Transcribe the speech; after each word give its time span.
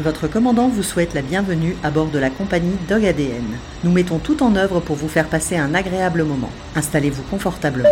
Votre 0.00 0.28
commandant 0.28 0.68
vous 0.68 0.84
souhaite 0.84 1.12
la 1.12 1.22
bienvenue 1.22 1.74
à 1.82 1.90
bord 1.90 2.06
de 2.06 2.20
la 2.20 2.30
compagnie 2.30 2.76
Dog 2.88 3.04
ADN. 3.04 3.42
Nous 3.82 3.90
mettons 3.90 4.18
tout 4.18 4.44
en 4.44 4.54
œuvre 4.54 4.78
pour 4.78 4.94
vous 4.94 5.08
faire 5.08 5.26
passer 5.26 5.56
un 5.56 5.74
agréable 5.74 6.22
moment. 6.22 6.50
Installez-vous 6.76 7.24
confortablement. 7.24 7.88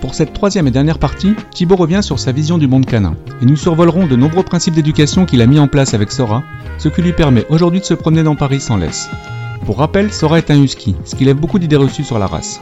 Pour 0.00 0.14
cette 0.14 0.32
troisième 0.32 0.68
et 0.68 0.70
dernière 0.70 0.98
partie, 0.98 1.34
Thibaut 1.50 1.76
revient 1.76 2.00
sur 2.02 2.18
sa 2.18 2.32
vision 2.32 2.56
du 2.56 2.66
monde 2.66 2.86
canin, 2.86 3.14
et 3.42 3.44
nous 3.44 3.56
survolerons 3.56 4.06
de 4.06 4.16
nombreux 4.16 4.42
principes 4.42 4.74
d'éducation 4.74 5.26
qu'il 5.26 5.42
a 5.42 5.46
mis 5.46 5.58
en 5.58 5.68
place 5.68 5.92
avec 5.92 6.10
Sora, 6.10 6.42
ce 6.78 6.88
qui 6.88 7.02
lui 7.02 7.12
permet 7.12 7.44
aujourd'hui 7.50 7.80
de 7.80 7.84
se 7.84 7.92
promener 7.94 8.22
dans 8.22 8.36
Paris 8.36 8.60
sans 8.60 8.78
laisse. 8.78 9.10
Pour 9.64 9.78
rappel, 9.78 10.12
Sora 10.12 10.38
est 10.38 10.50
un 10.50 10.62
husky, 10.62 10.96
ce 11.04 11.14
qui 11.14 11.24
lève 11.24 11.36
beaucoup 11.36 11.58
d'idées 11.58 11.76
reçues 11.76 12.04
sur 12.04 12.18
la 12.18 12.26
race. 12.26 12.60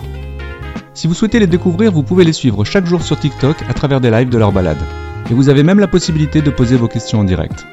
Si 0.94 1.06
vous 1.06 1.14
souhaitez 1.14 1.38
les 1.38 1.46
découvrir, 1.46 1.92
vous 1.92 2.02
pouvez 2.02 2.24
les 2.24 2.32
suivre 2.32 2.64
chaque 2.64 2.86
jour 2.86 3.02
sur 3.02 3.18
TikTok 3.18 3.56
à 3.68 3.74
travers 3.74 4.00
des 4.00 4.10
lives 4.10 4.30
de 4.30 4.38
leur 4.38 4.52
balade. 4.52 4.82
Et 5.30 5.34
vous 5.34 5.48
avez 5.48 5.62
même 5.62 5.78
la 5.78 5.86
possibilité 5.86 6.42
de 6.42 6.50
poser 6.50 6.76
vos 6.76 6.88
questions 6.88 7.20
en 7.20 7.24
direct. 7.24 7.66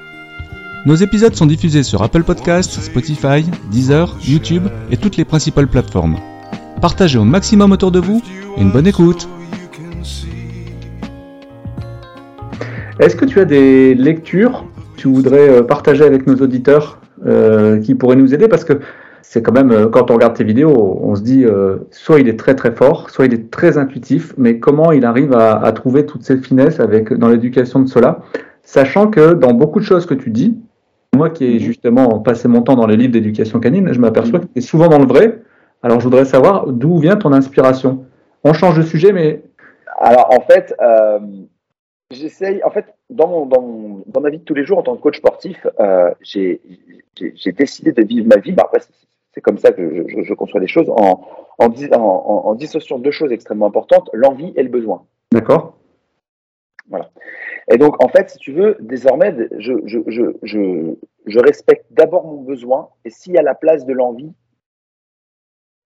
Nos 0.85 0.95
épisodes 0.95 1.33
sont 1.33 1.47
diffusés 1.47 1.81
sur 1.81 2.03
Apple 2.03 2.21
Podcasts, 2.21 2.79
Spotify, 2.79 3.43
Deezer, 3.71 4.15
YouTube 4.23 4.67
et 4.91 4.97
toutes 4.97 5.17
les 5.17 5.25
principales 5.25 5.67
plateformes. 5.67 6.17
Partagez 6.79 7.17
au 7.17 7.23
maximum 7.23 7.71
autour 7.71 7.91
de 7.91 7.99
vous 7.99 8.21
et 8.57 8.61
une 8.61 8.71
bonne 8.71 8.85
écoute 8.85 9.27
Est-ce 12.99 13.15
que 13.15 13.25
tu 13.25 13.39
as 13.39 13.45
des 13.45 13.95
lectures 13.95 14.65
que 14.95 15.01
tu 15.01 15.07
voudrais 15.07 15.49
euh, 15.49 15.63
partager 15.63 16.03
avec 16.03 16.27
nos 16.27 16.35
auditeurs 16.35 16.99
euh, 17.25 17.79
qui 17.79 17.95
pourraient 17.95 18.15
nous 18.15 18.33
aider? 18.33 18.47
C'est 19.35 19.41
quand 19.41 19.51
même, 19.51 19.71
euh, 19.71 19.89
quand 19.89 20.11
on 20.11 20.13
regarde 20.13 20.33
tes 20.33 20.45
vidéos, 20.45 20.99
on 21.01 21.13
se 21.13 21.21
dit 21.21 21.45
soit 21.91 22.21
il 22.21 22.29
est 22.29 22.39
très 22.39 22.55
très 22.55 22.71
fort, 22.71 23.09
soit 23.09 23.25
il 23.25 23.33
est 23.33 23.51
très 23.51 23.77
intuitif, 23.77 24.33
mais 24.37 24.59
comment 24.59 24.93
il 24.93 25.03
arrive 25.03 25.33
à, 25.33 25.59
à 25.61 25.71
trouver 25.73 26.05
toutes 26.05 26.23
ces 26.23 26.37
finesses 26.37 26.79
avec, 26.79 27.11
dans 27.11 27.27
l'éducation 27.27 27.81
de 27.81 27.89
cela 27.89 28.21
Sachant 28.63 29.09
que 29.09 29.33
dans 29.33 29.53
beaucoup 29.53 29.79
de 29.79 29.85
choses 29.85 30.05
que 30.05 30.13
tu 30.13 30.31
dis, 30.31 30.57
moi 31.13 31.29
qui 31.29 31.45
ai 31.45 31.59
justement 31.59 32.19
passé 32.19 32.47
mon 32.47 32.61
temps 32.61 32.75
dans 32.75 32.87
les 32.87 32.97
livres 32.97 33.13
d'éducation 33.13 33.59
canine, 33.59 33.93
je 33.93 33.99
m'aperçois 33.99 34.39
que 34.39 34.45
tu 34.45 34.57
es 34.57 34.61
souvent 34.61 34.87
dans 34.87 34.99
le 34.99 35.05
vrai. 35.05 35.41
Alors 35.83 35.99
je 35.99 36.05
voudrais 36.05 36.25
savoir 36.25 36.67
d'où 36.67 36.97
vient 36.97 37.15
ton 37.15 37.31
inspiration. 37.33 38.05
On 38.43 38.53
change 38.53 38.77
de 38.77 38.83
sujet, 38.83 39.13
mais. 39.13 39.43
Alors 39.99 40.33
en 40.33 40.41
fait, 40.41 40.73
euh, 40.81 41.19
j'essaye. 42.09 42.63
En 42.63 42.71
fait, 42.71 42.85
dans, 43.11 43.27
mon, 43.27 43.45
dans, 43.45 43.61
mon, 43.61 44.03
dans, 44.07 44.21
ma 44.21 44.31
vie 44.31 44.39
de 44.39 44.43
tous 44.43 44.55
les 44.55 44.65
jours 44.65 44.79
en 44.79 44.83
tant 44.83 44.95
que 44.95 45.01
coach 45.01 45.17
sportif, 45.17 45.67
euh, 45.79 46.09
j'ai 46.21 46.59
décidé 47.51 47.91
de 47.91 48.03
vivre 48.03 48.27
ma 48.27 48.37
vie. 48.37 48.51
Bah, 48.51 48.63
après, 48.65 48.81
c'est 49.35 49.41
comme 49.41 49.57
ça 49.57 49.73
que 49.73 50.07
je, 50.07 50.23
je, 50.23 50.33
conçois 50.33 50.61
les 50.61 50.67
choses 50.67 50.89
en, 50.89 51.27
en, 51.59 51.67
en, 51.67 51.99
en 51.99 52.55
dissociant 52.55 52.99
deux 52.99 53.11
choses 53.11 53.33
extrêmement 53.33 53.67
importantes 53.67 54.09
l'envie 54.13 54.53
et 54.55 54.63
le 54.63 54.69
besoin. 54.69 55.05
D'accord. 55.31 55.77
Voilà. 56.89 57.11
Et 57.69 57.77
donc, 57.77 58.01
en 58.01 58.07
fait, 58.07 58.29
si 58.29 58.37
tu 58.37 58.53
veux, 58.53 58.77
désormais, 58.79 59.35
je, 59.57 59.73
je, 59.85 59.99
je, 60.07 60.95
je 61.25 61.39
respecte 61.39 61.85
d'abord 61.91 62.25
mon 62.25 62.41
besoin 62.41 62.89
et 63.03 63.09
s'il 63.09 63.33
y 63.33 63.37
a 63.37 63.41
la 63.41 63.55
place 63.55 63.85
de 63.85 63.93
l'envie, 63.93 64.31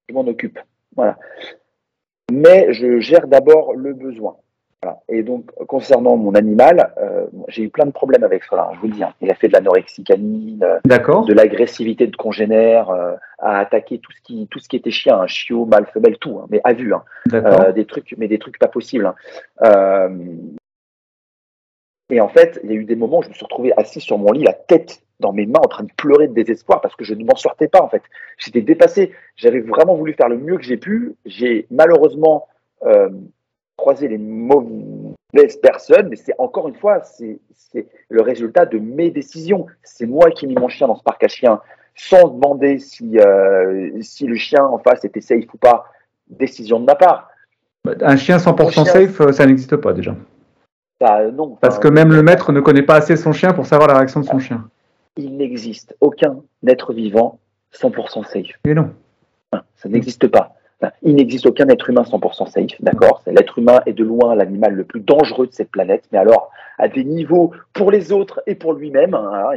je 0.10 0.14
m'en 0.14 0.28
occupe. 0.28 0.60
Voilà. 0.96 1.18
Mais 2.32 2.72
je 2.74 3.00
gère 3.00 3.28
d'abord 3.28 3.74
le 3.74 3.94
besoin. 3.94 4.38
Voilà. 4.82 5.02
Et 5.10 5.24
donc, 5.24 5.52
concernant 5.68 6.16
mon 6.16 6.36
animal, 6.36 6.94
euh, 6.98 7.26
j'ai 7.50 7.64
eu 7.64 7.70
plein 7.70 7.86
de 7.86 7.92
problèmes 7.92 8.24
avec 8.24 8.46
cela, 8.46 8.70
je 8.74 8.80
vous 8.80 8.88
le 8.88 8.94
dis. 8.94 9.04
Hein. 9.04 9.14
Il 9.20 9.30
a 9.30 9.36
fait 9.36 9.50
de 9.50 9.54
l'anorexie 9.54 10.06
canine, 10.06 10.66
de 10.86 11.34
l'agressivité 11.34 12.08
de 12.08 12.16
congénères, 12.16 12.90
euh, 12.90 13.16
à 13.40 13.60
attaquer 13.60 14.00
tout 14.00 14.14
ce 14.14 14.22
qui, 14.22 14.48
tout 14.50 14.60
ce 14.60 14.70
qui 14.70 14.78
était 14.78 14.92
chien, 14.92 15.20
un 15.20 15.28
chiot, 15.28 15.66
mâle, 15.66 15.86
femelle, 15.94 16.18
tout, 16.18 16.40
hein, 16.40 16.48
mais 16.50 16.62
à 16.64 16.72
vue. 16.74 16.94
Hein. 16.94 17.04
Euh, 17.34 17.74
des 17.74 17.86
trucs, 17.86 18.16
mais 18.18 18.30
des 18.30 18.40
trucs 18.40 18.58
pas 18.58 18.70
possibles. 18.70 19.06
Hein. 19.06 19.16
Euh, 19.66 20.10
et 22.10 22.22
en 22.22 22.30
fait, 22.30 22.62
il 22.64 22.70
y 22.70 22.74
a 22.74 22.78
eu 22.78 22.86
des 22.86 22.96
moments 22.96 23.20
où 23.20 23.24
je 23.24 23.30
me 23.30 23.34
suis 23.34 23.44
retrouvé 23.44 23.74
assis 23.76 24.00
sur 24.00 24.18
mon 24.18 24.32
lit, 24.32 24.44
la 24.44 24.54
tête 24.54 25.02
dans 25.20 25.34
mes 25.34 25.46
mains, 25.46 25.60
en 25.60 25.68
train 25.68 25.84
de 25.84 25.92
pleurer 25.98 26.30
de 26.30 26.34
désespoir 26.34 26.80
parce 26.80 26.96
que 26.96 27.04
je 27.04 27.14
ne 27.14 27.26
m'en 27.26 27.36
sortais 27.36 27.68
pas, 27.68 27.82
en 27.82 27.90
fait. 27.90 28.02
J'étais 28.38 28.62
dépassé. 28.62 29.12
J'avais 29.36 29.60
vraiment 29.60 29.96
voulu 29.96 30.14
faire 30.14 30.30
le 30.30 30.38
mieux 30.38 30.58
que 30.58 30.64
j'ai 30.64 30.78
pu. 30.78 31.16
J'ai 31.26 31.68
malheureusement 31.70 32.48
euh, 33.80 33.82
croisé 33.82 34.08
les 34.08 34.18
mauvaises 34.18 35.58
personnes, 35.62 36.10
mais 36.10 36.16
c'est 36.16 36.34
encore 36.38 36.68
une 36.68 36.76
fois, 36.76 37.02
c'est 37.04 37.40
le 38.10 38.22
résultat 38.22 38.66
de 38.66 38.78
mes 38.78 39.10
décisions. 39.10 39.66
C'est 39.84 40.06
moi 40.06 40.32
qui 40.32 40.46
ai 40.46 40.48
mis 40.48 40.56
mon 40.56 40.68
chien 40.68 40.88
dans 40.88 40.96
ce 40.96 41.04
parc 41.04 41.24
à 41.24 41.28
chiens 41.28 41.62
sans 41.96 42.30
demander 42.30 42.80
si, 42.80 43.20
euh, 43.20 43.92
si 44.02 44.26
le 44.26 44.36
chien 44.36 44.64
en 44.64 44.80
face 44.80 45.04
était 45.04 45.22
safe 45.22 45.46
ou 45.54 45.58
pas. 45.58 45.86
Décision 46.30 46.80
de 46.80 46.86
ma 46.86 46.96
part. 46.96 47.30
Un 48.02 48.16
chien 48.16 48.38
100% 48.38 48.72
chien, 48.72 48.86
safe, 48.86 49.32
ça 49.32 49.46
n'existe 49.46 49.76
pas 49.78 49.94
déjà. 49.94 50.16
Bah, 51.00 51.30
non. 51.32 51.58
Parce 51.62 51.80
que 51.80 51.88
même 51.88 52.14
le 52.14 52.22
maître 52.22 52.52
ne 52.52 52.60
connaît 52.60 52.84
pas 52.84 52.96
assez 52.96 53.16
son 53.16 53.32
chien 53.32 53.54
pour 53.54 53.66
savoir 53.66 53.88
la 53.88 53.98
réaction 53.98 54.20
de 54.20 54.26
son 54.26 54.40
chien. 54.40 54.70
Il 55.18 55.38
n'existe 55.38 55.96
aucun 56.02 56.38
être 56.68 56.94
vivant 56.94 57.40
100% 57.74 58.26
safe. 58.26 58.60
Et 58.66 58.74
non. 58.74 58.94
Ça 59.76 59.90
n'existe 59.90 60.28
pas. 60.28 60.56
Il 61.04 61.16
n'existe 61.16 61.46
aucun 61.46 61.68
être 61.68 61.90
humain 61.90 62.04
100% 62.04 62.50
safe, 62.50 62.82
d'accord? 62.82 63.22
L'être 63.28 63.60
humain 63.60 63.82
est 63.86 63.94
de 63.94 64.04
loin 64.04 64.36
l'animal 64.36 64.74
le 64.74 64.84
plus 64.86 65.02
dangereux 65.02 65.48
de 65.48 65.54
cette 65.54 65.72
planète, 65.72 66.06
mais 66.12 66.18
alors 66.18 66.52
à 66.78 66.88
des 66.88 67.04
niveaux 67.04 67.52
pour 67.74 67.92
les 67.92 68.14
autres 68.14 68.42
et 68.48 68.56
pour 68.56 68.74
lui-même. 68.74 69.14
Hein, 69.14 69.52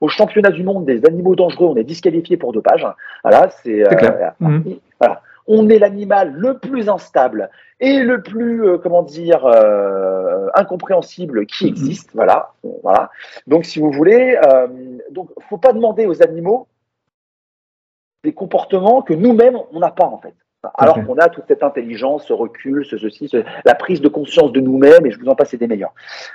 au 0.00 0.08
championnat 0.08 0.50
du 0.50 0.62
monde 0.62 0.86
des 0.86 1.04
animaux 1.04 1.34
dangereux, 1.34 1.66
on 1.66 1.76
est 1.76 1.84
disqualifié 1.84 2.38
pour 2.38 2.52
dopage. 2.52 2.86
Voilà, 3.22 3.50
c'est. 3.62 3.82
Euh, 3.82 4.30
mmh. 4.40 4.62
voilà 4.98 5.20
on 5.48 5.68
est 5.68 5.78
l'animal 5.78 6.32
le 6.32 6.58
plus 6.58 6.88
instable 6.88 7.50
et 7.80 8.00
le 8.00 8.22
plus, 8.22 8.66
euh, 8.66 8.78
comment 8.78 9.02
dire, 9.02 9.44
euh, 9.46 10.48
incompréhensible 10.54 11.46
qui 11.46 11.66
existe. 11.66 12.10
Voilà, 12.14 12.52
voilà. 12.82 13.10
Donc, 13.46 13.64
si 13.64 13.78
vous 13.78 13.90
voulez, 13.90 14.38
euh, 14.44 14.66
donc, 15.10 15.30
faut 15.48 15.58
pas 15.58 15.72
demander 15.72 16.06
aux 16.06 16.22
animaux 16.22 16.66
des 18.28 18.34
comportements 18.42 18.98
que 19.08 19.14
nous-mêmes 19.14 19.58
on 19.72 19.78
n'a 19.84 19.92
pas 20.00 20.08
en 20.16 20.18
fait. 20.24 20.34
Alors 20.74 20.96
qu'on 21.04 21.16
a 21.18 21.28
toute 21.28 21.44
cette 21.46 21.62
intelligence, 21.62 22.26
ce 22.26 22.32
recul, 22.32 22.84
ce 22.84 22.96
ceci, 22.98 23.30
la 23.64 23.74
prise 23.74 24.00
de 24.00 24.08
conscience 24.08 24.50
de 24.52 24.60
nous-mêmes, 24.60 25.06
et 25.06 25.10
je 25.12 25.18
vous 25.20 25.28
en 25.28 25.36
passe, 25.36 25.50
c'est 25.50 25.56
des 25.64 25.68
meilleurs. 25.68 25.94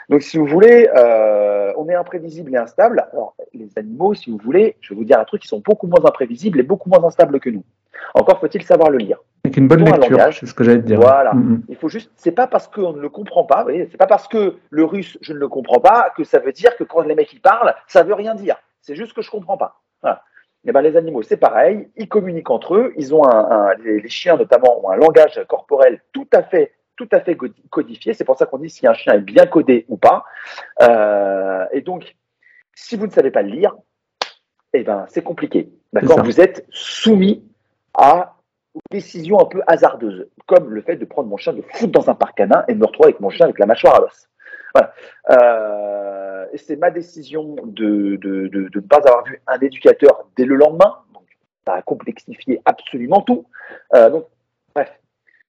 Donc, 0.09 0.21
si 0.21 0.37
vous 0.37 0.45
voulez, 0.45 0.89
euh, 0.95 1.73
on 1.77 1.89
est 1.89 1.95
imprévisible 1.95 2.53
et 2.53 2.57
instable. 2.57 3.05
Alors, 3.11 3.35
les 3.53 3.69
animaux, 3.75 4.13
si 4.13 4.31
vous 4.31 4.37
voulez, 4.37 4.77
je 4.81 4.93
vais 4.93 4.97
vous 4.99 5.03
dire 5.03 5.19
un 5.19 5.25
truc, 5.25 5.43
ils 5.43 5.47
sont 5.47 5.63
beaucoup 5.69 5.87
moins 5.87 6.03
imprévisibles 6.05 6.59
et 6.59 6.63
beaucoup 6.63 6.89
moins 6.89 7.03
instables 7.03 7.39
que 7.39 7.49
nous. 7.49 7.63
Encore 8.13 8.39
faut-il 8.39 8.63
savoir 8.63 8.89
le 8.89 8.99
lire. 8.99 9.17
Avec 9.43 9.57
une 9.57 9.67
bonne 9.67 9.83
lecture, 9.83 10.17
c'est 10.31 10.45
ce 10.45 10.53
que 10.53 10.63
j'allais 10.63 10.81
te 10.81 10.87
dire. 10.91 10.99
Voilà. 10.99 11.33
Mm 11.33 11.41
-hmm. 11.41 11.59
Il 11.73 11.75
faut 11.75 11.89
juste, 11.89 12.09
c'est 12.15 12.35
pas 12.41 12.47
parce 12.47 12.67
qu'on 12.73 12.93
ne 12.93 13.01
le 13.01 13.09
comprend 13.09 13.45
pas, 13.53 13.61
c'est 13.89 14.01
pas 14.05 14.11
parce 14.15 14.27
que 14.33 14.41
le 14.77 14.83
russe, 14.93 15.13
je 15.25 15.33
ne 15.33 15.39
le 15.45 15.49
comprends 15.55 15.81
pas, 15.89 15.99
que 16.15 16.23
ça 16.31 16.39
veut 16.39 16.53
dire 16.61 16.71
que 16.77 16.85
quand 16.91 17.01
les 17.09 17.15
mecs 17.19 17.33
ils 17.37 17.45
parlent, 17.51 17.73
ça 17.87 18.01
veut 18.07 18.17
rien 18.23 18.33
dire. 18.45 18.57
C'est 18.85 18.97
juste 19.01 19.13
que 19.15 19.23
je 19.25 19.31
comprends 19.35 19.59
pas. 19.63 19.71
Voilà. 20.03 20.17
Eh 20.65 20.71
ben, 20.71 20.81
les 20.81 20.95
animaux, 20.95 21.23
c'est 21.23 21.37
pareil, 21.37 21.89
ils 21.95 22.07
communiquent 22.07 22.51
entre 22.51 22.75
eux, 22.75 22.93
ils 22.95 23.15
ont 23.15 23.25
un, 23.25 23.51
un 23.51 23.73
les, 23.83 23.99
les, 23.99 24.09
chiens 24.09 24.37
notamment 24.37 24.85
ont 24.85 24.91
un 24.91 24.95
langage 24.95 25.41
corporel 25.47 26.01
tout 26.11 26.27
à 26.31 26.43
fait, 26.43 26.73
tout 26.95 27.09
à 27.11 27.19
fait 27.19 27.35
codifié. 27.69 28.13
C'est 28.13 28.25
pour 28.25 28.37
ça 28.37 28.45
qu'on 28.45 28.59
dit 28.59 28.69
si 28.69 28.85
un 28.85 28.93
chien 28.93 29.13
est 29.13 29.21
bien 29.21 29.47
codé 29.47 29.85
ou 29.89 29.97
pas. 29.97 30.23
Euh, 30.83 31.65
et 31.71 31.81
donc, 31.81 32.15
si 32.75 32.95
vous 32.95 33.07
ne 33.07 33.11
savez 33.11 33.31
pas 33.31 33.41
le 33.41 33.49
lire, 33.49 33.75
eh 34.73 34.83
ben, 34.83 35.05
c'est 35.09 35.23
compliqué. 35.23 35.69
D'accord? 35.93 36.23
Vous 36.23 36.39
êtes 36.39 36.65
soumis 36.69 37.43
à 37.95 38.35
une 38.75 38.81
décision 38.91 39.39
un 39.39 39.45
peu 39.45 39.61
hasardeuse, 39.67 40.29
comme 40.45 40.69
le 40.69 40.81
fait 40.81 40.95
de 40.95 41.05
prendre 41.05 41.27
mon 41.27 41.37
chien, 41.37 41.53
de 41.53 41.63
foutre 41.73 41.91
dans 41.91 42.09
un 42.09 42.15
parc 42.15 42.37
canin 42.37 42.63
et 42.67 42.73
de 42.73 42.79
me 42.79 42.85
retrouver 42.85 43.09
avec 43.09 43.19
mon 43.19 43.29
chien 43.29 43.45
avec 43.45 43.57
la 43.57 43.65
mâchoire 43.65 43.95
à 43.95 43.99
l'os. 43.99 44.29
Voilà. 44.73 44.93
Euh, 45.31 46.20
c'est 46.55 46.75
ma 46.75 46.91
décision 46.91 47.55
de, 47.65 48.17
de, 48.17 48.47
de, 48.47 48.67
de, 48.69 48.69
ne 48.75 48.81
pas 48.81 48.97
avoir 48.97 49.23
vu 49.25 49.41
un 49.47 49.59
éducateur 49.59 50.25
dès 50.37 50.45
le 50.45 50.55
lendemain. 50.55 50.95
Donc, 51.13 51.23
ça 51.65 51.73
a 51.73 51.81
complexifié 51.81 52.61
absolument 52.65 53.21
tout. 53.21 53.45
Euh, 53.95 54.09
donc, 54.09 54.25
bref. 54.75 54.91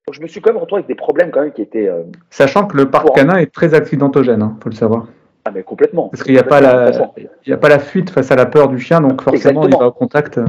Donc, 0.07 0.15
je 0.15 0.21
me 0.21 0.27
suis 0.27 0.41
quand 0.41 0.53
même 0.53 0.61
retrouvé 0.61 0.81
avec 0.81 0.89
des 0.89 0.95
problèmes 0.95 1.31
quand 1.31 1.43
même 1.43 1.53
qui 1.53 1.63
étaient. 1.63 1.89
Euh, 1.89 2.03
Sachant 2.31 2.67
que 2.67 2.77
le 2.77 2.91
parc 2.91 3.15
canin 3.15 3.37
est 3.37 3.53
très 3.53 3.75
accidentogène, 3.75 4.41
il 4.41 4.43
hein, 4.43 4.59
faut 4.63 4.69
le 4.69 4.75
savoir. 4.75 5.07
Ah, 5.45 5.51
mais 5.51 5.65
complètement. 5.65 6.09
Parce 6.09 6.23
qu'il 6.23 6.35
n'y 6.35 6.39
a, 6.39 6.45
pas 6.45 6.61
la, 6.61 6.91
a 6.91 7.57
pas 7.57 7.69
la 7.69 7.79
fuite 7.81 8.11
face 8.11 8.31
à 8.31 8.37
la 8.37 8.47
peur 8.47 8.69
du 8.69 8.79
chien, 8.79 9.01
donc 9.01 9.23
forcément, 9.23 9.63
Exactement. 9.63 9.67
il 9.67 9.81
va 9.81 9.89
au 9.89 9.93
contact. 9.93 10.41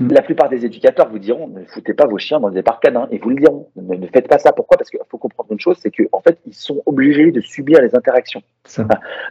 La 0.00 0.22
plupart 0.22 0.48
des 0.48 0.66
éducateurs 0.66 1.08
vous 1.08 1.20
diront 1.20 1.46
ne 1.46 1.64
foutez 1.66 1.94
pas 1.94 2.06
vos 2.06 2.18
chiens 2.18 2.40
dans 2.40 2.50
des 2.50 2.62
parcs 2.62 2.82
canins, 2.82 3.06
et 3.12 3.18
vous 3.18 3.30
le 3.30 3.36
diront. 3.36 3.68
Ne, 3.76 3.94
ne 3.94 4.06
faites 4.08 4.26
pas 4.26 4.38
ça. 4.38 4.52
Pourquoi? 4.52 4.76
Parce 4.76 4.90
qu'il 4.90 4.98
faut 5.08 5.18
comprendre 5.18 5.52
une 5.52 5.60
chose 5.60 5.76
c'est 5.80 5.92
qu'en 5.92 6.18
en 6.18 6.20
fait, 6.20 6.38
ils 6.44 6.54
sont 6.54 6.82
obligés 6.86 7.30
de 7.30 7.40
subir 7.40 7.80
les 7.80 7.94
interactions. 7.94 8.42
Ça. 8.64 8.84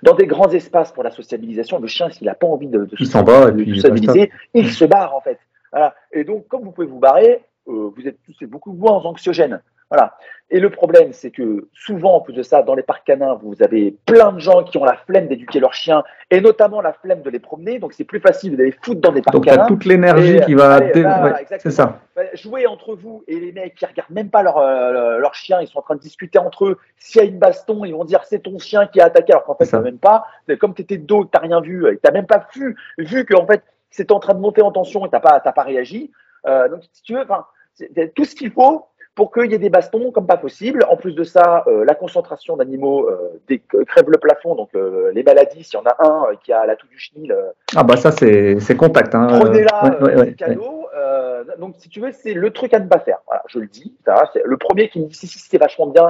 Dans 0.04 0.16
des 0.16 0.28
grands 0.28 0.50
espaces 0.50 0.94
pour 0.94 1.04
la 1.04 1.12
socialisation, 1.12 1.80
le 1.80 1.88
chien, 1.88 2.10
s'il 2.10 2.28
n'a 2.28 2.36
pas 2.36 2.48
envie 2.48 2.68
de, 2.68 2.86
de, 2.86 2.96
il 2.98 3.08
s'en 3.08 3.24
va, 3.24 3.52
de, 3.52 3.63
de 3.63 3.74
socialiser, 3.75 4.31
il 4.54 4.69
se 4.69 4.86
barre, 4.86 5.13
en 5.13 5.22
fait. 5.22 5.40
Voilà. 5.74 5.94
Et 6.13 6.24
donc, 6.24 6.48
comme 6.48 6.63
vous 6.63 6.72
pouvez 6.72 6.88
vous 6.88 7.00
barrer, 7.00 7.42
euh, 7.68 7.92
vous 7.96 8.08
êtes 8.08 8.18
tous 8.25 8.46
beaucoup 8.48 8.72
moins 8.74 8.94
anxiogènes. 9.04 9.62
Voilà. 9.91 10.15
Et 10.53 10.59
le 10.59 10.69
problème, 10.69 11.13
c'est 11.13 11.31
que 11.31 11.69
souvent, 11.73 12.15
en 12.15 12.19
plus 12.21 12.33
de 12.33 12.43
ça, 12.43 12.61
dans 12.61 12.75
les 12.75 12.83
parcs 12.83 13.05
canins, 13.05 13.38
vous 13.41 13.61
avez 13.63 13.95
plein 14.05 14.33
de 14.33 14.39
gens 14.39 14.63
qui 14.63 14.77
ont 14.77 14.83
la 14.83 14.95
flemme 14.95 15.27
d'éduquer 15.27 15.59
leurs 15.61 15.73
chiens, 15.73 16.03
et 16.29 16.41
notamment 16.41 16.81
la 16.81 16.91
flemme 16.91 17.21
de 17.21 17.29
les 17.29 17.39
promener. 17.39 17.79
Donc, 17.79 17.93
c'est 17.93 18.03
plus 18.03 18.19
facile 18.19 18.57
de 18.57 18.63
les 18.63 18.71
foutre 18.71 18.99
dans 18.99 19.13
des 19.13 19.21
parcs 19.21 19.33
Donc, 19.35 19.45
canins. 19.45 19.63
t'as 19.63 19.67
toute 19.67 19.85
l'énergie 19.85 20.41
qui 20.41 20.53
va. 20.53 20.75
allez, 20.75 20.91
dé- 20.91 21.05
ouais, 21.05 21.45
c'est 21.59 21.71
ça. 21.71 21.99
Bah, 22.15 22.23
Jouer 22.33 22.67
entre 22.67 22.95
vous 22.95 23.23
et 23.27 23.39
les 23.39 23.51
mecs 23.53 23.75
qui 23.75 23.85
regardent 23.85 24.11
même 24.11 24.29
pas 24.29 24.43
leur, 24.43 24.57
euh, 24.57 25.19
leur 25.19 25.35
chien, 25.35 25.61
ils 25.61 25.67
sont 25.67 25.79
en 25.79 25.83
train 25.83 25.95
de 25.95 26.01
discuter 26.01 26.38
entre 26.39 26.65
eux. 26.65 26.77
S'il 26.97 27.21
y 27.21 27.25
a 27.25 27.27
une 27.27 27.39
baston, 27.39 27.85
ils 27.85 27.93
vont 27.93 28.03
dire 28.05 28.23
c'est 28.25 28.39
ton 28.39 28.59
chien 28.59 28.88
qui 28.88 28.99
a 28.99 29.05
attaqué, 29.05 29.31
alors 29.31 29.45
qu'en 29.45 29.55
fait, 29.55 29.65
ça. 29.65 29.79
même 29.79 29.99
pas. 29.99 30.25
Comme 30.59 30.73
tu 30.73 30.81
étais 30.81 30.97
de 30.97 31.05
dos, 31.05 31.23
tu 31.25 31.39
rien 31.39 31.61
vu, 31.61 31.88
et 31.88 31.97
tu 32.03 32.11
même 32.11 32.27
pas 32.27 32.45
vu, 32.55 32.75
vu 32.97 33.25
qu'en 33.25 33.45
fait, 33.45 33.63
c'était 33.89 34.13
en 34.13 34.19
train 34.19 34.33
de 34.33 34.39
monter 34.39 34.61
en 34.61 34.71
tension 34.71 35.05
et 35.05 35.09
tu 35.09 35.19
pas, 35.19 35.39
t'as 35.39 35.51
pas 35.53 35.63
réagi. 35.63 36.11
Euh, 36.45 36.67
donc, 36.67 36.81
si 36.91 37.03
tu 37.03 37.13
veux, 37.13 37.25
tout 38.15 38.25
ce 38.25 38.35
qu'il 38.35 38.51
faut 38.51 38.85
pour 39.16 39.31
qu'il 39.31 39.52
y 39.52 39.56
ait 39.56 39.60
des 39.60 39.69
bastons 39.69 40.12
comme 40.12 40.25
pas 40.25 40.38
possible. 40.38 40.86
En 40.90 40.96
plus 40.96 41.13
de 41.13 41.24
ça, 41.24 41.63
euh, 41.68 41.84
la 41.86 41.96
concentration 41.96 42.56
d'animaux 42.56 43.10
euh, 43.10 43.58
crève 43.86 44.10
le 44.10 44.18
plafond. 44.18 44.56
Donc, 44.56 44.69
euh, 44.75 45.12
les 45.13 45.24
maladies, 45.24 45.63
s'il 45.63 45.80
y 45.80 45.81
en 45.81 45.86
a 45.86 45.96
un 46.00 46.31
euh, 46.31 46.36
qui 46.44 46.54
a 46.54 46.66
la 46.66 46.75
toux 46.75 46.88
du 46.88 46.98
chenil, 46.98 47.31
euh, 47.31 47.52
Ah, 47.75 47.84
bah, 47.84 47.98
ça, 47.98 48.12
c'est 48.12 48.78
contact. 48.78 49.13
Hein. 49.13 49.28
Prenez-la, 49.40 49.84
Ouais, 49.84 50.02
ouais, 50.02 50.19
ouais, 50.19 50.34
cadeau. 50.34 50.88
Euh, 50.96 51.44
donc, 51.58 51.75
si 51.78 51.90
tu 51.90 52.00
veux, 52.00 52.12
c'est 52.12 52.34
le 52.34 52.52
truc 52.52 52.74
à 52.74 52.80
ne 52.80 52.88
pas 52.88 53.00
faire. 53.00 53.19
Voilà, 53.28 53.44
je 53.48 53.60
le 53.60 53.68
dis. 53.68 53.96
le 54.46 54.58
premier 54.58 54.90
qui 54.90 55.02
me 55.02 55.08
dit 55.08 55.16
si, 55.16 55.28
si, 55.28 55.40
c'est 55.40 55.58
vachement 55.58 55.88
bien. 55.88 56.08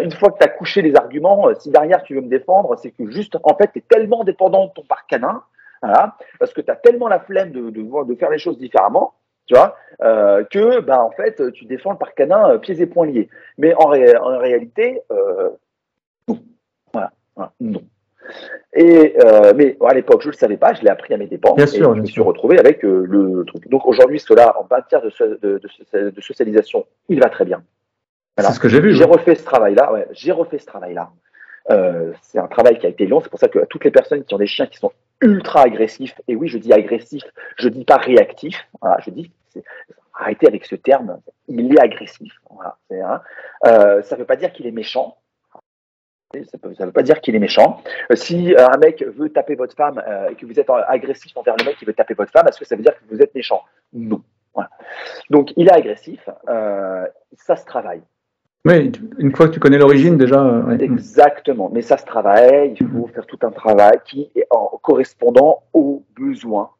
Une 0.00 0.12
fois 0.12 0.30
que 0.30 0.38
tu 0.38 0.44
as 0.44 0.48
couché 0.48 0.82
les 0.82 0.94
arguments, 0.94 1.48
si 1.58 1.70
derrière 1.70 2.02
tu 2.04 2.14
veux 2.14 2.20
me 2.20 2.28
défendre, 2.28 2.76
c'est 2.80 2.92
que 2.92 3.10
juste, 3.10 3.36
en 3.42 3.56
fait, 3.56 3.70
tu 3.72 3.80
es 3.80 3.84
tellement 3.88 4.22
dépendant 4.22 4.66
de 4.66 4.72
ton 4.72 4.82
parc 4.82 5.10
canin, 5.10 5.42
voilà, 5.82 6.14
parce 6.38 6.52
que 6.52 6.60
tu 6.60 6.70
as 6.70 6.76
tellement 6.76 7.08
la 7.08 7.20
flemme 7.20 7.50
de, 7.52 7.70
de, 7.70 8.04
de 8.04 8.14
faire 8.14 8.30
les 8.30 8.38
choses 8.38 8.58
différemment, 8.58 9.14
tu 9.50 9.56
vois, 9.56 9.74
euh, 10.04 10.44
que, 10.44 10.78
bah, 10.78 11.02
en 11.02 11.10
fait, 11.10 11.50
tu 11.50 11.64
défends 11.64 11.90
le 11.90 11.98
parc 11.98 12.16
canin 12.16 12.52
euh, 12.52 12.58
pieds 12.58 12.80
et 12.80 12.86
poings 12.86 13.06
liés. 13.06 13.28
Mais 13.58 13.74
en, 13.74 13.88
ré- 13.88 14.16
en 14.16 14.38
réalité, 14.38 15.02
euh, 15.10 15.48
non. 16.28 16.38
Voilà, 16.92 17.10
voilà, 17.34 17.50
non. 17.58 17.82
Et 18.74 19.16
mais 19.56 19.76
à 19.84 19.92
l'époque, 19.92 20.22
je 20.22 20.28
ne 20.28 20.32
le 20.32 20.36
savais 20.36 20.56
pas, 20.56 20.72
je 20.74 20.82
l'ai 20.82 20.88
appris 20.88 21.12
à 21.14 21.16
mes 21.16 21.26
dépens. 21.26 21.54
Bien 21.54 21.64
et 21.64 21.68
sûr, 21.68 21.96
je 21.96 22.00
me 22.00 22.06
suis 22.06 22.20
retrouvé 22.20 22.60
avec 22.60 22.84
le 22.84 23.42
truc. 23.44 23.68
Donc 23.68 23.84
aujourd'hui, 23.86 24.20
cela, 24.20 24.56
en 24.56 24.68
matière 24.70 25.02
de, 25.02 25.10
so- 25.10 25.26
de, 25.26 25.60
de- 25.92 26.10
de 26.10 26.20
socialisation, 26.20 26.86
il 27.08 27.18
va 27.20 27.28
très 27.28 27.44
bien. 27.44 27.60
Voilà. 28.36 28.50
C'est 28.50 28.54
ce 28.56 28.60
que 28.60 28.68
j'ai 28.68 28.80
vu. 28.80 28.94
J'ai 28.94 29.04
ouais. 29.04 29.10
refait 29.16 29.34
ce 29.34 29.42
travail-là. 29.44 29.92
Ouais, 29.92 30.06
j'ai 30.12 30.30
refait 30.30 30.58
ce 30.58 30.66
travail-là. 30.66 31.10
Euh, 31.72 32.12
c'est 32.22 32.38
un 32.38 32.46
travail 32.46 32.78
qui 32.78 32.86
a 32.86 32.88
été 32.88 33.04
long. 33.08 33.20
C'est 33.20 33.30
pour 33.30 33.40
ça 33.40 33.48
que 33.48 33.64
toutes 33.64 33.84
les 33.84 33.90
personnes 33.90 34.22
qui 34.22 34.32
ont 34.32 34.38
des 34.38 34.46
chiens 34.46 34.66
qui 34.66 34.78
sont 34.78 34.92
ultra 35.20 35.62
agressifs, 35.62 36.14
et 36.28 36.36
oui, 36.36 36.46
je 36.46 36.58
dis 36.58 36.72
agressif, 36.72 37.24
je 37.56 37.68
dis 37.68 37.84
pas 37.84 37.96
réactif. 37.96 38.56
Voilà, 38.80 38.98
je 39.04 39.10
dis 39.10 39.32
arrêtez 40.14 40.46
avec 40.46 40.64
ce 40.64 40.76
terme. 40.76 41.20
Il 41.48 41.74
est 41.74 41.80
agressif. 41.80 42.32
Voilà, 42.50 42.76
hein. 42.90 43.20
Euh, 43.66 44.02
ça 44.02 44.16
ne 44.16 44.20
veut 44.20 44.26
pas 44.26 44.36
dire 44.36 44.52
qu'il 44.52 44.66
est 44.66 44.72
méchant. 44.72 45.16
Ça 46.32 46.58
ne 46.62 46.86
veut 46.86 46.92
pas 46.92 47.02
dire 47.02 47.20
qu'il 47.20 47.34
est 47.34 47.40
méchant. 47.40 47.82
Euh, 48.12 48.16
si 48.16 48.54
euh, 48.54 48.68
un 48.68 48.78
mec 48.78 49.02
veut 49.02 49.30
taper 49.30 49.56
votre 49.56 49.74
femme 49.74 50.00
et 50.30 50.36
que 50.36 50.46
vous 50.46 50.60
êtes 50.60 50.70
agressif 50.86 51.36
envers 51.36 51.56
le 51.58 51.64
mec 51.64 51.76
qui 51.76 51.84
veut 51.84 51.92
taper 51.92 52.14
votre 52.14 52.30
femme, 52.30 52.46
est-ce 52.48 52.58
que 52.58 52.64
ça 52.64 52.76
veut 52.76 52.82
dire 52.82 52.94
que 52.94 53.02
vous 53.14 53.20
êtes 53.20 53.34
méchant? 53.34 53.62
Non. 53.92 54.22
Voilà. 54.54 54.70
Donc 55.28 55.52
il 55.56 55.68
est 55.68 55.72
agressif, 55.72 56.28
ça 56.46 57.56
se 57.56 57.64
travaille. 57.64 58.02
Oui, 58.66 58.92
une 59.18 59.34
fois 59.34 59.48
que 59.48 59.54
tu 59.54 59.60
connais 59.60 59.78
l'origine, 59.78 60.18
déjà. 60.18 60.44
ouais. 60.44 60.82
Exactement. 60.82 61.70
Mais 61.72 61.80
ça 61.80 61.96
se 61.96 62.04
travaille, 62.04 62.74
il 62.78 62.86
faut 62.86 63.06
faire 63.06 63.26
tout 63.26 63.38
un 63.42 63.50
travail 63.50 63.98
qui 64.04 64.30
est 64.36 64.46
en 64.50 64.78
correspondant 64.82 65.62
aux 65.72 66.04
besoins 66.14 66.70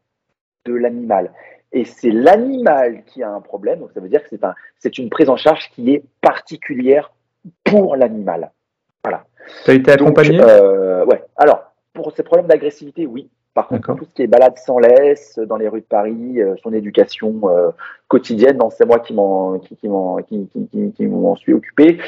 de 0.67 0.75
l'animal. 0.75 1.33
Et 1.73 1.85
c'est 1.85 2.11
l'animal 2.11 3.05
qui 3.07 3.23
a 3.23 3.31
un 3.31 3.41
problème, 3.41 3.81
donc 3.81 3.91
ça 3.93 4.01
veut 4.01 4.09
dire 4.09 4.23
que 4.23 4.29
c'est 4.29 4.43
un, 4.45 4.55
c'est 4.79 4.99
une 4.99 5.09
prise 5.09 5.29
en 5.29 5.37
charge 5.37 5.71
qui 5.75 5.95
est 5.95 6.03
particulière 6.21 7.13
pour 7.65 7.97
l'animal. 7.97 8.51
Voilà. 9.05 9.25
Tu 9.65 9.71
as 9.71 9.75
été 9.75 9.97
Donc, 9.97 10.19
accompagné? 10.19 10.41
euh, 10.41 11.05
ouais. 11.05 11.23
Alors, 11.37 11.73
pour 11.93 12.13
ces 12.13 12.23
problèmes 12.23 12.49
d'agressivité, 12.49 13.07
oui. 13.07 13.29
Par 13.53 13.67
contre, 13.67 13.81
D'accord. 13.81 13.97
tout 13.97 14.05
ce 14.05 14.15
qui 14.15 14.23
est 14.23 14.29
balade 14.29 14.57
sans 14.59 14.79
laisse 14.79 15.39
dans 15.39 15.57
les 15.57 15.67
rues 15.67 15.81
de 15.81 15.87
Paris, 15.87 16.41
euh, 16.41 16.55
son 16.63 16.73
éducation 16.73 17.41
euh, 17.45 17.71
quotidienne, 18.07 18.57
non, 18.59 18.71
c'est 18.71 18.85
moi 18.85 19.01
qui 19.01 19.13
m'en 19.13 19.59
qui, 19.59 19.77
qui 19.77 19.89
m'en 19.89 20.19
qui, 20.19 20.49
qui, 20.97 21.07
m'en 21.07 21.35
suis 21.35 21.53
occupé, 21.53 21.99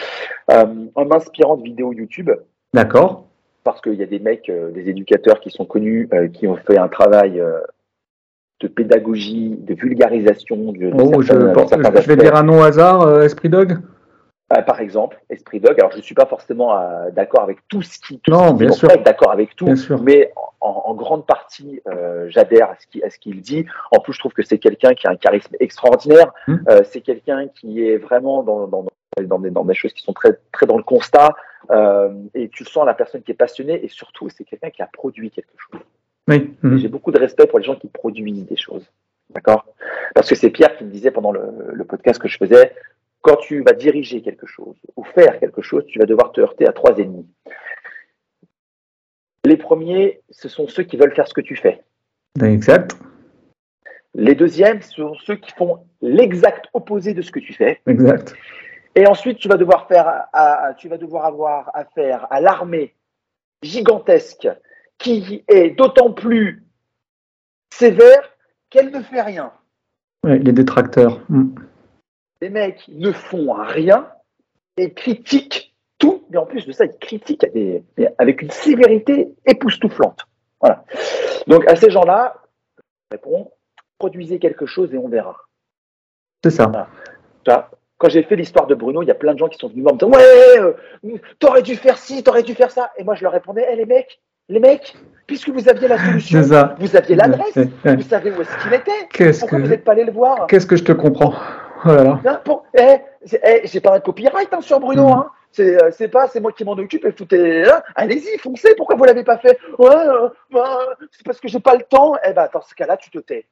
euh, 0.52 0.86
en 0.94 1.04
m'inspirant 1.04 1.56
de 1.56 1.64
vidéos 1.64 1.92
YouTube, 1.92 2.30
D'accord. 2.72 3.24
parce 3.64 3.80
qu'il 3.80 3.94
y 3.94 4.04
a 4.04 4.06
des 4.06 4.20
mecs, 4.20 4.48
euh, 4.50 4.70
des 4.70 4.88
éducateurs 4.88 5.40
qui 5.40 5.50
sont 5.50 5.64
connus, 5.64 6.08
euh, 6.12 6.28
qui 6.28 6.46
ont 6.46 6.56
fait 6.56 6.78
un 6.78 6.88
travail 6.88 7.40
euh, 7.40 7.58
de 8.62 8.68
pédagogie, 8.68 9.56
de 9.58 9.74
vulgarisation 9.74 10.56
de, 10.72 10.90
Oh, 10.94 11.20
je, 11.20 11.26
certains- 11.28 11.90
vais 11.90 11.98
aspects. 11.98 12.12
dire 12.12 12.36
un 12.36 12.42
nom 12.44 12.60
au 12.60 12.62
hasard, 12.62 13.02
euh, 13.02 13.22
Esprit 13.22 13.48
Dog 13.48 13.78
Euh, 14.56 14.62
par 14.62 14.80
exemple, 14.80 15.18
Esprit 15.30 15.60
Dog. 15.60 15.74
Alors, 15.80 15.90
je 15.92 15.96
ne 15.96 16.02
suis 16.02 16.14
pas 16.14 16.26
forcément 16.26 16.78
euh, 16.78 17.10
d'accord 17.10 17.42
avec 17.42 17.58
tout 17.68 17.82
ce 17.82 17.98
qui. 17.98 18.20
Tout 18.20 18.30
Non, 18.30 18.48
ce 18.48 18.52
dit. 18.52 18.58
bien 18.64 18.72
sûr. 18.72 18.90
être 18.90 19.02
d'accord 19.02 19.32
avec 19.32 19.56
tout, 19.56 19.64
Bien 19.64 19.76
sûr. 19.76 20.00
mais 20.02 20.30
en, 20.60 20.82
en 20.86 20.94
grande 20.94 21.26
partie, 21.26 21.80
euh, 21.88 22.26
j'adhère 22.28 22.70
à 22.70 22.76
ce 22.78 22.86
qu'il 22.86 23.02
à 23.02 23.10
ce 23.10 23.18
qu'il 23.18 23.40
dit. 23.40 23.64
En 23.90 24.00
plus, 24.00 24.12
je 24.12 24.18
trouve 24.20 24.32
que 24.34 24.42
c'est 24.42 24.58
quelqu'un 24.58 24.92
qui 24.94 25.06
a 25.06 25.10
un 25.10 25.16
charisme 25.16 25.54
extraordinaire. 25.58 26.32
Euh, 26.48 26.82
c'est 26.84 27.00
quelqu'un 27.00 27.48
qui 27.48 27.82
est 27.84 27.96
vraiment 27.96 28.42
dans, 28.42 28.66
dans, 28.68 28.84
dans, 29.26 29.38
des, 29.38 29.50
dans 29.50 29.64
des 29.64 29.74
choses 29.74 29.92
qui 29.94 30.02
sont 30.02 30.12
très, 30.12 30.38
très 30.52 30.66
dans 30.66 30.76
le 30.76 30.82
constat. 30.84 31.34
Et 32.34 32.48
tu 32.50 32.64
sens 32.64 32.84
la 32.84 32.94
personne 32.94 33.22
qui 33.22 33.30
est 33.32 33.34
passionnée. 33.46 33.82
Et 33.84 33.88
surtout, 33.88 34.28
c'est 34.28 34.44
quelqu'un 34.44 34.70
qui 34.70 34.82
a 34.82 34.88
produit 34.92 35.30
quelque 35.30 35.54
chose. 35.56 35.80
Oui. 36.28 36.54
Mhm. 36.62 36.78
J'ai 36.78 36.88
beaucoup 36.88 37.10
de 37.12 37.18
respect 37.18 37.46
pour 37.46 37.58
les 37.58 37.64
gens 37.64 37.76
qui 37.76 37.88
produisent 37.88 38.46
des 38.46 38.56
choses. 38.56 38.90
D'accord? 39.30 39.66
Parce 40.14 40.28
que 40.28 40.34
c'est 40.34 40.50
Pierre 40.50 40.76
qui 40.76 40.84
me 40.84 40.90
disait 40.90 41.10
pendant 41.10 41.32
le, 41.32 41.42
le 41.72 41.84
podcast 41.84 42.20
que 42.20 42.28
je 42.28 42.36
faisais, 42.36 42.74
quand 43.22 43.36
tu 43.36 43.62
vas 43.62 43.72
diriger 43.72 44.20
quelque 44.20 44.46
chose 44.46 44.76
ou 44.96 45.04
faire 45.04 45.38
quelque 45.38 45.62
chose, 45.62 45.84
tu 45.86 45.98
vas 45.98 46.06
devoir 46.06 46.32
te 46.32 46.40
heurter 46.40 46.66
à 46.68 46.72
trois 46.72 46.98
ennemis. 46.98 47.26
Les 49.44 49.56
premiers, 49.56 50.20
ce 50.30 50.48
sont 50.48 50.68
ceux 50.68 50.82
qui 50.84 50.96
veulent 50.96 51.14
faire 51.14 51.26
ce 51.26 51.34
que 51.34 51.40
tu 51.40 51.56
fais. 51.56 51.82
Exact. 52.42 52.96
Les 54.14 54.34
deuxièmes, 54.34 54.82
ce 54.82 54.94
sont 54.96 55.14
ceux 55.14 55.36
qui 55.36 55.50
font 55.52 55.84
l'exact 56.00 56.66
opposé 56.74 57.14
de 57.14 57.22
ce 57.22 57.30
que 57.32 57.40
tu 57.40 57.52
fais. 57.52 57.80
Exact. 57.86 58.34
Et 58.94 59.06
ensuite, 59.06 59.38
tu 59.38 59.48
vas 59.48 59.56
devoir 59.56 59.88
faire, 59.88 60.06
à- 60.06 60.66
à- 60.68 60.74
tu 60.74 60.88
vas 60.88 60.98
devoir 60.98 61.24
avoir 61.24 61.70
affaire 61.74 62.26
à 62.30 62.40
l'armée 62.40 62.94
gigantesque 63.62 64.48
qui 65.02 65.44
est 65.48 65.70
d'autant 65.70 66.12
plus 66.12 66.64
sévère 67.70 68.30
qu'elle 68.70 68.90
ne 68.90 69.02
fait 69.02 69.20
rien. 69.20 69.52
Les 70.24 70.52
détracteurs. 70.52 71.20
Mm. 71.28 71.54
les 72.40 72.50
mecs 72.50 72.86
ne 72.88 73.10
font 73.12 73.52
rien 73.52 74.08
et 74.76 74.92
critiquent 74.92 75.74
tout, 75.98 76.24
mais 76.30 76.38
en 76.38 76.46
plus 76.46 76.66
de 76.66 76.72
ça, 76.72 76.84
ils 76.84 76.98
critiquent 76.98 77.44
avec 78.18 78.42
une 78.42 78.50
sévérité 78.50 79.28
époustouflante. 79.46 80.26
Voilà. 80.60 80.84
Donc 81.48 81.68
à 81.68 81.76
ces 81.76 81.90
gens-là, 81.90 82.36
je 82.78 83.16
réponds, 83.16 83.50
produisez 83.98 84.38
quelque 84.38 84.66
chose 84.66 84.94
et 84.94 84.98
on 84.98 85.08
verra. 85.08 85.36
C'est 86.44 86.50
ça. 86.50 86.70
Quand 87.98 88.08
j'ai 88.08 88.22
fait 88.22 88.36
l'histoire 88.36 88.66
de 88.66 88.74
Bruno, 88.74 89.02
il 89.02 89.06
y 89.06 89.12
a 89.12 89.16
plein 89.16 89.34
de 89.34 89.38
gens 89.38 89.48
qui 89.48 89.58
sont 89.58 89.68
venus 89.68 89.84
me 89.84 89.96
dire 89.96 90.08
Ouais, 90.08 90.58
euh, 90.58 91.18
t'aurais 91.38 91.62
dû 91.62 91.76
faire 91.76 91.98
ci, 91.98 92.24
t'aurais 92.24 92.42
dû 92.42 92.54
faire 92.54 92.70
ça. 92.70 92.90
Et 92.96 93.04
moi, 93.04 93.14
je 93.14 93.22
leur 93.22 93.32
répondais 93.32 93.64
Eh 93.70 93.76
les 93.76 93.86
mecs, 93.86 94.20
les 94.48 94.60
mecs, 94.60 94.96
puisque 95.26 95.48
vous 95.50 95.68
aviez 95.68 95.88
la 95.88 95.98
solution, 95.98 96.42
ça. 96.42 96.74
vous 96.78 96.96
aviez 96.96 97.16
l'adresse, 97.16 97.56
vous 97.84 98.02
savez 98.02 98.30
où 98.32 98.40
est-ce 98.40 98.62
qu'il 98.62 98.74
était. 98.74 98.90
Qu'est-ce 99.10 99.40
Pourquoi 99.40 99.58
que, 99.58 99.62
vous 99.64 99.70
n'êtes 99.70 99.84
pas 99.84 99.92
allé 99.92 100.04
le 100.04 100.12
voir 100.12 100.46
qu'est-ce 100.46 100.66
que 100.66 100.76
je 100.76 100.84
te 100.84 100.92
comprends? 100.92 101.34
Voilà. 101.84 102.20
Hein, 102.24 102.40
pour- 102.44 102.64
eh, 102.74 102.98
c'est- 103.24 103.40
eh, 103.44 103.66
j'ai 103.66 103.80
pas 103.80 103.94
un 103.96 104.00
copyright 104.00 104.52
hein, 104.52 104.60
sur 104.60 104.78
Bruno. 104.78 105.06
Mhm. 105.08 105.12
Hein. 105.14 105.30
C'est, 105.50 105.82
euh, 105.82 105.90
c'est 105.90 106.08
pas, 106.08 106.28
c'est 106.28 106.40
moi 106.40 106.52
qui 106.52 106.64
m'en 106.64 106.72
occupe. 106.72 107.04
Et 107.04 107.12
foutez, 107.12 107.68
hein, 107.68 107.82
allez-y, 107.94 108.38
foncez. 108.38 108.74
Pourquoi 108.76 108.96
vous 108.96 109.04
l'avez 109.04 109.24
pas 109.24 109.36
fait? 109.38 109.58
Ouais, 109.78 109.88
euh, 109.94 110.28
bah, 110.50 110.78
c'est 111.10 111.24
parce 111.26 111.40
que 111.40 111.48
j'ai 111.48 111.60
pas 111.60 111.74
le 111.74 111.82
temps. 111.82 112.14
Eh 112.26 112.32
ben, 112.32 112.48
dans 112.52 112.62
ce 112.62 112.74
cas-là, 112.74 112.96
tu 112.96 113.10
te 113.10 113.18
tais. 113.18 113.46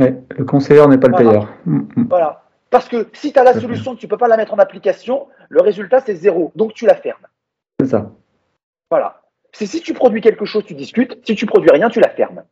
Ouais, 0.00 0.16
le 0.36 0.44
conseiller 0.44 0.84
n'est 0.86 0.98
pas 0.98 1.08
le 1.08 1.16
payeur. 1.16 1.46
Mm, 1.66 1.78
mm. 1.96 2.06
Voilà. 2.08 2.42
Parce 2.70 2.88
que 2.88 3.08
si 3.12 3.32
tu 3.32 3.38
as 3.38 3.44
la 3.44 3.54
solution, 3.54 3.94
tu 3.96 4.08
peux 4.08 4.16
pas 4.16 4.28
la 4.28 4.36
mettre 4.36 4.52
en 4.54 4.58
application, 4.58 5.28
le 5.48 5.60
résultat 5.60 6.00
c'est 6.00 6.14
zéro. 6.14 6.52
Donc 6.56 6.74
tu 6.74 6.86
la 6.86 6.94
fermes. 6.94 7.26
C'est 7.80 7.86
ça. 7.88 8.10
Voilà. 8.90 9.20
C'est 9.52 9.66
si 9.66 9.80
tu 9.80 9.94
produis 9.94 10.20
quelque 10.20 10.44
chose, 10.44 10.64
tu 10.64 10.74
discutes. 10.74 11.18
Si 11.26 11.34
tu 11.34 11.46
produis 11.46 11.70
rien, 11.70 11.88
tu 11.88 12.00
la 12.00 12.08
fermes. 12.08 12.42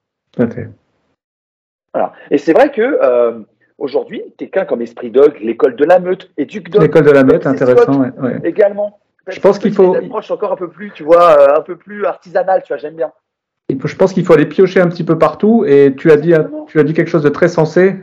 Voilà. 1.92 2.12
Et 2.30 2.38
c'est 2.38 2.52
vrai 2.52 2.70
que 2.70 2.80
euh, 2.82 3.40
aujourd'hui, 3.78 4.22
quelqu'un 4.36 4.64
comme 4.64 4.82
Esprit 4.82 5.10
Dog, 5.10 5.38
l'école 5.40 5.76
de 5.76 5.84
la 5.84 5.98
meute, 5.98 6.30
et 6.36 6.44
Duc 6.44 6.70
Dog 6.70 6.82
L'école 6.82 7.04
de 7.04 7.10
la 7.10 7.24
meute, 7.24 7.46
intéressant. 7.46 7.92
Scott. 7.92 8.14
Ouais, 8.18 8.28
ouais. 8.28 8.40
également. 8.44 8.98
Je 9.28 9.40
pense 9.40 9.58
qu'il 9.58 9.72
faut- 9.72 9.94
une 9.96 10.04
approche 10.04 10.30
encore 10.30 10.52
un 10.52 10.56
peu 10.56 10.68
plus, 10.68 10.92
tu 10.92 11.02
vois, 11.02 11.36
euh, 11.40 11.58
un 11.58 11.60
peu 11.62 11.76
plus 11.76 12.04
artisanale, 12.06 12.62
tu 12.64 12.68
vois, 12.72 12.76
j'aime 12.78 12.94
bien. 12.94 13.12
Je 13.68 13.96
pense 13.96 14.12
qu'il 14.12 14.24
faut 14.24 14.32
aller 14.34 14.46
piocher 14.46 14.80
un 14.80 14.86
petit 14.88 15.02
peu 15.02 15.18
partout. 15.18 15.64
Et 15.66 15.94
tu 15.96 16.12
as 16.12 16.16
dit, 16.16 16.32
tu 16.68 16.78
as 16.78 16.84
dit 16.84 16.94
quelque 16.94 17.08
chose 17.08 17.24
de 17.24 17.28
très 17.28 17.48
sensé. 17.48 17.96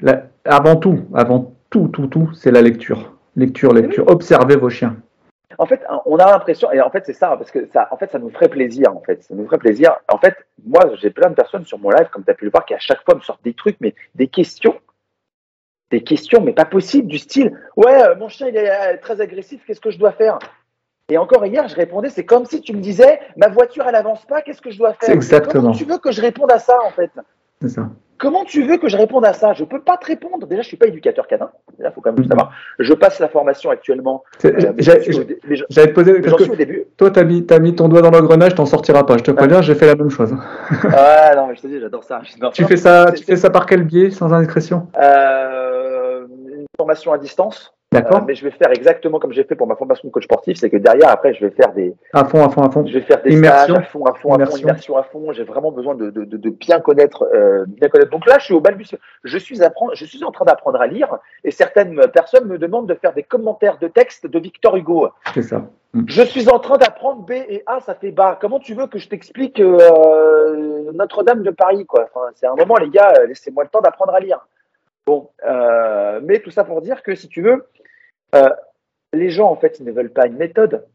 Avant 0.44 0.76
tout, 0.76 1.00
avant 1.14 1.56
tout, 1.70 1.88
tout, 1.88 2.08
tout, 2.08 2.30
c'est 2.34 2.52
la 2.52 2.62
lecture. 2.62 3.14
Lecture, 3.38 3.74
lecture. 3.74 4.06
Observez 4.10 4.58
vos 4.58 4.70
chiens. 4.70 4.98
En 5.58 5.66
fait, 5.66 5.82
on 6.06 6.18
a 6.18 6.32
l'impression, 6.32 6.72
et 6.72 6.82
en 6.82 6.90
fait, 6.90 7.04
c'est 7.06 7.14
ça, 7.14 7.36
parce 7.38 7.52
que 7.52 7.68
ça, 7.74 7.88
en 7.92 7.98
fait, 7.98 8.12
ça 8.12 8.20
nous 8.20 8.30
ferait 8.30 8.50
plaisir, 8.50 8.96
en 8.96 9.02
fait. 9.02 9.24
Ça 9.24 9.36
nous 9.36 9.46
ferait 9.46 9.58
plaisir. 9.58 9.96
En 10.12 10.18
fait, 10.18 10.36
moi, 10.66 10.82
j'ai 10.96 11.10
plein 11.10 11.30
de 11.30 11.36
personnes 11.36 11.66
sur 11.66 11.80
mon 11.80 11.90
live, 11.90 12.08
comme 12.12 12.24
tu 12.24 12.32
as 12.32 12.34
pu 12.34 12.46
le 12.46 12.52
voir, 12.52 12.66
qui 12.66 12.74
à 12.74 12.80
chaque 12.80 13.04
fois 13.04 13.16
me 13.16 13.22
sortent 13.22 13.44
des 13.44 13.54
trucs, 13.54 13.78
mais 13.80 13.94
des 14.16 14.28
questions, 14.28 14.80
des 15.92 16.04
questions, 16.04 16.42
mais 16.42 16.54
pas 16.54 16.66
possible, 16.66 17.08
du 17.08 17.18
style 17.18 17.58
Ouais, 17.76 18.02
euh, 18.04 18.16
mon 18.16 18.28
chien 18.28 18.48
il 18.48 18.58
est 18.58 18.70
euh, 18.70 18.98
très 19.02 19.22
agressif, 19.22 19.62
qu'est-ce 19.66 19.82
que 19.82 19.92
je 19.92 20.00
dois 20.00 20.12
faire? 20.12 20.40
Et 21.10 21.18
encore 21.18 21.46
hier, 21.46 21.68
je 21.68 21.76
répondais 21.76 22.10
C'est 22.10 22.26
comme 22.26 22.46
si 22.46 22.62
tu 22.62 22.74
me 22.74 22.82
disais 22.82 23.20
Ma 23.38 23.50
voiture 23.50 23.86
elle 23.88 23.96
avance 23.96 24.26
pas, 24.26 24.42
qu'est-ce 24.42 24.62
que 24.62 24.72
je 24.72 24.78
dois 24.78 24.94
faire? 24.94 25.08
C'est 25.08 25.14
exactement. 25.14 25.62
Comment 25.62 25.74
tu 25.76 25.86
veux 25.86 26.00
que 26.00 26.12
je 26.12 26.22
réponde 26.22 26.52
à 26.52 26.60
ça 26.60 26.76
en 26.86 26.92
fait 26.92 27.12
C'est 27.62 27.70
ça. 27.70 27.90
Comment 28.20 28.44
tu 28.46 28.64
veux 28.64 28.78
que 28.78 28.88
je 28.88 28.96
réponde 28.96 29.26
à 29.26 29.34
ça? 29.34 29.54
Je 29.54 29.64
peux 29.66 29.82
pas 29.82 29.98
te 29.98 30.06
répondre. 30.06 30.48
Déjà, 30.48 30.62
je 30.62 30.68
suis 30.68 30.78
pas 30.78 30.88
éducateur 30.88 31.28
canin. 31.28 31.50
Là, 31.80 31.92
faut 31.92 32.00
quand 32.00 32.12
même 32.12 32.22
le 32.24 32.28
savoir. 32.30 32.52
Je 32.80 32.94
passe 32.94 33.20
la 33.20 33.28
formation 33.28 33.70
actuellement. 33.70 34.24
Euh, 34.46 34.52
mais 34.54 34.74
j'ai- 34.78 35.02
j'en 35.02 35.02
suis 35.02 35.20
au 35.20 36.22
parce 36.22 36.48
que 36.48 36.56
début. 36.56 36.86
toi, 36.96 37.12
t'as 37.12 37.24
mis, 37.24 37.46
t'as 37.46 37.60
mis 37.60 37.76
ton 37.76 37.90
doigt 37.90 38.02
dans 38.02 38.12
l'engrenage, 38.12 38.56
t'en 38.56 38.66
sortiras 38.66 39.04
pas. 39.04 39.18
Je 39.18 39.24
te 39.24 39.32
préviens, 39.32 39.62
j'ai 39.62 39.76
fait 39.76 39.88
la 39.88 39.96
même 39.96 40.10
chose. 40.10 40.34
Ah 40.96 41.32
non, 41.36 41.48
mais 41.48 41.56
je 41.56 41.62
te 41.62 41.68
dis, 41.68 41.80
j'adore 41.80 42.04
ça. 42.04 42.22
Tu 42.54 42.64
fais 42.66 42.78
ça, 42.78 43.12
tu 43.16 43.24
fais 43.24 43.36
ça 43.36 43.50
par 43.50 43.66
quel 43.66 43.84
biais, 43.84 44.12
sans 44.12 44.32
indiscrétion? 44.34 44.88
Euh, 45.02 46.26
une 46.28 46.66
formation 46.78 47.12
à 47.14 47.18
distance. 47.18 47.74
D'accord 47.94 48.18
Euh, 48.18 48.26
mais 48.28 48.36
je 48.36 48.44
vais 48.44 48.52
faire 48.52 48.72
exactement 48.72 49.20
comme 49.20 49.32
j'ai 49.32 49.44
fait 49.44 49.56
pour 49.56 49.68
ma 49.68 49.76
formation 49.76 50.08
de 50.08 50.12
coach 50.14 50.24
sportif, 50.26 50.58
c'est 50.58 50.70
que 50.70 50.78
derrière, 50.78 51.10
après, 51.10 51.34
je 51.34 51.46
vais 51.46 51.52
faire 51.52 51.72
des, 51.74 51.94
À 52.14 52.26
fond, 52.26 52.44
à 52.44 52.50
fond, 52.50 52.62
à 52.64 52.70
fond. 52.70 52.86
je 52.86 52.94
vais 52.94 53.02
faire 53.02 53.22
des 53.22 53.34
Immersion. 53.34 53.76
stages 53.76 53.84
à 53.86 53.90
fond, 53.90 54.06
à 54.06 54.14
fond, 54.14 54.34
à 54.36 54.46
fond, 54.46 54.58
Immersion. 54.58 54.98
à 54.98 55.04
fond. 55.04 55.32
J'ai 55.32 55.44
vraiment 55.44 55.72
besoin 55.72 55.96
de, 55.96 56.10
de, 56.10 56.26
de, 56.26 56.38
de 56.38 56.50
bien 56.50 56.80
connaître, 56.80 57.28
euh, 57.34 57.66
bien 57.68 57.88
connaître. 57.90 58.12
Donc 58.12 58.26
là, 58.28 58.38
je 58.40 58.46
suis 58.46 58.54
au 58.54 58.60
balbutiement. 58.62 59.00
Je 59.24 59.38
suis 59.38 59.58
je 59.94 60.06
suis 60.06 60.24
en 60.24 60.32
train 60.32 60.46
d'apprendre 60.46 60.82
à 60.82 60.88
lire, 60.88 61.18
et 61.44 61.52
certaines 61.52 61.96
personnes 62.14 62.48
me 62.48 62.58
demandent 62.58 62.88
de 62.88 62.96
faire 62.96 63.14
des 63.14 63.24
commentaires 63.24 63.78
de 63.80 63.88
texte 63.88 64.28
de 64.28 64.40
Victor 64.40 64.76
Hugo. 64.76 65.10
C'est 65.34 65.44
ça. 65.44 65.64
Je 66.08 66.24
suis 66.24 66.50
en 66.50 66.58
train 66.58 66.78
d'apprendre 66.78 67.22
B 67.22 67.32
et 67.34 67.62
A, 67.68 67.80
ça 67.80 67.94
fait 67.94 68.10
bas. 68.12 68.36
Comment 68.42 68.60
tu 68.60 68.74
veux 68.74 68.88
que 68.88 68.98
je 68.98 69.08
t'explique 69.08 69.60
euh, 69.60 70.92
Notre-Dame 70.94 71.44
de 71.44 71.52
Paris, 71.52 71.86
quoi? 71.86 72.08
Enfin, 72.14 72.28
C'est 72.36 72.48
un 72.48 72.56
moment, 72.56 72.78
les 72.78 72.90
gars, 72.90 73.14
laissez-moi 73.28 73.64
le 73.64 73.70
temps 73.70 73.82
d'apprendre 73.82 74.14
à 74.16 74.20
lire. 74.20 74.40
Bon, 75.06 75.30
mais 76.24 76.40
tout 76.40 76.50
ça 76.52 76.64
pour 76.64 76.82
dire 76.82 77.04
que 77.04 77.14
si 77.14 77.28
tu 77.28 77.42
veux, 77.42 77.68
euh, 78.34 78.50
les 79.14 79.30
gens, 79.30 79.50
en 79.50 79.56
fait, 79.56 79.80
ils 79.80 79.86
ne 79.86 79.92
veulent 79.92 80.12
pas 80.14 80.28
une 80.28 80.38
méthode. 80.38 80.86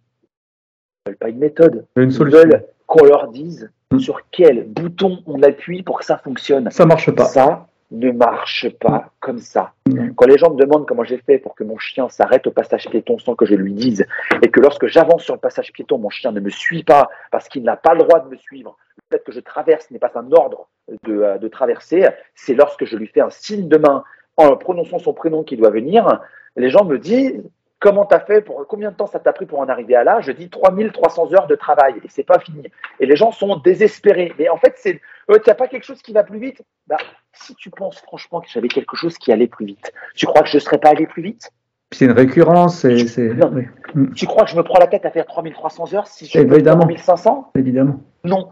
Ils 1.06 1.10
ne 1.10 1.10
veulent 1.12 1.18
pas 1.18 1.28
une 1.28 1.38
méthode. 1.38 1.86
Une 1.96 2.10
Ils 2.10 2.24
veulent 2.24 2.64
qu'on 2.86 3.04
leur 3.04 3.28
dise 3.28 3.70
Mm. 3.90 3.98
sur 4.00 4.20
quel 4.30 4.64
bouton 4.64 5.22
on 5.26 5.42
appuie 5.42 5.82
pour 5.82 5.98
que 5.98 6.04
ça 6.04 6.18
fonctionne. 6.18 6.70
Ça 6.70 6.84
marche 6.84 7.10
pas. 7.10 7.24
Ça 7.24 7.66
ne 7.90 8.10
marche 8.10 8.68
pas 8.80 9.12
comme 9.18 9.38
ça. 9.38 9.72
Non. 9.86 10.12
Quand 10.14 10.26
les 10.26 10.36
gens 10.36 10.52
me 10.52 10.60
demandent 10.60 10.86
comment 10.86 11.04
j'ai 11.04 11.16
fait 11.16 11.38
pour 11.38 11.54
que 11.54 11.64
mon 11.64 11.78
chien 11.78 12.08
s'arrête 12.10 12.46
au 12.46 12.50
passage 12.50 12.86
piéton 12.90 13.18
sans 13.18 13.34
que 13.34 13.46
je 13.46 13.54
lui 13.54 13.72
dise, 13.72 14.04
et 14.42 14.50
que 14.50 14.60
lorsque 14.60 14.86
j'avance 14.88 15.22
sur 15.22 15.32
le 15.34 15.40
passage 15.40 15.72
piéton, 15.72 15.96
mon 15.96 16.10
chien 16.10 16.32
ne 16.32 16.40
me 16.40 16.50
suit 16.50 16.84
pas 16.84 17.08
parce 17.30 17.48
qu'il 17.48 17.62
n'a 17.62 17.76
pas 17.76 17.94
le 17.94 18.00
droit 18.00 18.20
de 18.20 18.28
me 18.28 18.36
suivre, 18.36 18.76
le 19.10 19.16
fait 19.16 19.24
que 19.24 19.32
je 19.32 19.40
traverse 19.40 19.90
n'est 19.90 19.98
pas 19.98 20.12
un 20.16 20.30
ordre 20.32 20.68
de, 21.04 21.22
euh, 21.22 21.38
de 21.38 21.48
traverser, 21.48 22.06
c'est 22.34 22.54
lorsque 22.54 22.84
je 22.84 22.96
lui 22.96 23.06
fais 23.06 23.22
un 23.22 23.30
signe 23.30 23.68
de 23.68 23.78
main 23.78 24.04
en 24.38 24.56
prononçant 24.56 24.98
son 24.98 25.12
prénom 25.12 25.42
qui 25.42 25.56
doit 25.56 25.70
venir, 25.70 26.20
les 26.56 26.70
gens 26.70 26.84
me 26.84 26.98
disent 26.98 27.42
Comment 27.80 28.04
t'as 28.06 28.18
fait 28.18 28.40
pour 28.40 28.66
combien 28.66 28.90
de 28.90 28.96
temps 28.96 29.06
ça 29.06 29.20
t'a 29.20 29.32
pris 29.32 29.46
pour 29.46 29.60
en 29.60 29.68
arriver 29.68 29.94
à 29.94 30.02
là? 30.02 30.20
Je 30.20 30.32
dis 30.32 30.50
3300 30.50 31.32
heures 31.34 31.46
de 31.46 31.54
travail 31.54 31.94
et 32.04 32.08
c'est 32.08 32.24
pas 32.24 32.40
fini. 32.40 32.64
Et 32.98 33.06
les 33.06 33.14
gens 33.14 33.30
sont 33.30 33.54
désespérés. 33.54 34.32
Mais 34.36 34.48
en 34.48 34.56
fait, 34.56 34.74
c'est 34.78 35.00
euh, 35.30 35.38
t'as 35.38 35.54
pas 35.54 35.68
quelque 35.68 35.84
chose 35.84 36.02
qui 36.02 36.12
va 36.12 36.24
plus 36.24 36.40
vite? 36.40 36.60
Bah, 36.88 36.96
si 37.32 37.54
tu 37.54 37.70
penses 37.70 38.00
franchement 38.00 38.40
que 38.40 38.48
j'avais 38.48 38.66
quelque 38.66 38.96
chose 38.96 39.16
qui 39.16 39.30
allait 39.30 39.46
plus 39.46 39.64
vite, 39.64 39.92
tu 40.16 40.26
crois 40.26 40.42
que 40.42 40.48
je 40.48 40.58
serais 40.58 40.78
pas 40.78 40.88
allé 40.88 41.06
plus 41.06 41.22
vite? 41.22 41.52
C'est 41.92 42.06
une 42.06 42.10
récurrence, 42.12 42.80
c'est, 42.80 43.06
c'est- 43.06 43.32
Non. 43.34 43.52
oui, 43.54 44.08
Tu 44.16 44.26
crois 44.26 44.42
que 44.44 44.50
je 44.50 44.56
me 44.56 44.64
prends 44.64 44.80
la 44.80 44.88
tête 44.88 45.06
à 45.06 45.10
faire 45.12 45.24
3300 45.26 45.94
heures 45.94 46.08
si 46.08 46.26
je 46.26 46.32
fais 46.32 46.40
Évidemment. 46.40 46.80
3500 46.80 47.52
évidemment. 47.54 48.00
Non. 48.24 48.48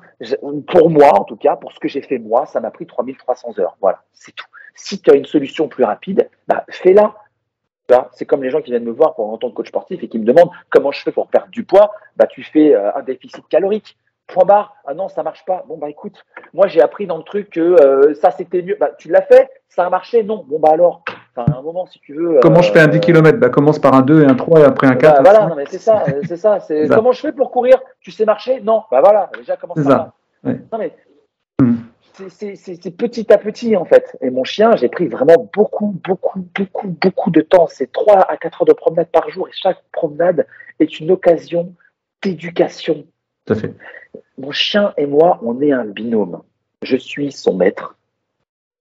Pour 0.69 0.89
moi, 0.89 1.19
en 1.19 1.25
tout 1.25 1.37
cas, 1.37 1.57
pour 1.57 1.73
ce 1.73 1.81
que 1.81 1.89
j'ai 1.89 2.01
fait 2.01 2.19
moi, 2.19 2.47
ça 2.47 2.61
m'a 2.61 2.71
pris 2.71 2.87
3300 2.87 3.59
heures. 3.59 3.77
Voilà, 3.81 4.05
c'est 4.13 4.33
tout. 4.37 4.47
Si 4.77 5.01
tu 5.01 5.11
as 5.11 5.15
une 5.15 5.25
solution 5.25 5.67
plus 5.69 5.83
rapide, 5.85 6.29
bah, 6.47 6.65
fais-la. 6.71 7.15
C'est 8.13 8.27
comme 8.27 8.43
les 8.43 8.51
gens 8.51 8.61
qui 8.61 8.71
viennent 8.71 8.85
me 8.85 8.91
voir 8.91 9.15
pour 9.15 9.33
en 9.33 9.39
tant 9.39 9.49
que 9.49 9.55
coach 9.55 9.69
sportif 9.69 10.03
et 10.03 10.09
qui 10.09 10.19
me 10.19 10.25
demandent 10.25 10.51
comment 10.71 10.91
je 10.93 11.03
fais 11.03 11.13
pour 11.13 11.29
perdre 11.29 11.49
du 11.51 11.65
poids. 11.65 11.93
Bah, 12.17 12.27
tu 12.27 12.43
fais 12.43 12.75
euh, 12.75 12.91
un 12.97 13.03
déficit 13.03 13.47
calorique. 13.49 13.97
Point 14.27 14.45
barre. 14.45 14.75
Ah 14.85 14.93
non, 14.95 15.09
ça 15.09 15.23
marche 15.23 15.45
pas. 15.45 15.65
Bon, 15.69 15.77
bah 15.79 15.89
écoute, 15.89 16.25
moi 16.53 16.67
j'ai 16.67 16.81
appris 16.83 17.07
dans 17.07 17.17
le 17.17 17.23
truc 17.23 17.49
que 17.51 17.61
euh, 17.61 18.13
ça 18.15 18.33
c'était 18.33 18.61
mieux. 18.61 18.77
Bah, 18.81 18.91
tu 18.99 19.09
l'as 19.09 19.23
fait, 19.23 19.49
ça 19.69 19.87
a 19.87 19.91
marché. 19.91 20.25
Non. 20.25 20.45
Bon, 20.49 20.59
bah 20.59 20.71
alors, 20.73 21.05
à 21.37 21.45
un 21.57 21.63
moment, 21.63 21.87
si 21.87 22.01
tu 22.01 22.13
veux. 22.15 22.41
Comment 22.43 22.61
je 22.61 22.73
fais 22.73 22.81
un 22.81 22.89
euh, 22.89 22.91
10 22.91 22.99
km 22.99 23.39
bah, 23.39 23.51
Commence 23.51 23.79
par 23.79 23.95
un 23.95 24.03
2 24.03 24.25
et 24.25 24.27
un 24.27 24.35
3 24.35 24.61
et 24.61 24.65
après 24.65 24.89
un 24.89 24.95
bah, 24.95 24.97
4. 24.97 25.21
un 25.21 25.23
voilà, 25.23 25.39
5. 25.43 25.49
non, 25.49 25.55
mais 25.55 25.65
c'est 25.69 25.79
ça, 25.79 26.03
euh, 26.09 26.23
c'est 26.27 26.37
ça. 26.37 26.59
Comment 26.93 27.13
je 27.13 27.21
fais 27.21 27.31
pour 27.33 27.53
courir? 27.53 27.79
Tu 28.01 28.11
sais 28.11 28.25
marcher? 28.25 28.61
Non. 28.63 28.83
Bah 28.91 29.01
voilà, 29.01 29.31
déjà 29.39 29.57
commence 29.57 29.77
C'est 29.79 29.85
par 29.85 29.93
ça. 29.93 30.13
là. 30.43 30.51
Ouais. 30.51 30.61
Non 30.73 30.79
mais 30.79 30.93
Hmm. 31.63 31.77
C'est- 32.29 32.97
petit 32.97 33.33
à 33.33 33.39
petit 33.39 33.77
en 33.77 33.85
fait. 33.85 34.17
Et 34.21 34.31
mon 34.31 34.45
chien, 34.45 34.77
j'ai 34.77 34.89
pris 34.89 35.07
vraiment 35.09 35.49
beaucoup, 35.55 35.95
beaucoup, 36.05 36.45
beaucoup, 36.55 36.89
beaucoup 36.89 37.31
de 37.31 37.41
temps. 37.41 37.67
C'est 37.69 37.93
3 37.93 38.21
à 38.31 38.37
4 38.37 38.63
heures 38.63 38.67
de 38.67 38.73
promenade 38.73 39.09
par 39.09 39.29
jour 39.31 39.49
et 39.49 39.53
chaque 39.53 39.83
promenade 39.93 40.47
est 40.81 41.01
une 41.01 41.11
occasion 41.11 41.73
d'éducation. 42.23 43.05
Tout 43.47 43.53
à 43.53 43.57
fait. 43.57 43.73
Mon 44.39 44.51
chien 44.51 44.93
et 44.97 45.07
moi, 45.07 45.39
on 45.43 45.61
est 45.61 45.73
un 45.73 45.85
binôme. 45.85 46.43
Je 46.83 46.97
suis 46.97 47.33
son 47.33 47.55
maître. 47.55 47.97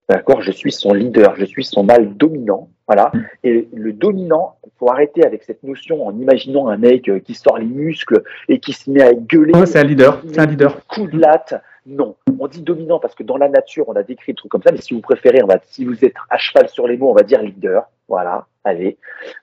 D'accord? 0.10 0.42
Je 0.42 0.51
suis 0.51 0.72
son 0.72 0.94
leader, 0.94 1.36
je 1.36 1.46
suis 1.46 1.63
son 1.63 1.84
mâle 1.84 2.15
dominant. 2.15 2.70
Voilà. 2.88 3.12
Mm. 3.13 3.20
Et 3.44 3.68
le 3.74 3.94
dominant, 3.94 4.58
il 4.65 4.72
faut 4.77 4.89
arrêter 4.92 5.25
avec 5.25 5.44
cette 5.44 5.63
notion 5.63 6.06
en 6.06 6.15
imaginant 6.18 6.68
un 6.68 6.77
mec 6.77 7.10
qui 7.24 7.34
sort 7.34 7.58
les 7.58 7.65
muscles 7.65 8.24
et 8.48 8.60
qui 8.60 8.74
se 8.74 8.89
met 8.89 9.01
à 9.01 9.13
gueuler. 9.13 9.54
Ouais, 9.54 9.65
c'est 9.65 9.80
un 9.80 9.84
leader. 9.84 10.22
C'est 10.27 10.39
un 10.39 10.46
leader. 10.46 10.86
Coup 10.88 11.08
de 11.08 11.18
latte. 11.18 11.56
Non. 11.86 12.15
On 12.39 12.48
dit 12.48 12.62
dominant 12.62 13.00
parce 13.00 13.15
que 13.15 13.24
dans 13.24 13.38
la 13.38 13.48
nature, 13.48 13.88
on 13.88 13.96
a 13.96 14.04
décrit 14.04 14.32
le 14.32 14.38
truc 14.38 14.51
comme 14.51 14.63
ça, 14.63 14.72
mais 14.72 14.82
si 14.82 14.94
vous 14.94 15.01
préférez, 15.01 15.44
on 15.44 15.48
va, 15.48 15.60
si 15.68 15.86
vous 15.86 16.04
êtes 16.04 16.15
à 16.30 16.38
cheval 16.38 16.70
sur 16.70 16.88
les 16.88 16.98
mots, 16.98 17.10
on 17.10 17.13
va 17.13 17.24
dire 17.24 17.42
leader. 17.42 17.88
Voilà. 18.08 18.46
Allez. 18.68 18.98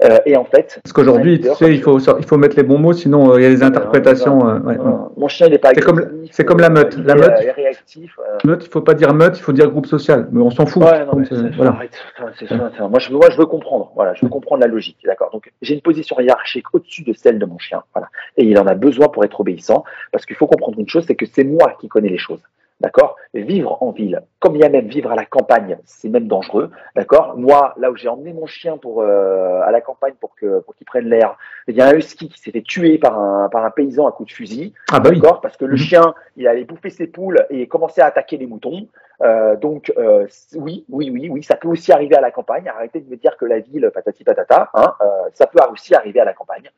Euh, 0.04 0.18
et 0.26 0.36
en 0.36 0.44
fait, 0.44 0.80
Parce 0.82 0.92
qu'aujourd'hui, 0.92 1.40
tu 1.40 1.48
sais, 1.54 1.72
il 1.72 1.80
faut, 1.80 1.98
sor- 2.00 2.16
il 2.18 2.24
faut 2.26 2.36
mettre 2.36 2.56
les 2.56 2.64
bons 2.64 2.78
mots, 2.78 2.92
sinon 2.92 3.30
euh, 3.32 3.40
il 3.40 3.44
y 3.44 3.46
a 3.46 3.50
des 3.50 3.62
interprétations. 3.62 4.48
euh, 4.48 4.58
ouais. 4.58 4.76
mon 5.16 5.28
chien, 5.28 5.46
il 5.46 5.52
n'est 5.52 5.58
pas 5.58 5.70
C'est 5.74 5.80
comme- 5.80 6.24
c'est 6.32 6.44
comme 6.44 6.58
la 6.58 6.70
meute. 6.70 6.96
La 6.98 7.14
meute. 7.14 7.32
il 7.40 7.46
est 7.46 7.52
réactif. 7.52 8.18
Meute, 8.44 8.64
il 8.64 8.68
faut 8.68 8.80
pas 8.80 8.94
dire 8.94 9.14
meute, 9.14 9.38
il 9.38 9.42
faut 9.42 9.52
dire 9.52 9.70
groupe 9.70 9.86
social. 9.86 10.26
Mais 10.32 10.40
on 10.42 10.50
s'en 10.50 10.66
fout. 10.66 10.82
Ouais, 10.82 11.04
non, 11.04 11.12
mais 11.16 11.24
Donc, 11.24 11.26
c'est- 11.28 11.56
voilà. 11.56 11.78
c'est- 12.36 12.50
moi, 12.88 12.98
je, 12.98 13.10
veux- 13.10 13.16
moi, 13.18 13.30
je 13.30 13.36
veux 13.38 13.46
comprendre. 13.46 13.92
Voilà, 13.94 14.14
je 14.14 14.22
veux 14.24 14.28
comprendre 14.28 14.60
la 14.62 14.66
logique. 14.68 14.98
D'accord. 15.04 15.30
Donc, 15.32 15.52
j'ai 15.62 15.74
une 15.74 15.82
position 15.82 16.18
hiérarchique 16.18 16.66
au-dessus 16.72 17.04
de 17.04 17.12
celle 17.12 17.38
de 17.38 17.46
mon 17.46 17.58
chien. 17.58 17.82
Voilà. 17.94 18.08
Et 18.36 18.44
il 18.44 18.58
en 18.58 18.66
a 18.66 18.74
besoin 18.74 19.06
pour 19.06 19.24
être 19.24 19.38
obéissant. 19.40 19.84
Parce 20.10 20.26
qu'il 20.26 20.34
faut 20.34 20.48
comprendre 20.48 20.80
une 20.80 20.88
chose, 20.88 21.04
c'est 21.06 21.14
que 21.14 21.26
c'est 21.26 21.44
moi 21.44 21.76
qui 21.80 21.86
connais 21.88 22.08
les 22.08 22.18
choses. 22.18 22.40
D'accord? 22.82 23.14
Vivre 23.32 23.80
en 23.80 23.92
ville, 23.92 24.22
comme 24.40 24.56
il 24.56 24.60
y 24.60 24.64
a 24.64 24.68
même 24.68 24.88
vivre 24.88 25.12
à 25.12 25.14
la 25.14 25.24
campagne, 25.24 25.78
c'est 25.84 26.08
même 26.08 26.26
dangereux. 26.26 26.72
D'accord? 26.96 27.34
Moi, 27.36 27.72
là 27.76 27.92
où 27.92 27.96
j'ai 27.96 28.08
emmené 28.08 28.32
mon 28.32 28.46
chien 28.46 28.76
pour, 28.76 29.02
euh, 29.02 29.60
à 29.62 29.70
la 29.70 29.80
campagne 29.80 30.14
pour 30.20 30.34
que 30.34 30.58
pour 30.58 30.74
qu'il 30.74 30.84
prenne 30.84 31.06
l'air, 31.06 31.38
il 31.68 31.76
y 31.76 31.80
a 31.80 31.86
un 31.86 31.94
husky 31.94 32.28
qui 32.28 32.40
s'est 32.40 32.50
fait 32.50 32.62
tuer 32.62 32.98
par 32.98 33.16
un, 33.18 33.48
par 33.48 33.64
un 33.64 33.70
paysan 33.70 34.08
à 34.08 34.12
coup 34.12 34.24
de 34.24 34.32
fusil. 34.32 34.74
Ah 34.90 34.98
bah 34.98 35.10
oui. 35.10 35.20
D'accord? 35.20 35.40
Parce 35.40 35.56
que 35.56 35.64
le 35.64 35.76
Mhm. 35.76 35.78
chien, 35.78 36.14
il 36.36 36.48
allait 36.48 36.64
bouffer 36.64 36.90
ses 36.90 37.06
poules 37.06 37.46
et 37.50 37.68
commencer 37.68 38.00
à 38.00 38.06
attaquer 38.06 38.36
les 38.36 38.46
moutons. 38.46 38.88
Euh, 39.22 39.54
donc, 39.54 39.92
euh, 39.96 40.26
oui, 40.56 40.84
oui, 40.88 41.08
oui, 41.10 41.28
oui, 41.30 41.42
ça 41.44 41.54
peut 41.54 41.68
aussi 41.68 41.92
arriver 41.92 42.16
à 42.16 42.20
la 42.20 42.32
campagne. 42.32 42.66
Arrêtez 42.68 43.00
de 43.00 43.08
me 43.08 43.16
dire 43.16 43.36
que 43.36 43.44
la 43.44 43.60
ville, 43.60 43.92
patati 43.94 44.24
patata, 44.24 44.70
hein, 44.74 44.92
ça 45.34 45.46
peut 45.46 45.60
aussi 45.70 45.94
arriver 45.94 46.18
à 46.18 46.24
la 46.24 46.34
campagne. 46.34 46.68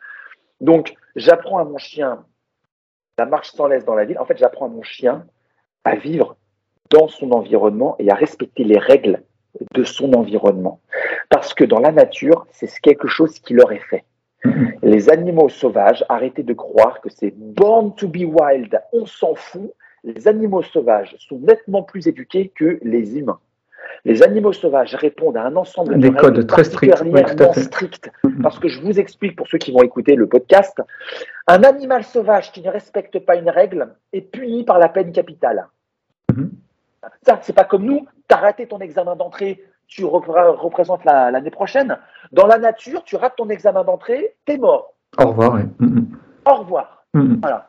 Donc, 0.61 0.94
j'apprends 1.16 1.58
à 1.58 1.64
mon 1.64 1.78
chien 1.78 2.25
la 3.16 3.26
marche 3.26 3.52
sans 3.52 3.68
laisse 3.68 3.84
dans 3.87 3.94
la 3.94 4.04
ville. 4.04 4.18
En 4.18 4.26
fait, 4.26 4.37
j'apprends 4.37 4.66
à 4.66 4.68
mon 4.68 4.82
chien 4.82 5.25
à 5.85 5.97
vivre 5.97 6.37
dans 6.91 7.09
son 7.09 7.33
environnement 7.33 7.97
et 7.99 8.11
à 8.11 8.14
respecter 8.14 8.64
les 8.64 8.79
règles 8.79 9.23
de 9.73 9.85
son 9.85 10.12
environnement. 10.14 10.81
Parce 11.29 11.55
que 11.55 11.64
dans 11.64 11.79
la 11.79 11.93
nature, 11.93 12.47
c'est 12.50 12.69
quelque 12.81 13.09
chose 13.09 13.38
qui 13.38 13.55
leur 13.55 13.73
est 13.73 13.85
fait. 13.91 14.05
Mhm. 14.45 14.73
Les 14.83 15.11
animaux 15.11 15.49
sauvages, 15.49 16.05
arrêtez 16.09 16.43
de 16.43 16.53
croire 16.53 17.00
que 17.00 17.09
c'est 17.09 17.35
born 17.37 17.95
to 17.95 18.09
be 18.09 18.25
wild, 18.25 18.81
on 18.93 19.07
s'en 19.07 19.35
fout. 19.35 19.73
Les 20.03 20.29
animaux 20.29 20.62
sauvages 20.62 21.17
sont 21.19 21.38
nettement 21.38 21.83
plus 21.83 22.07
éduqués 22.09 22.53
que 22.55 22.79
les 22.83 23.19
humains. 23.19 23.38
Les 24.05 24.23
animaux 24.23 24.53
sauvages 24.53 24.95
répondent 24.95 25.37
à 25.37 25.45
un 25.45 25.57
ensemble 25.57 25.99
Des 25.99 26.11
de 26.11 26.14
codes 26.14 26.37
règles 26.37 26.47
très 26.47 26.64
stricts, 26.64 27.03
oui, 27.05 27.62
strictes. 27.62 28.11
Mhm. 28.23 28.43
Parce 28.43 28.59
que 28.59 28.69
je 28.69 28.81
vous 28.83 29.00
explique 29.00 29.37
pour 29.37 29.49
ceux 29.49 29.59
qui 29.59 29.73
vont 29.73 29.83
écouter 29.83 30.14
le 30.14 30.26
podcast, 30.26 30.83
un 31.47 31.62
animal 31.62 32.05
sauvage 32.05 32.53
qui 32.53 32.61
ne 32.61 32.71
respecte 32.71 33.19
pas 33.21 33.37
une 33.37 33.49
règle 33.49 33.88
est 34.12 34.21
puni 34.21 34.64
par 34.64 34.79
la 34.79 34.88
peine 34.88 35.12
capitale. 35.12 35.69
Mhm. 36.37 36.50
Ça, 37.23 37.38
c'est 37.43 37.53
pas 37.53 37.64
comme 37.64 37.85
nous, 37.85 38.07
tu 38.29 38.35
as 38.35 38.38
raté 38.38 38.67
ton 38.67 38.79
examen 38.79 39.14
d'entrée, 39.17 39.62
tu 39.87 40.05
repr- 40.05 40.57
représentes 40.57 41.05
la- 41.05 41.31
l'année 41.31 41.50
prochaine. 41.50 41.99
Dans 42.33 42.47
la 42.47 42.59
nature, 42.59 43.05
tu 43.05 43.17
rates 43.17 43.37
ton 43.37 43.49
examen 43.50 43.85
d'entrée, 43.85 44.35
t'es 44.47 44.57
mort. 44.57 44.95
Au 45.19 45.26
revoir. 45.29 45.59
Mhm. 45.79 46.09
Au 46.47 46.55
revoir. 46.55 47.05
Mhm. 47.14 47.38
Voilà. 47.43 47.69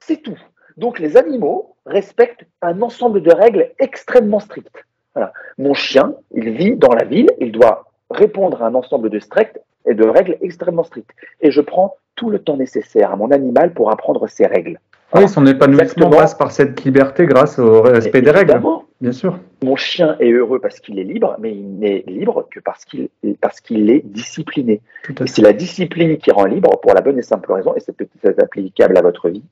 C'est 0.00 0.18
tout. 0.18 0.38
Donc 0.76 0.98
les 0.98 1.16
animaux 1.16 1.76
respectent 1.86 2.44
un 2.62 2.82
ensemble 2.82 3.22
de 3.22 3.32
règles 3.32 3.70
extrêmement 3.78 4.40
strictes. 4.40 4.84
Voilà. 5.14 5.32
Mon 5.58 5.74
chien, 5.74 6.14
il 6.32 6.50
vit 6.50 6.76
dans 6.76 6.92
la 6.92 7.04
ville, 7.04 7.30
il 7.40 7.52
doit 7.52 7.86
répondre 8.10 8.62
à 8.62 8.66
un 8.66 8.74
ensemble 8.74 9.08
de 9.10 9.18
stricts 9.18 9.58
et 9.86 9.94
de 9.94 10.04
règles 10.06 10.36
extrêmement 10.42 10.82
strictes. 10.84 11.10
Et 11.40 11.50
je 11.50 11.60
prends 11.60 11.96
tout 12.16 12.28
le 12.30 12.38
temps 12.38 12.56
nécessaire 12.56 13.12
à 13.12 13.16
mon 13.16 13.30
animal 13.30 13.72
pour 13.72 13.90
apprendre 13.90 14.26
ces 14.28 14.46
règles. 14.46 14.78
Oui, 15.14 15.28
son 15.28 15.46
épanouissement 15.46 16.10
passe 16.10 16.34
par 16.34 16.50
cette 16.50 16.82
liberté 16.84 17.26
grâce 17.26 17.58
au 17.58 17.82
respect 17.82 18.20
des 18.20 18.30
règles. 18.30 18.60
Bien 19.00 19.12
sûr. 19.12 19.38
Mon 19.62 19.76
chien 19.76 20.16
est 20.18 20.30
heureux 20.30 20.60
parce 20.60 20.80
qu'il 20.80 20.98
est 20.98 21.04
libre, 21.04 21.36
mais 21.38 21.52
il 21.52 21.78
n'est 21.78 22.04
libre 22.06 22.48
que 22.50 22.58
parce 22.58 22.84
qu'il 22.84 23.08
parce 23.40 23.60
qu'il 23.60 23.90
est 23.90 24.00
discipliné. 24.04 24.80
C'est 25.26 25.42
la 25.42 25.52
discipline 25.52 26.16
qui 26.18 26.30
rend 26.30 26.46
libre 26.46 26.80
pour 26.80 26.94
la 26.94 27.00
bonne 27.00 27.18
et 27.18 27.22
simple 27.22 27.52
raison, 27.52 27.74
et 27.76 27.80
c'est 27.80 27.96
peut-être 27.96 28.42
applicable 28.42 28.96
à 28.96 29.02
votre 29.02 29.28
vie. 29.28 29.44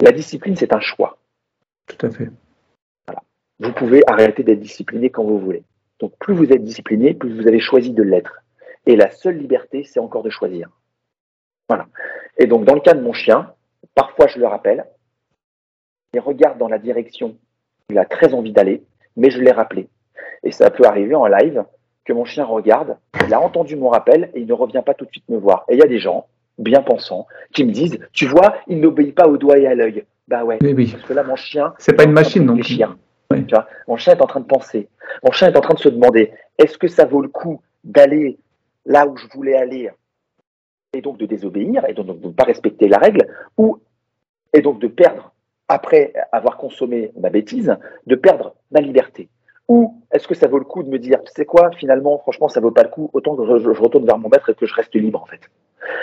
La 0.00 0.10
discipline, 0.10 0.56
c'est 0.56 0.74
un 0.74 0.80
choix. 0.80 1.18
Tout 1.86 2.06
à 2.06 2.10
fait. 2.10 2.28
Vous 3.60 3.72
pouvez 3.72 4.02
arrêter 4.08 4.42
d'être 4.42 4.60
discipliné 4.60 5.10
quand 5.10 5.22
vous 5.22 5.38
voulez. 5.38 5.62
Donc 6.00 6.12
plus 6.18 6.34
vous 6.34 6.52
êtes 6.52 6.64
discipliné, 6.64 7.14
plus 7.14 7.40
vous 7.40 7.46
avez 7.46 7.60
choisi 7.60 7.92
de 7.92 8.02
l'être. 8.02 8.42
Et 8.86 8.96
la 8.96 9.10
seule 9.10 9.36
liberté, 9.36 9.84
c'est 9.84 10.00
encore 10.00 10.24
de 10.24 10.30
choisir. 10.30 10.68
Voilà. 11.68 11.86
Et 12.38 12.46
donc 12.46 12.64
dans 12.64 12.74
le 12.74 12.80
cas 12.80 12.94
de 12.94 13.02
mon 13.02 13.12
chien, 13.12 13.52
parfois 13.94 14.26
je 14.26 14.38
le 14.38 14.46
rappelle, 14.46 14.86
il 16.14 16.20
regarde 16.20 16.58
dans 16.58 16.68
la 16.68 16.78
direction 16.78 17.36
il 17.92 17.98
a 17.98 18.04
très 18.04 18.34
envie 18.34 18.52
d'aller, 18.52 18.82
mais 19.16 19.30
je 19.30 19.40
l'ai 19.40 19.52
rappelé. 19.52 19.88
Et 20.42 20.50
ça 20.50 20.70
peut 20.70 20.84
arriver 20.84 21.14
en 21.14 21.26
live 21.26 21.64
que 22.04 22.12
mon 22.12 22.24
chien 22.24 22.44
regarde, 22.44 22.96
il 23.26 23.34
a 23.34 23.40
entendu 23.40 23.76
mon 23.76 23.90
rappel 23.90 24.30
et 24.34 24.40
il 24.40 24.46
ne 24.46 24.52
revient 24.52 24.82
pas 24.84 24.94
tout 24.94 25.04
de 25.04 25.10
suite 25.10 25.28
me 25.28 25.36
voir. 25.36 25.64
Et 25.68 25.74
il 25.74 25.78
y 25.78 25.82
a 25.82 25.86
des 25.86 25.98
gens, 25.98 26.26
bien 26.58 26.82
pensants, 26.82 27.26
qui 27.52 27.64
me 27.64 27.70
disent, 27.70 27.98
tu 28.12 28.26
vois, 28.26 28.56
il 28.66 28.80
n'obéit 28.80 29.14
pas 29.14 29.28
au 29.28 29.36
doigt 29.36 29.58
et 29.58 29.66
à 29.66 29.74
l'œil. 29.74 30.04
Bah 30.26 30.44
ouais, 30.44 30.58
oui, 30.62 30.90
parce 30.90 31.04
que 31.04 31.12
là, 31.12 31.22
mon 31.22 31.36
chien... 31.36 31.74
C'est 31.78 31.94
pas 31.94 32.04
une 32.04 32.12
machine, 32.12 32.44
non 32.44 32.56
mon 33.88 33.96
chien 33.96 34.14
est 34.14 34.20
en 34.20 34.26
train 34.26 34.40
de 34.40 34.46
penser. 34.46 34.88
Mon 35.22 35.32
chien 35.32 35.48
est 35.48 35.56
en 35.56 35.60
train 35.60 35.74
de 35.74 35.78
se 35.78 35.88
demander, 35.88 36.32
est-ce 36.58 36.76
que 36.76 36.88
ça 36.88 37.04
vaut 37.04 37.22
le 37.22 37.28
coup 37.28 37.62
d'aller 37.84 38.38
là 38.84 39.06
où 39.06 39.16
je 39.16 39.26
voulais 39.34 39.54
aller 39.54 39.90
et 40.94 41.00
donc 41.00 41.16
de 41.18 41.24
désobéir 41.24 41.88
et 41.88 41.94
donc 41.94 42.20
de 42.20 42.26
ne 42.28 42.32
pas 42.32 42.44
respecter 42.44 42.88
la 42.88 42.98
règle 42.98 43.26
ou 43.56 43.78
et 44.52 44.62
donc 44.62 44.78
de 44.78 44.88
perdre 44.88 45.32
après 45.68 46.12
avoir 46.32 46.56
consommé 46.56 47.12
ma 47.18 47.30
bêtise, 47.30 47.74
de 48.06 48.14
perdre 48.14 48.54
ma 48.70 48.80
liberté 48.80 49.28
Ou 49.68 50.02
est-ce 50.12 50.28
que 50.28 50.34
ça 50.34 50.48
vaut 50.48 50.58
le 50.58 50.64
coup 50.64 50.82
de 50.82 50.88
me 50.88 50.98
dire, 50.98 51.20
tu 51.24 51.32
sais 51.34 51.46
quoi, 51.46 51.70
finalement, 51.72 52.18
franchement, 52.18 52.48
ça 52.48 52.60
vaut 52.60 52.70
pas 52.70 52.82
le 52.82 52.90
coup, 52.90 53.10
autant 53.12 53.36
que 53.36 53.44
je, 53.58 53.68
retourne 53.70 54.04
vers 54.04 54.18
mon 54.18 54.28
maître 54.28 54.50
et 54.50 54.54
que 54.54 54.66
je 54.66 54.74
reste 54.74 54.94
libre, 54.94 55.22
en 55.22 55.26
fait. 55.26 55.40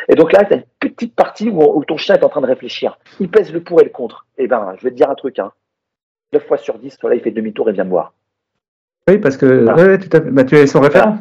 Et 0.07 0.15
donc 0.15 0.33
là, 0.33 0.43
tu 0.43 0.53
as 0.53 0.57
une 0.57 0.63
petite 0.79 1.15
partie 1.15 1.49
où, 1.49 1.83
ton 1.85 1.97
chien 1.97 2.15
est 2.15 2.23
en 2.23 2.29
train 2.29 2.41
de 2.41 2.47
réfléchir. 2.47 2.97
Il 3.19 3.29
pèse 3.29 3.53
le 3.53 3.61
pour 3.61 3.79
et 3.81 3.83
le 3.83 3.91
contre. 3.91 4.25
Eh 4.37 4.47
ben, 4.47 4.73
je 4.77 4.83
vais 4.83 4.89
te 4.89 4.95
dire 4.95 5.09
un 5.09 5.15
truc, 5.15 5.39
hein. 5.39 5.51
9 6.33 6.45
fois 6.45 6.57
sur 6.57 6.77
10, 6.77 6.97
là, 7.03 7.15
il 7.15 7.21
fait 7.21 7.31
demi-tour 7.31 7.69
et 7.69 7.73
vient 7.73 7.85
me 7.85 7.89
voir. 7.89 8.13
Oui, 9.07 9.17
parce 9.17 9.37
que 9.37 9.65
bah, 9.65 10.43
tu 10.43 10.55
es 10.55 10.67
son 10.67 10.79
référent. 10.79 11.19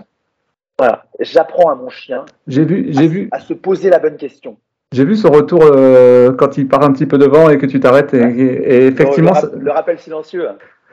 Voilà. 0.78 1.04
J'apprends 1.18 1.70
à 1.70 1.74
mon 1.74 1.88
chien 1.88 2.24
j'ai 2.46 2.64
vu, 2.64 2.88
j'ai 2.90 3.08
vu. 3.08 3.28
à 3.32 3.40
se 3.40 3.52
poser 3.52 3.90
la 3.90 3.98
bonne 3.98 4.16
question. 4.16 4.56
J'ai 4.92 5.04
vu 5.04 5.16
son 5.16 5.30
retour 5.30 5.60
euh, 5.64 6.32
quand 6.32 6.56
il 6.56 6.66
part 6.66 6.82
un 6.82 6.92
petit 6.92 7.06
peu 7.06 7.18
devant 7.18 7.50
et 7.50 7.58
que 7.58 7.66
tu 7.66 7.78
t'arrêtes. 7.78 8.14
Et, 8.14 8.86
effectivement. 8.86 9.32
le, 9.58 9.70
rappel 9.70 9.98
silencieux. 9.98 10.48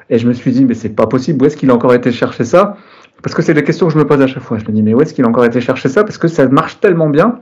Et 0.10 0.20
je 0.20 0.28
me 0.28 0.34
suis 0.34 0.52
dit, 0.52 0.66
mais 0.66 0.74
c'est 0.74 0.90
pas 0.90 1.08
possible, 1.08 1.44
où 1.44 1.48
est-ce 1.48 1.58
qu'il 1.58 1.72
a 1.72 1.74
encore 1.74 1.94
été 1.94 2.12
chercher 2.12 2.44
ça? 2.44 2.76
Parce 3.24 3.34
que 3.34 3.42
c'est 3.42 3.54
des 3.54 3.64
questions 3.64 3.88
que 3.88 3.94
je 3.94 3.98
me 3.98 4.06
pose 4.06 4.22
à 4.22 4.28
chaque 4.28 4.44
fois. 4.44 4.58
Je 4.58 4.66
me 4.66 4.72
dis, 4.72 4.84
mais 4.84 4.94
où 4.94 5.02
est-ce 5.02 5.14
qu'il 5.14 5.24
a 5.24 5.28
encore 5.28 5.46
été 5.46 5.62
chercher 5.62 5.90
ça? 5.90 6.04
Parce 6.04 6.18
que 6.18 6.28
ça 6.28 6.48
marche 6.48 6.80
tellement 6.80 7.10
bien 7.10 7.40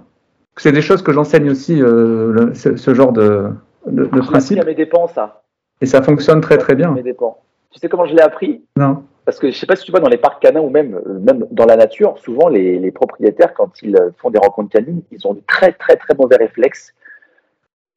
que 0.56 0.62
c'est 0.62 0.72
des 0.72 0.84
choses 0.84 1.02
que 1.02 1.12
j'enseigne 1.12 1.50
aussi, 1.50 1.82
euh, 1.82 2.54
ce, 2.54 2.94
genre 2.94 3.12
de, 3.12 3.50
de, 3.88 4.06
de 4.06 4.20
principe. 4.20 4.60
à 4.60 4.66
mes 4.66 4.76
dépens, 4.76 5.08
ça. 5.08 5.42
Et 5.82 5.88
ça 5.88 6.02
fonctionne 6.04 6.42
très 6.42 6.60
très 6.60 6.76
bien. 6.76 6.96
Tu 6.96 7.80
sais 7.80 7.90
comment 7.90 8.06
je 8.06 8.14
l'ai 8.14 8.22
appris? 8.22 8.64
Non. 8.78 9.04
Parce 9.26 9.40
que 9.40 9.48
je 9.48 9.56
ne 9.56 9.58
sais 9.58 9.66
pas 9.66 9.76
si 9.76 9.86
tu 9.86 9.92
vois 9.92 10.02
dans 10.02 10.10
les 10.10 10.18
parcs 10.18 10.42
canins 10.42 10.62
ou 10.62 10.70
même, 10.70 10.96
euh, 10.96 11.20
même 11.20 11.48
dans 11.52 11.66
la 11.66 11.78
nature, 11.78 12.18
souvent 12.18 12.50
les, 12.50 12.92
propriétaires, 12.92 13.54
quand 13.54 13.82
ils 13.82 13.96
euh, 13.96 14.12
font 14.18 14.30
des 14.30 14.40
rencontres 14.40 14.70
canines, 14.70 15.02
ils 15.12 15.26
ont 15.28 15.34
de 15.34 15.42
très 15.48 15.72
très 15.72 15.96
très 15.96 16.14
mauvais 16.16 16.36
réflexes 16.36 16.94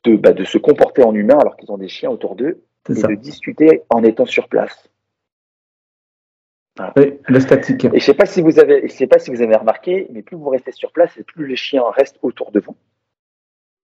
de, 0.05 0.17
bah, 0.17 0.33
de 0.33 0.45
se 0.45 0.59
comporter 0.59 1.03
en 1.03 1.15
humain 1.15 1.39
alors 1.41 1.57
qu'ils 1.57 1.71
ont 1.73 1.79
des 1.79 1.89
chiens 1.89 2.11
autour 2.11 2.37
d'eux 2.37 2.63
et 2.89 2.95
de 2.95 3.15
discuter 3.15 3.83
en 3.91 4.05
étant 4.05 4.27
sur 4.27 4.49
place. 4.49 4.89
Oui, 6.97 7.15
le 7.27 7.41
statique. 7.41 7.87
Et 7.87 7.89
je 7.89 7.95
ne 7.95 8.01
sais 8.01 8.15
pas 8.15 8.27
si 8.27 8.43
vous 8.43 8.59
avez, 8.59 8.87
je 8.87 8.93
sais 8.93 9.07
pas 9.07 9.19
si 9.19 9.31
vous 9.31 9.41
avez 9.41 9.57
remarqué, 9.57 10.07
mais 10.11 10.23
plus 10.23 10.37
vous 10.37 10.51
restez 10.51 10.73
sur 10.73 10.93
place 10.93 11.17
et 11.17 11.23
plus 11.23 11.47
les 11.47 11.57
chiens 11.57 11.83
restent 11.91 12.19
autour 12.23 12.53
de 12.53 12.61
vous. 12.61 12.77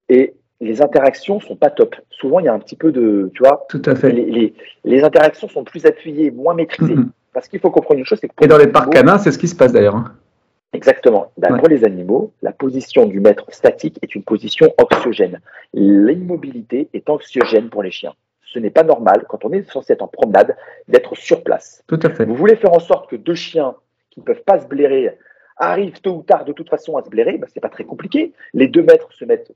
Et 0.08 0.34
les 0.60 0.82
interactions 0.82 1.40
sont 1.40 1.56
pas 1.56 1.70
top. 1.70 1.96
Souvent, 2.10 2.38
il 2.38 2.44
y 2.44 2.48
a 2.48 2.52
un 2.52 2.58
petit 2.58 2.76
peu 2.76 2.92
de, 2.92 3.30
tu 3.34 3.42
vois, 3.42 3.66
Tout 3.68 3.82
à 3.86 3.96
fait. 3.96 4.12
Les, 4.12 4.54
les, 4.84 5.04
interactions 5.04 5.48
sont 5.48 5.64
plus 5.64 5.86
appuyées, 5.86 6.30
moins 6.30 6.54
maîtrisées. 6.54 6.94
Mm-hmm. 6.94 7.10
Parce 7.32 7.48
qu'il 7.48 7.60
faut 7.60 7.70
comprendre 7.70 7.98
une 7.98 8.06
chose, 8.06 8.18
c'est 8.20 8.28
que 8.28 8.44
et 8.44 8.46
dans 8.46 8.58
les 8.58 8.66
parcs 8.66 8.92
canins, 8.92 9.18
c'est 9.18 9.32
ce 9.32 9.38
qui 9.38 9.48
se 9.48 9.56
passe 9.56 9.72
d'ailleurs. 9.72 9.96
Hein. 9.96 10.14
Exactement. 10.72 11.32
Ben, 11.36 11.58
pour 11.58 11.68
les 11.68 11.84
animaux, 11.84 12.32
la 12.40 12.52
position 12.52 13.06
du 13.06 13.20
maître 13.20 13.44
statique 13.50 13.98
est 14.02 14.14
une 14.14 14.22
position 14.22 14.72
anxiogène. 14.78 15.40
L'immobilité 15.74 16.88
est 16.94 17.10
anxiogène 17.10 17.68
pour 17.68 17.82
les 17.82 17.90
chiens. 17.90 18.14
Ce 18.42 18.58
n'est 18.58 18.70
pas 18.70 18.82
normal, 18.82 19.24
quand 19.28 19.44
on 19.44 19.52
est 19.52 19.70
censé 19.70 19.92
être 19.92 20.02
en 20.02 20.08
promenade, 20.08 20.56
d'être 20.88 21.14
sur 21.14 21.42
place. 21.42 21.82
Tout 21.86 22.00
à 22.02 22.10
fait. 22.10 22.24
Vous 22.24 22.34
voulez 22.34 22.56
faire 22.56 22.72
en 22.72 22.80
sorte 22.80 23.10
que 23.10 23.16
deux 23.16 23.34
chiens 23.34 23.74
qui 24.10 24.20
ne 24.20 24.24
peuvent 24.24 24.44
pas 24.44 24.60
se 24.60 24.66
blairer 24.66 25.16
arrivent 25.56 26.00
tôt 26.00 26.16
ou 26.16 26.22
tard 26.22 26.44
de 26.44 26.52
toute 26.52 26.68
façon 26.68 26.96
à 26.96 27.02
se 27.02 27.08
blairer, 27.08 27.38
ben, 27.38 27.46
ce 27.46 27.52
n'est 27.56 27.60
pas 27.60 27.68
très 27.68 27.84
compliqué. 27.84 28.32
Les 28.52 28.68
deux 28.68 28.82
maîtres 28.82 29.12
se 29.12 29.24
mettent 29.24 29.52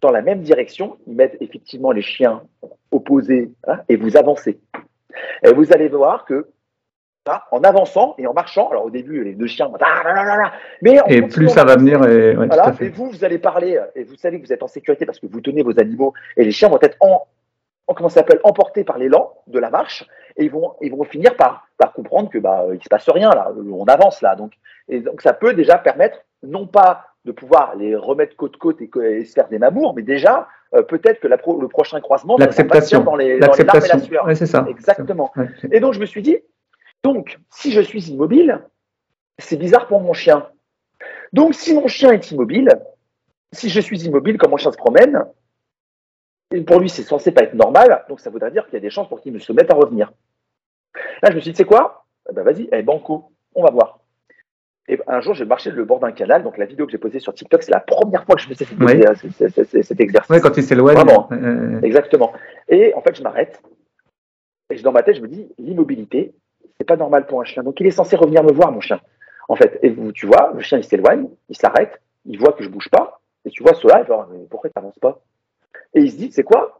dans 0.00 0.10
la 0.10 0.22
même 0.22 0.42
direction, 0.42 0.96
ils 1.06 1.14
mettent 1.14 1.36
effectivement 1.40 1.90
les 1.90 2.02
chiens 2.02 2.42
opposés 2.90 3.50
hein, 3.66 3.80
et 3.88 3.96
vous 3.96 4.16
avancez. 4.16 4.60
Et 5.42 5.52
vous 5.52 5.72
allez 5.72 5.88
voir 5.88 6.24
que 6.24 6.48
en 7.50 7.62
avançant 7.62 8.14
et 8.16 8.26
en 8.26 8.32
marchant, 8.32 8.70
alors 8.70 8.86
au 8.86 8.90
début 8.90 9.22
les 9.22 9.34
deux 9.34 9.46
chiens, 9.46 9.70
ah 9.80 10.52
mais 10.80 10.98
et 11.08 11.20
plus 11.22 11.48
ça 11.48 11.64
va 11.64 11.76
venir, 11.76 12.02
et, 12.06 12.34
vous 12.88 13.10
vous 13.10 13.24
allez 13.24 13.38
parler 13.38 13.78
et 13.94 14.04
vous 14.04 14.16
savez 14.16 14.40
que 14.40 14.46
vous 14.46 14.52
êtes 14.52 14.62
en 14.62 14.68
sécurité 14.68 15.04
parce 15.04 15.20
que 15.20 15.26
vous 15.26 15.42
tenez 15.42 15.62
vos 15.62 15.78
animaux 15.78 16.14
et 16.36 16.44
les 16.44 16.52
chiens 16.52 16.68
vont 16.68 16.78
être 16.80 16.96
en, 17.00 17.26
en 17.86 17.94
comment 17.94 18.08
s'appelle 18.08 18.40
emportés 18.44 18.84
par 18.84 18.96
l'élan 18.96 19.34
de 19.46 19.58
la 19.58 19.68
marche 19.68 20.06
et 20.36 20.44
ils 20.44 20.50
vont 20.50 20.72
ils 20.80 20.90
vont 20.90 21.04
finir 21.04 21.36
par, 21.36 21.68
par 21.76 21.92
comprendre 21.92 22.30
que 22.30 22.38
bah 22.38 22.64
il 22.72 22.82
se 22.82 22.88
passe 22.88 23.08
rien 23.10 23.30
là, 23.30 23.52
on 23.70 23.84
avance 23.84 24.22
là 24.22 24.34
donc. 24.34 24.52
Et 24.88 25.00
donc 25.00 25.20
ça 25.20 25.34
peut 25.34 25.52
déjà 25.52 25.76
permettre 25.76 26.24
non 26.42 26.66
pas 26.66 27.04
de 27.24 27.32
pouvoir 27.32 27.76
les 27.76 27.94
remettre 27.94 28.36
côte-côte 28.36 28.80
et, 28.80 28.90
et, 29.02 29.24
se 29.24 29.32
faire 29.34 29.48
des 29.48 29.58
mamours, 29.58 29.92
mais 29.94 30.02
déjà, 30.02 30.48
euh, 30.74 30.82
peut-être 30.82 31.20
que 31.20 31.28
le 31.28 31.68
prochain 31.68 32.00
croisement, 32.00 32.36
l'acceptation 32.36 33.02
dans 33.02 33.16
les, 33.16 33.38
dans 33.38 33.52
les 33.52 33.64
larmes 33.64 33.84
et 33.84 33.88
la 33.88 33.98
sueur. 33.98 34.28
c'est 34.34 34.46
ça. 34.46 34.66
Exactement. 34.68 35.32
et 35.70 35.80
donc, 35.80 35.94
je 35.94 36.00
me 36.00 36.06
suis 36.06 36.22
dit, 36.22 36.38
donc, 37.02 37.38
si 37.50 37.72
je 37.72 37.80
suis 37.80 38.10
immobile, 38.10 38.60
c'est 39.38 39.56
bizarre 39.56 39.86
pour 39.86 40.00
mon 40.00 40.12
chien. 40.12 40.46
Donc, 41.32 41.54
si 41.54 41.74
mon 41.74 41.86
chien 41.86 42.12
est 42.12 42.30
immobile, 42.30 42.70
si 43.52 43.70
je 43.70 43.80
suis 43.80 44.04
immobile, 44.04 44.36
comme 44.36 44.50
mon 44.50 44.56
chien 44.56 44.72
se 44.72 44.76
promène, 44.76 45.24
pour 46.66 46.80
lui, 46.80 46.88
c'est 46.88 47.02
censé 47.02 47.30
pas 47.30 47.42
être 47.42 47.54
normal, 47.54 48.04
donc 48.08 48.20
ça 48.20 48.30
voudrait 48.30 48.50
dire 48.50 48.64
qu'il 48.64 48.74
y 48.74 48.78
a 48.78 48.80
des 48.80 48.90
chances 48.90 49.08
pour 49.08 49.20
qu'il 49.20 49.32
me 49.32 49.38
se 49.38 49.52
mette 49.52 49.70
à 49.70 49.74
revenir. 49.74 50.12
Là, 51.22 51.30
je 51.30 51.36
me 51.36 51.40
suis 51.40 51.52
dit, 51.52 51.56
c'est 51.56 51.64
quoi? 51.64 52.06
Eh 52.30 52.34
ben, 52.34 52.42
Vas-y, 52.42 52.68
eh, 52.72 52.82
banco, 52.82 53.32
on 53.54 53.62
va 53.62 53.70
voir. 53.70 54.00
Et 54.88 54.98
un 55.06 55.20
jour, 55.20 55.34
j'ai 55.34 55.44
marché 55.44 55.70
le 55.70 55.84
bord 55.84 56.00
d'un 56.00 56.12
canal. 56.12 56.42
Donc, 56.42 56.56
la 56.56 56.64
vidéo 56.64 56.86
que 56.86 56.92
j'ai 56.92 56.98
posée 56.98 57.20
sur 57.20 57.34
TikTok, 57.34 57.62
c'est 57.62 57.72
la 57.72 57.80
première 57.80 58.24
fois 58.24 58.36
que 58.36 58.40
je 58.40 58.48
faisais 58.48 58.64
cet, 58.64 60.00
exercice. 60.00 60.30
Oui, 60.30 60.40
quand 60.40 60.56
il 60.56 60.62
s'éloigne. 60.62 60.96
Vraiment. 60.96 61.28
Exactement. 61.82 62.32
Et 62.68 62.94
en 62.94 63.02
fait, 63.02 63.14
je 63.14 63.22
m'arrête. 63.22 63.60
Et 64.70 64.76
dans 64.80 64.92
ma 64.92 65.02
tête, 65.02 65.16
je 65.16 65.20
me 65.20 65.28
dis, 65.28 65.46
l'immobilité, 65.58 66.34
c'est 66.78 66.84
pas 66.84 66.96
normal 66.96 67.26
pour 67.26 67.40
un 67.40 67.44
chien. 67.44 67.62
Donc, 67.62 67.80
il 67.80 67.86
est 67.86 67.90
censé 67.90 68.16
revenir 68.16 68.42
me 68.42 68.52
voir, 68.52 68.72
mon 68.72 68.80
chien. 68.80 69.00
En 69.48 69.56
fait, 69.56 69.78
et 69.82 69.90
vous, 69.90 70.12
tu 70.12 70.26
vois, 70.26 70.52
le 70.54 70.60
chien, 70.60 70.78
il 70.78 70.84
s'éloigne, 70.84 71.28
il 71.48 71.56
s'arrête, 71.56 72.00
il 72.24 72.38
voit 72.38 72.52
que 72.52 72.62
je 72.62 72.68
bouge 72.68 72.88
pas. 72.88 73.20
Et 73.44 73.50
tu 73.50 73.62
vois 73.62 73.74
cela, 73.74 74.04
mais 74.30 74.46
pourquoi 74.50 74.70
tu 74.70 74.74
n'avances 74.76 74.98
pas? 74.98 75.20
Et 75.94 76.00
il 76.00 76.10
se 76.10 76.16
dit, 76.16 76.32
c'est 76.32 76.42
quoi? 76.42 76.77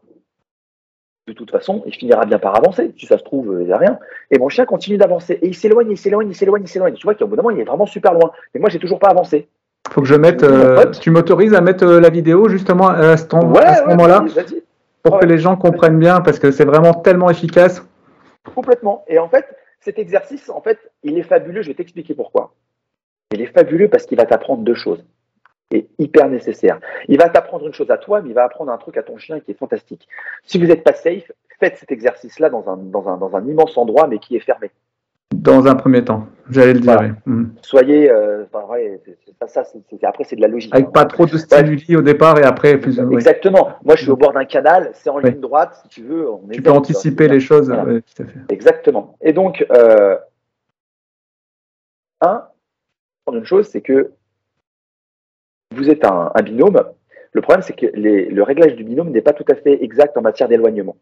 De 1.29 1.35
toute 1.35 1.51
façon, 1.51 1.83
il 1.85 1.93
finira 1.93 2.25
bien 2.25 2.39
par 2.39 2.55
avancer. 2.55 2.93
Si 2.97 3.05
ça 3.05 3.17
se 3.17 3.23
trouve, 3.23 3.57
il 3.59 3.67
n'y 3.67 3.71
a 3.71 3.77
rien. 3.77 3.99
Et 4.31 4.39
mon 4.39 4.49
chien 4.49 4.65
continue 4.65 4.97
d'avancer. 4.97 5.39
Et 5.41 5.47
il 5.47 5.55
s'éloigne, 5.55 5.91
il 5.91 5.97
s'éloigne, 5.97 6.29
il 6.29 6.35
s'éloigne, 6.35 6.63
il 6.63 6.67
s'éloigne. 6.67 6.93
Tu 6.93 7.05
vois 7.05 7.15
qu'au 7.15 7.27
bout 7.27 7.35
d'un 7.35 7.43
moment, 7.43 7.55
il 7.55 7.61
est 7.61 7.65
vraiment 7.65 7.85
super 7.85 8.13
loin. 8.13 8.31
Mais 8.53 8.59
moi, 8.59 8.69
j'ai 8.69 8.79
toujours 8.79 8.99
pas 8.99 9.09
avancé. 9.09 9.47
Faut 9.91 10.01
que 10.01 10.07
je 10.07 10.15
mette. 10.15 10.43
Euh, 10.43 10.85
tu 10.91 11.11
m'autorises 11.11 11.53
à 11.53 11.61
mettre 11.61 11.85
euh, 11.85 11.99
la 11.99 12.09
vidéo 12.09 12.47
justement 12.49 12.89
à 12.89 13.17
ce, 13.17 13.25
moment-là 13.33 14.25
Pour 15.03 15.19
que 15.19 15.25
les 15.25 15.37
gens 15.37 15.55
comprennent 15.55 15.99
bien, 15.99 16.21
parce 16.21 16.39
que 16.39 16.51
c'est 16.51 16.65
vraiment 16.65 16.93
tellement 16.93 17.29
efficace. 17.29 17.83
Complètement. 18.55 19.03
Et 19.07 19.19
en 19.19 19.29
fait, 19.29 19.45
cet 19.79 19.99
exercice, 19.99 20.49
en 20.49 20.61
fait, 20.61 20.77
il 21.03 21.17
est 21.17 21.23
fabuleux. 21.23 21.61
Je 21.61 21.69
vais 21.69 21.75
t'expliquer 21.75 22.13
pourquoi. 22.13 22.53
Il 23.31 23.41
est 23.41 23.53
fabuleux 23.53 23.89
parce 23.89 24.05
qu'il 24.05 24.17
va 24.17 24.25
t'apprendre 24.25 24.63
deux 24.63 24.75
choses 24.75 25.03
est 25.71 25.87
hyper 25.99 26.29
nécessaire. 26.29 26.79
Il 27.07 27.17
va 27.17 27.29
t'apprendre 27.29 27.67
une 27.67 27.73
chose 27.73 27.91
à 27.91 27.97
toi, 27.97 28.21
mais 28.21 28.29
il 28.29 28.35
va 28.35 28.43
apprendre 28.43 28.71
un 28.71 28.77
truc 28.77 28.97
à 28.97 29.03
ton 29.03 29.17
chien 29.17 29.39
qui 29.39 29.51
est 29.51 29.57
fantastique. 29.57 30.07
Si 30.43 30.57
vous 30.57 30.65
n'êtes 30.65 30.83
pas 30.83 30.93
safe, 30.93 31.31
faites 31.59 31.77
cet 31.77 31.91
exercice-là 31.91 32.49
dans 32.49 32.67
un, 32.69 32.77
dans, 32.77 33.07
un, 33.07 33.17
dans 33.17 33.35
un 33.35 33.45
immense 33.45 33.77
endroit, 33.77 34.07
mais 34.07 34.19
qui 34.19 34.35
est 34.35 34.39
fermé. 34.39 34.71
Dans 35.35 35.67
un 35.67 35.75
premier 35.75 36.03
temps, 36.03 36.25
j'allais 36.49 36.73
le 36.73 36.79
dire. 36.79 37.15
Mm. 37.25 37.45
Soyez, 37.61 38.11
euh, 38.11 38.45
ça, 39.47 39.63
après 40.03 40.23
c'est 40.23 40.35
de 40.35 40.41
la 40.41 40.47
logique. 40.47 40.73
Avec 40.73 40.91
pas 40.91 41.05
trop 41.05 41.27
de 41.27 41.37
stimuli 41.37 41.95
au 41.95 42.01
départ 42.01 42.39
et 42.39 42.43
après 42.43 42.77
plus. 42.77 42.99
Exactement. 43.11 43.69
Moi, 43.83 43.95
je 43.95 44.01
suis 44.01 44.11
au 44.11 44.17
bord 44.17 44.33
d'un 44.33 44.45
canal, 44.45 44.89
c'est 44.93 45.09
en 45.09 45.19
ligne 45.19 45.39
droite, 45.39 45.79
si 45.83 45.89
tu 45.89 46.01
veux. 46.01 46.25
tu 46.51 46.63
peux 46.63 46.71
anticiper 46.71 47.27
les 47.27 47.39
choses. 47.39 47.71
Exactement. 48.49 49.15
Et 49.21 49.31
donc, 49.31 49.65
euh, 49.71 50.17
un, 52.21 52.45
une 53.31 53.45
chose, 53.45 53.67
c'est 53.67 53.81
que 53.81 54.11
vous 55.79 55.89
êtes 55.89 56.05
un, 56.05 56.31
binôme, 56.43 56.81
Le 57.33 57.41
problème, 57.41 57.61
c'est 57.61 57.73
que 57.75 57.85
les- 57.93 58.25
le 58.25 58.41
réglage 58.43 58.75
du 58.75 58.83
binôme 58.83 59.09
n'est 59.11 59.21
pas 59.21 59.33
tout 59.33 59.45
à 59.51 59.55
fait 59.55 59.83
exact 59.83 60.17
en 60.17 60.21
matière 60.21 60.47
d'éloignement. 60.47 60.95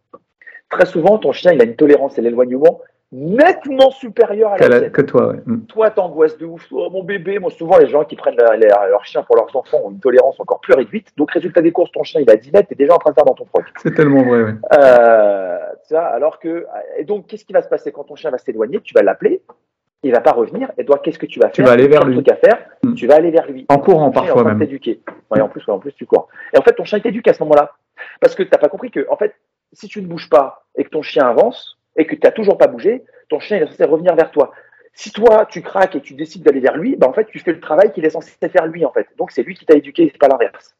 Très 0.69 0.85
souvent, 0.85 1.17
ton 1.17 1.31
chien, 1.31 1.53
il 1.53 1.61
a 1.61 1.63
une 1.65 1.75
tolérance 1.77 2.19
à 2.19 2.21
l'éloignement 2.21 2.81
nettement 3.13 3.89
supérieure 3.89 4.51
à 4.51 4.57
la 4.57 4.67
la- 4.67 4.79
tienne. 4.81 4.91
que 4.91 5.01
toi, 5.01 5.27
ouais. 5.29 5.37
Mm. 5.45 5.61
Toi, 5.67 5.89
t'angoisses 5.91 6.37
de 6.37 6.45
ouf. 6.45 6.67
Oh, 6.71 6.89
mon 6.91 7.03
bébé, 7.03 7.39
moi, 7.39 7.49
souvent, 7.51 7.77
les 7.77 7.87
gens 7.87 8.03
qui 8.03 8.17
prennent 8.17 8.35
leur, 8.35 8.51
leur- 8.57 8.87
leur 8.89 9.05
chien 9.05 9.23
pour 9.23 9.37
leurs 9.37 9.55
enfants 9.55 9.79
ont 9.85 9.91
une 9.91 9.99
tolérance 10.01 10.37
encore 10.41 10.59
plus 10.59 10.73
réduite. 10.73 11.07
Donc, 11.15 11.31
résultat 11.31 11.61
des 11.61 11.71
courses, 11.71 11.91
ton 11.93 12.03
chien, 12.03 12.19
il 12.19 12.29
à 12.29 12.35
10 12.35 12.51
mètres, 12.51 12.67
t'es 12.67 12.75
déjà 12.75 12.93
en 12.93 12.97
train 12.97 13.11
de 13.11 13.15
faire 13.15 13.23
dans 13.23 13.33
ton 13.33 13.45
froc. 13.45 13.63
C'est 13.81 13.93
tellement 13.95 14.23
vrai, 14.23 14.43
ouais. 14.43 14.53
Euh, 14.77 15.57
alors 15.93 16.37
que, 16.39 16.65
et 16.97 17.05
donc, 17.05 17.27
qu'est-ce 17.27 17.45
qui 17.45 17.53
va 17.53 17.61
se 17.61 17.69
passer 17.69 17.93
quand 17.93 18.03
ton 18.03 18.15
chien 18.15 18.29
va 18.29 18.37
s'éloigner? 18.37 18.81
Tu 18.81 18.93
vas 18.93 19.03
l'appeler, 19.03 19.41
il 20.03 20.11
va 20.11 20.21
pas 20.21 20.31
revenir, 20.31 20.71
et 20.77 20.85
toi, 20.85 20.99
qu'est-ce 21.03 21.19
que 21.19 21.25
tu 21.25 21.39
vas 21.39 21.49
Tu 21.49 21.61
faire 21.61 21.67
vas 21.67 21.73
aller 21.73 21.87
vers 21.87 22.05
lui. 22.05 22.15
trucs 22.15 22.29
à 22.29 22.35
faire, 22.35 22.59
Mm. 22.83 22.93
tu 22.93 23.07
vas 23.07 23.15
aller 23.15 23.31
vers 23.31 23.47
lui. 23.49 23.65
En 23.69 23.77
courant, 23.79 24.05
est 24.05 24.07
en 24.07 24.11
parfois 24.11 24.41
train 24.43 24.51
même. 24.51 24.59
t'éduquer. 24.59 25.01
Ouais, 25.31 25.41
en 25.41 25.49
plus, 25.49 25.65
ouais, 25.67 25.73
en 25.73 25.79
plus, 25.79 25.91
tu 25.93 26.05
cours. 26.05 26.27
Et 26.53 26.57
en 26.57 26.61
fait, 26.61 26.73
ton 26.73 26.83
chien 26.85 26.99
t'éduque 26.99 27.27
à 27.27 27.33
ce 27.33 27.41
moment-là. 27.43 27.71
Parce 28.21 28.35
que 28.35 28.43
t'as 28.43 28.57
pas 28.59 28.69
compris 28.69 28.91
que, 28.91 29.05
en 29.09 29.17
fait, 29.17 29.33
si 29.73 29.87
tu 29.87 30.01
ne 30.01 30.07
bouges 30.07 30.29
pas 30.29 30.65
et 30.77 30.83
que 30.83 30.89
ton 30.89 31.01
chien 31.01 31.27
avance 31.27 31.77
et 31.95 32.05
que 32.05 32.13
tu 32.15 32.21
n'as 32.23 32.31
toujours 32.31 32.57
pas 32.57 32.67
bougé, 32.67 33.03
ton 33.29 33.39
chien 33.39 33.57
il 33.57 33.63
est 33.63 33.67
censé 33.67 33.83
revenir 33.85 34.15
vers 34.15 34.29
toi. 34.31 34.51
Si 34.93 35.11
toi, 35.11 35.45
tu 35.49 35.61
craques 35.61 35.95
et 35.95 36.01
tu 36.01 36.13
décides 36.13 36.43
d'aller 36.43 36.59
vers 36.59 36.77
lui, 36.77 36.95
bah, 36.95 37.07
en 37.07 37.13
fait, 37.13 37.25
tu 37.25 37.39
fais 37.39 37.51
le 37.51 37.59
travail 37.59 37.91
qu'il 37.91 38.05
est 38.05 38.09
censé 38.11 38.31
faire 38.49 38.65
lui, 38.67 38.85
en 38.85 38.91
fait. 38.91 39.07
Donc, 39.17 39.31
c'est 39.31 39.43
lui 39.43 39.55
qui 39.55 39.65
t'a 39.65 39.75
éduqué, 39.75 40.09
c'est 40.11 40.17
pas 40.19 40.27
l'inverse. 40.27 40.75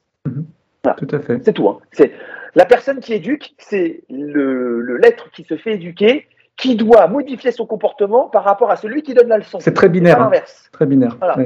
Tout 0.97 1.07
à 1.15 1.19
fait. 1.19 1.39
C'est 1.43 1.53
tout. 1.53 1.67
Hein. 1.67 1.79
C'est 1.91 2.11
la 2.55 2.65
personne 2.65 2.99
qui 2.99 3.13
éduque, 3.13 3.53
c'est 3.57 4.03
le 4.09 4.97
l'être 4.97 5.29
qui 5.31 5.43
se 5.43 5.57
fait 5.57 5.73
éduquer, 5.73 6.27
qui 6.57 6.75
doit 6.75 7.07
modifier 7.07 7.51
son 7.51 7.65
comportement 7.67 8.23
par 8.29 8.43
rapport 8.43 8.71
à 8.71 8.75
celui 8.75 9.03
qui 9.03 9.13
donne 9.13 9.27
la 9.27 9.37
leçon. 9.37 9.59
C'est 9.59 9.73
très 9.73 9.89
binaire. 9.89 10.21
hein. 10.21 10.31
Très 10.71 10.85
binaire. 10.87 11.15
Voilà. 11.19 11.37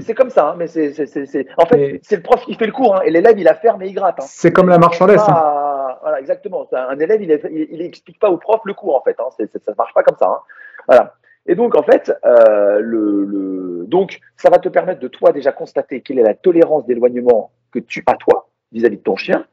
C'est, 0.00 0.14
comme 0.14 0.30
ça, 0.30 0.48
hein, 0.50 0.54
mais 0.58 0.66
c'est, 0.66 0.92
c'est, 0.92 1.06
c'est, 1.06 1.24
c'est- 1.26 1.46
en 1.56 1.64
fait, 1.66 1.78
Et- 1.80 2.00
c'est 2.02 2.16
le 2.16 2.22
prof 2.22 2.44
qui 2.44 2.54
fait 2.54 2.66
le 2.66 2.72
cours, 2.72 2.96
hein, 2.96 3.02
et 3.04 3.10
l'élève 3.12 3.38
il 3.38 3.46
a 3.46 3.54
ferme 3.54 3.80
et 3.82 3.86
il 3.86 3.94
gratte. 3.94 4.18
hein. 4.20 4.24
C'est 4.26 4.52
comme 4.52 4.68
la 4.68 4.78
marche 4.78 5.00
en 5.00 5.06
laisse. 5.06 5.22
hein. 5.28 5.96
Voilà, 6.02 6.18
exactement. 6.18 6.66
Un 6.72 6.98
élève, 6.98 7.22
il, 7.22 7.30
est- 7.30 7.42
il, 7.70 7.80
explique 7.82 8.18
pas 8.18 8.30
au 8.30 8.38
prof 8.38 8.60
le 8.64 8.74
cours, 8.74 8.96
en 8.96 9.02
fait. 9.02 9.14
Hein. 9.20 9.28
C'est- 9.36 9.48
c'est- 9.52 9.62
ça 9.64 9.72
marche 9.78 9.94
pas 9.94 10.02
comme 10.02 10.16
ça. 10.18 10.26
hein. 10.26 10.40
Voilà. 10.88 11.14
Et 11.46 11.54
donc, 11.54 11.76
en 11.76 11.82
fait, 11.82 12.12
euh, 12.24 12.80
le, 12.80 13.24
le- 13.24 13.84
donc, 13.86 14.18
ça 14.36 14.50
va 14.50 14.58
te 14.58 14.68
permettre 14.68 15.00
de 15.00 15.08
toi 15.08 15.30
déjà 15.32 15.52
constater 15.52 16.00
quelle 16.00 16.18
est 16.18 16.22
la 16.24 16.34
tolérance 16.34 16.84
d'éloignement 16.86 17.52
que 17.72 17.78
tu 17.78 18.02
as 18.06 18.14
toi 18.16 18.48
vis-à-vis 18.72 18.96
de 18.96 19.02
ton 19.02 19.14
chien 19.16 19.44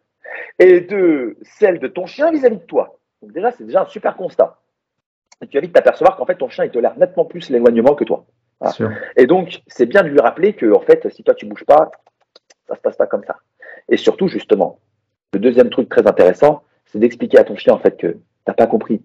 et 0.58 0.82
de 0.82 1.38
celle 1.44 1.80
de 1.80 1.88
ton 1.88 2.06
chien 2.08 2.32
vis-à-vis 2.32 2.58
de 2.58 2.66
toi. 2.66 2.98
Donc 3.22 3.32
déjà, 3.34 3.52
c'est 3.52 3.66
déjà 3.66 3.82
un 3.84 3.86
super 3.86 4.16
constat. 4.16 4.58
Et 5.42 5.48
tu 5.48 5.58
vas 5.58 5.62
vite 5.62 5.74
t'apercevoir 5.74 6.18
qu'en 6.18 6.26
fait, 6.26 6.36
ton 6.36 6.50
chien, 6.50 6.66
il 6.66 6.72
tolère 6.72 6.98
nettement 6.98 7.26
plus 7.26 7.50
l'éloignement 7.50 7.94
que 7.96 8.04
toi. 8.04 8.26
Et 9.16 9.28
donc, 9.28 9.62
c'est 9.68 9.86
bien 9.86 10.02
de 10.04 10.08
lui 10.08 10.20
rappeler 10.20 10.54
que, 10.54 10.74
en 10.74 10.80
fait, 10.80 11.08
si 11.14 11.24
toi 11.24 11.36
tu 11.36 11.46
bouges 11.46 11.66
pas, 11.66 11.92
ça 12.68 12.76
se 12.76 12.82
passe 12.82 12.96
pas 12.98 13.06
comme 13.06 13.24
ça. 13.26 13.36
Et 13.90 13.98
surtout, 13.98 14.28
justement, 14.28 14.80
le 15.34 15.40
deuxième 15.40 15.70
truc 15.70 15.90
très 15.90 16.08
intéressant, 16.08 16.64
c'est 16.88 16.98
d'expliquer 17.00 17.38
à 17.38 17.44
ton 17.44 17.56
chien, 17.56 17.74
en 17.74 17.78
fait, 17.78 17.98
que 17.98 18.18
t'as 18.46 18.54
pas 18.54 18.66
compris. 18.66 19.02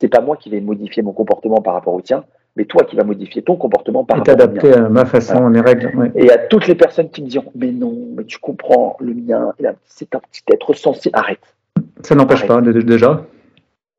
C'est 0.00 0.08
pas 0.08 0.20
moi 0.20 0.36
qui 0.36 0.50
vais 0.50 0.60
modifier 0.60 1.02
mon 1.02 1.12
comportement 1.12 1.62
par 1.62 1.72
rapport 1.74 1.94
au 1.94 2.02
tien, 2.02 2.24
mais 2.54 2.66
toi 2.66 2.84
qui 2.84 2.96
vas 2.96 3.04
modifier 3.04 3.40
ton 3.42 3.56
comportement 3.56 4.04
par 4.04 4.18
Et 4.18 4.20
rapport 4.20 4.36
t'adapter 4.36 4.74
à 4.74 4.88
ma 4.90 5.06
façon, 5.06 5.48
mes 5.48 5.60
règles. 5.62 5.96
ouais. 5.96 6.10
Et 6.16 6.30
à 6.30 6.36
toutes 6.38 6.66
les 6.66 6.74
personnes 6.74 7.08
qui 7.08 7.22
me 7.22 7.28
diront, 7.28 7.50
mais 7.54 7.72
non, 7.72 7.96
mais 8.14 8.24
tu 8.24 8.38
comprends, 8.38 8.96
le 9.00 9.14
mien, 9.14 9.54
c'est 9.86 10.14
un 10.14 10.18
petit 10.18 10.42
être 10.52 10.74
sensible. 10.74 11.16
Arrête, 11.18 11.40
Ça 12.02 12.14
n'empêche 12.14 12.46
pas, 12.46 12.60
dé- 12.60 12.82
déjà. 12.82 13.24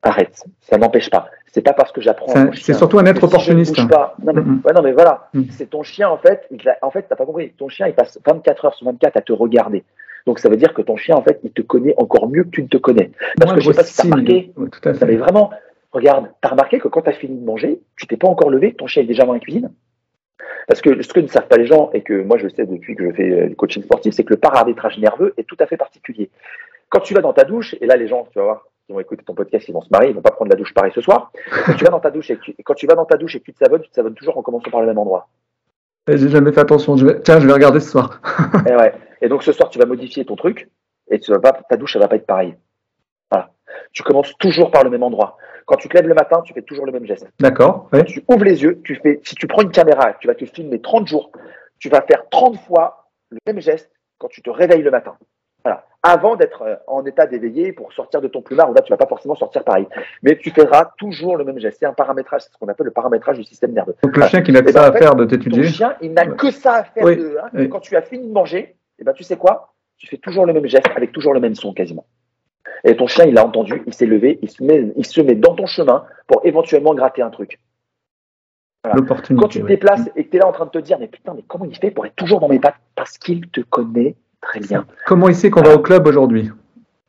Arrête. 0.04 0.44
Ça 0.62 0.78
n'empêche 0.78 1.10
pas. 1.10 1.30
C'est 1.52 1.62
pas 1.62 1.74
parce 1.74 1.92
que 1.92 2.02
j'apprends. 2.02 2.34
C'est 2.54 2.74
surtout 2.74 3.00
un 3.00 3.06
être 3.06 3.20
si 3.20 3.26
opportuniste. 3.26 3.88
pas- 3.89 4.16
Non, 4.24 4.34
mais, 4.34 4.42
Mhm. 4.42 4.62
ouais, 4.66 4.74
non, 4.74 4.82
mais 4.82 4.92
voilà. 4.92 5.30
Mhm. 5.34 5.48
C'est 5.52 5.70
ton 5.70 5.84
chien, 5.84 6.10
en 6.10 6.18
fait. 6.18 6.48
Il 6.52 6.60
en 6.82 6.89
fait, 6.92 7.06
t'as 7.08 7.16
pas 7.16 7.26
compris. 7.26 7.52
Ton 7.58 7.70
chien, 7.70 7.88
il 7.88 7.94
passe 7.94 8.20
24 8.26 8.66
heures 8.66 8.74
sur 8.74 8.86
24 8.88 9.18
à 9.18 9.22
te 9.22 9.34
regarder. 9.34 9.84
Donc, 10.26 10.39
ça 10.39 10.50
veut 10.50 10.58
dire 10.58 10.74
que 10.74 10.82
ton 10.82 10.96
chien, 10.96 11.16
en 11.16 11.22
fait, 11.22 11.39
il 11.44 11.52
te 11.52 11.62
connaît 11.62 11.94
encore 11.98 12.28
mieux 12.30 12.44
que 12.44 12.50
tu 12.50 12.63
ne 12.63 12.68
te 12.68 12.78
connais. 12.78 13.12
Parce 13.39 13.54
que 13.54 13.62
je 13.62 13.70
sais 13.72 13.76
pas 13.76 13.84
si 13.84 13.96
t'as 13.98 14.04
remarqué. 14.04 14.52
Ouais, 14.58 14.70
tout 14.70 14.89
à 14.89 15.06
mais 15.06 15.16
vraiment, 15.18 15.52
regarde, 15.92 16.28
t'as 16.42 16.50
remarqué 16.50 16.80
que 16.80 16.88
quand 16.88 17.02
t'as 17.02 17.12
fini 17.13 17.38
de 17.38 17.46
manger, 17.46 17.82
tu 17.98 18.08
t'es 18.08 18.18
pas 18.18 18.28
encore 18.28 18.50
levé, 18.50 18.74
ton 18.74 18.88
chien 18.88 19.04
est 19.04 19.06
déjà 19.08 19.26
dans 19.26 19.34
la 19.34 19.39
cuisine? 19.39 19.70
Parce 20.68 20.82
que 20.82 21.02
ce 21.02 21.13
que 21.13 21.20
ne 21.20 21.28
savent 21.28 21.48
pas 21.48 21.58
les 21.58 21.66
gens, 21.66 21.89
et 21.94 22.02
que 22.02 22.22
moi 22.24 22.38
je 22.38 22.48
sais 22.48 22.66
depuis 22.66 22.96
que 22.96 23.10
je 23.10 23.12
fais 23.16 23.30
euh, 23.30 23.48
du 23.50 23.56
coaching 23.56 23.84
sportif, 23.84 24.13
c'est 24.13 24.24
que 24.24 24.34
le 24.34 24.39
paramétrage 24.39 24.98
nerveux 24.98 25.34
est 25.38 25.44
tout 25.44 25.58
à 25.60 25.66
fait 25.68 25.78
particulier. 25.78 26.30
Quand 26.89 27.02
tu 27.02 27.13
vas 27.13 27.22
dans 27.22 27.34
ta 27.34 27.44
douche, 27.44 27.76
et 27.82 27.86
là 27.86 27.98
les 27.98 28.08
gens, 28.08 28.28
tu 28.32 28.39
vas 28.39 28.46
voir, 28.46 28.68
qui 28.86 28.93
vont 28.93 29.00
écouter 29.00 29.24
ton 29.24 29.34
podcast, 29.34 29.67
ils 29.67 29.72
vont 29.74 29.82
se 29.82 29.89
marier, 29.89 30.10
ils 30.10 30.15
vont 30.15 30.22
pas 30.22 30.32
prendre 30.32 30.52
la 30.52 30.58
douche 30.58 30.74
pareil 30.74 30.91
ce 30.93 31.02
soir. 31.02 31.32
Quand 31.65 31.74
tu 31.74 31.84
vas 31.86 31.91
dans 31.91 32.00
ta 32.00 32.12
douche 32.12 32.30
et 32.32 32.36
que 32.38 32.41
tu, 32.41 32.56
quand 32.63 32.74
tu 32.74 32.86
vas 32.88 32.96
dans 32.96 33.06
ta 33.06 33.17
douche 33.17 33.36
et 33.36 33.39
que 33.39 33.46
tu 33.46 33.54
te 33.54 33.60
savonnes, 33.60 33.82
tu 33.82 33.89
te 33.89 33.96
savonnes 33.96 34.13
toujours 34.15 34.38
en 34.38 34.41
commençant 34.41 34.69
par 34.72 34.82
le 34.82 34.88
même 34.88 34.98
endroit. 34.98 35.30
Eh, 36.10 36.17
J'ai 36.17 36.28
jamais 36.30 36.52
fait 36.52 36.60
attention. 36.62 36.98
Je 36.98 37.06
vais- 37.06 37.22
Tiens, 37.22 37.39
je 37.39 37.48
vais 37.48 37.54
regarder 37.54 37.80
ce 37.80 37.89
soir. 37.91 38.19
Et, 38.69 38.76
ouais. 38.76 38.93
et 39.22 39.30
donc 39.30 39.43
ce 39.43 39.52
soir, 39.54 39.69
tu 39.69 39.80
vas 39.80 39.86
modifier 39.86 40.26
ton 40.26 40.36
truc 40.36 40.69
et 41.10 41.19
tu 41.19 41.32
vas 41.32 41.39
pas, 41.39 41.54
ta 41.54 41.78
douche, 41.78 41.96
elle 41.96 42.02
va 42.02 42.08
pas 42.10 42.17
être 42.17 42.26
pareille. 42.26 42.56
Voilà. 43.32 43.52
Tu 43.93 44.04
commences 44.04 44.38
toujours 44.38 44.69
par 44.72 44.84
le 44.84 44.89
même 44.89 45.04
endroit. 45.04 45.38
Quand 45.65 45.78
tu 45.78 45.88
te 45.88 45.96
lèves 45.96 46.08
le 46.08 46.13
matin, 46.13 46.41
tu 46.43 46.54
fais 46.54 46.62
toujours 46.62 46.86
le 46.86 46.91
même 46.91 47.06
geste. 47.06 47.26
D'accord. 47.39 47.88
ouais. 47.93 48.04
Tu 48.04 48.22
ouvres 48.28 48.43
les 48.43 48.63
yeux, 48.63 48.82
tu 48.84 48.96
fais, 48.96 49.22
si 49.24 49.36
tu 49.36 49.48
prends 49.48 49.62
une 49.62 49.72
caméra, 49.72 50.13
tu 50.19 50.28
vas 50.28 50.36
te 50.36 50.43
filmer 50.46 50.82
30 50.82 51.08
jours, 51.08 51.32
tu 51.80 51.88
vas 51.88 52.02
faire 52.02 52.24
30 52.30 52.58
fois 52.67 53.08
le 53.30 53.38
même 53.48 53.62
geste 53.62 53.89
quand 54.17 54.28
tu 54.28 54.41
te 54.41 54.50
réveilles 54.50 54.82
le 54.84 54.91
matin. 54.91 55.15
Voilà. 56.04 56.18
Avant 56.18 56.36
d'être 56.36 56.62
euh, 56.63 56.76
en 56.88 57.06
état 57.06 57.26
d'éveillé 57.26 57.72
pour 57.72 57.92
sortir 57.94 58.22
de 58.22 58.28
ton 58.28 58.42
plumard, 58.42 58.70
où 58.70 58.74
là, 58.74 58.82
tu 58.82 58.92
vas 58.92 58.98
pas 58.98 59.08
forcément 59.08 59.36
sortir 59.36 59.63
pareil. 59.63 59.88
Mais 60.22 60.38
tu 60.38 60.52
feras 60.52 60.92
toujours 60.98 61.38
le 61.38 61.46
même 61.46 61.60
geste. 61.60 61.78
C'est 61.80 61.86
un 61.86 61.94
paramétrage, 61.94 62.42
c'est 62.42 62.52
ce 62.52 62.58
qu'on 62.58 62.68
appelle 62.68 62.86
le 62.86 62.92
paramétrage 62.92 63.38
du 63.38 63.44
système 63.44 63.72
nerveux. 63.72 63.96
Donc 64.04 64.18
le 64.18 64.28
chien 64.28 64.42
qui 64.42 64.52
n'a 64.52 64.62
que 64.62 64.70
Eh 64.70 64.74
ben, 64.74 64.82
ça 64.82 64.89
en 64.89 64.94
à 64.94 64.98
faire 64.98 65.16
de 65.16 65.26
t'étudier. 65.26 65.63
chien, 65.66 65.96
il 66.02 66.13
n'a 66.13 66.28
que 66.28 66.52
ça 66.52 66.74
à 66.74 66.84
faire 66.84 67.06
de, 67.06 67.38
hein. 67.42 67.50
oui. 67.54 67.70
Quand 67.70 67.80
tu 67.80 67.96
as 67.96 68.02
fini 68.02 68.28
de 68.28 68.34
manger, 68.34 68.76
eh 69.00 69.04
ben, 69.04 69.13
tu 69.13 69.24
sais 69.24 69.38
quoi? 69.38 69.74
Tu 69.98 70.08
fais 70.08 70.18
toujours 70.18 70.46
le 70.46 70.54
même 70.54 70.68
geste 70.68 70.89
avec 70.96 71.12
toujours 71.12 71.34
le 71.34 71.39
même 71.39 71.56
son 71.56 71.74
quasiment. 71.74 72.06
Et 72.84 72.96
ton 72.96 73.08
chien, 73.08 73.26
il 73.26 73.38
a 73.38 73.46
entendu, 73.46 73.82
il 73.88 73.94
s'est 73.94 74.06
levé, 74.06 74.39
il 74.42 74.50
se 74.50 74.62
met, 74.63 74.92
il 74.98 75.06
se 75.06 75.22
met 75.22 75.36
dans 75.36 75.56
ton 75.56 75.66
chemin 75.66 76.06
pour 76.28 76.42
éventuellement 76.46 76.94
gratter 76.94 77.22
un 77.22 77.30
truc. 77.30 77.60
L'opportunité. 78.94 79.42
Quand 79.42 79.48
tu 79.48 79.62
te 79.62 79.68
déplaces 79.68 80.10
et 80.18 80.26
que 80.26 80.32
tu 80.32 80.36
es 80.36 80.39
là 80.42 80.48
en 80.48 80.52
train 80.52 80.66
de 80.66 80.72
te 80.72 80.80
dire, 80.80 81.00
mais 81.00 81.08
putain, 81.08 81.34
mais 81.34 81.44
comment 81.48 81.63
il 81.63 81.76
fait 81.78 81.92
pour 81.92 82.06
être 82.06 82.16
toujours 82.16 82.42
dans 82.42 82.50
mes 82.50 82.60
pattes? 82.60 82.76
Parce 82.96 83.18
qu'il 83.18 83.48
te 83.48 83.62
connaît 83.62 84.18
très 84.44 84.60
bien. 84.60 84.86
Comment 85.06 85.30
il 85.30 85.36
sait 85.36 85.50
qu'on 85.50 85.62
va 85.62 85.76
au 85.76 85.80
club 85.80 86.08
aujourd'hui 86.08 86.52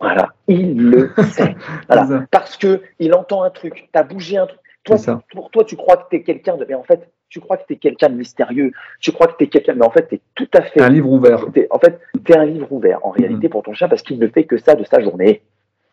Voilà, 0.01 0.33
il 0.49 0.91
le 0.91 1.11
sait. 1.33 1.55
Voilà. 1.89 2.27
Parce 2.31 2.57
que 2.57 2.83
il 2.99 3.15
entend 3.15 3.43
un 3.43 3.51
truc, 3.51 3.89
tu 3.93 3.99
as 3.99 4.03
bougé 4.03 4.39
un 4.39 4.47
truc. 4.47 4.61
Toi, 4.85 4.99
ça. 4.99 5.23
pour 5.33 5.51
toi, 5.51 5.65
tu 5.65 5.77
crois 5.77 5.97
que 5.97 6.09
tu 6.11 6.17
es 6.17 6.23
quelqu'un 6.23 6.57
de. 6.57 6.67
Mais 6.69 6.75
en 6.75 6.83
fait, 6.83 7.09
tu 7.31 7.41
crois 7.41 7.57
que 7.57 7.65
tu 7.67 7.73
es 7.73 7.77
quelqu'un 7.77 8.11
de 8.11 8.17
mystérieux. 8.17 8.71
Tu 9.01 9.13
crois 9.13 9.29
que 9.29 9.37
tu 9.39 9.45
es 9.45 9.47
quelqu'un. 9.47 9.75
Mais 9.75 9.85
en 9.85 9.91
fait, 9.91 10.09
tu 10.09 10.17
es 10.17 10.21
tout 10.35 10.49
à 10.53 10.63
fait. 10.63 10.83
Un 10.83 10.91
livre 10.91 11.11
ouvert. 11.11 11.47
En 11.71 11.79
fait, 11.79 11.99
tu 12.25 12.33
es 12.33 12.37
un 12.37 12.45
livre 12.45 12.71
ouvert 12.71 13.05
en 13.05 13.11
réalité 13.11 13.49
pour 13.49 13.63
ton 13.63 13.73
chien 13.73 13.89
parce 13.89 14.03
qu'il 14.03 14.19
ne 14.19 14.29
fait 14.29 14.45
que 14.45 14.59
ça 14.59 14.75
de 14.75 14.85
sa 14.85 15.01
journée. 15.01 15.43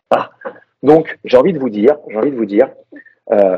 Voilà. 0.09 0.31
Donc, 0.83 1.17
j'ai 1.23 1.37
envie 1.37 1.53
de 1.53 1.59
vous 1.59 1.69
dire, 1.69 1.95
j'ai 2.09 2.17
envie 2.17 2.31
de 2.31 2.35
vous 2.35 2.45
dire, 2.45 2.69
euh, 3.31 3.57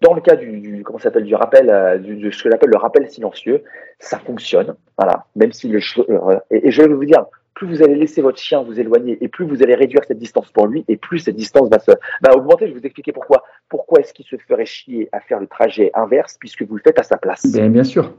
dans 0.00 0.14
le 0.14 0.20
cas 0.20 0.36
du, 0.36 0.60
du 0.60 0.82
comment 0.82 0.98
s'appelle 0.98 1.24
du 1.24 1.34
rappel, 1.34 1.70
euh, 1.70 1.98
du, 1.98 2.16
de 2.16 2.30
ce 2.30 2.42
que 2.42 2.50
j'appelle 2.50 2.70
le 2.70 2.78
rappel 2.78 3.10
silencieux, 3.10 3.64
ça 3.98 4.18
fonctionne. 4.18 4.74
Voilà. 4.96 5.26
Même 5.36 5.52
si 5.52 5.68
le 5.68 5.80
euh, 5.98 6.38
et, 6.50 6.68
et 6.68 6.70
je 6.70 6.82
vais 6.82 6.88
vous 6.88 7.04
dire, 7.04 7.26
plus 7.54 7.66
vous 7.66 7.82
allez 7.82 7.96
laisser 7.96 8.22
votre 8.22 8.38
chien 8.38 8.62
vous 8.62 8.80
éloigner 8.80 9.18
et 9.20 9.28
plus 9.28 9.44
vous 9.44 9.62
allez 9.62 9.74
réduire 9.74 10.04
cette 10.04 10.18
distance 10.18 10.50
pour 10.52 10.66
lui 10.66 10.84
et 10.88 10.96
plus 10.96 11.18
cette 11.18 11.36
distance 11.36 11.68
va 11.68 11.78
se 11.78 11.90
va 12.22 12.34
augmenter. 12.34 12.66
Je 12.66 12.72
vais 12.72 12.80
vous 12.80 12.86
expliquer 12.86 13.12
pourquoi. 13.12 13.44
Pourquoi 13.68 14.00
est-ce 14.00 14.14
qu'il 14.14 14.24
se 14.24 14.36
ferait 14.36 14.66
chier 14.66 15.08
à 15.12 15.20
faire 15.20 15.38
le 15.38 15.46
trajet 15.46 15.90
inverse 15.94 16.36
puisque 16.38 16.62
vous 16.62 16.76
le 16.76 16.82
faites 16.82 16.98
à 16.98 17.02
sa 17.02 17.18
place? 17.18 17.44
Bien, 17.52 17.68
bien 17.68 17.84
sûr. 17.84 18.14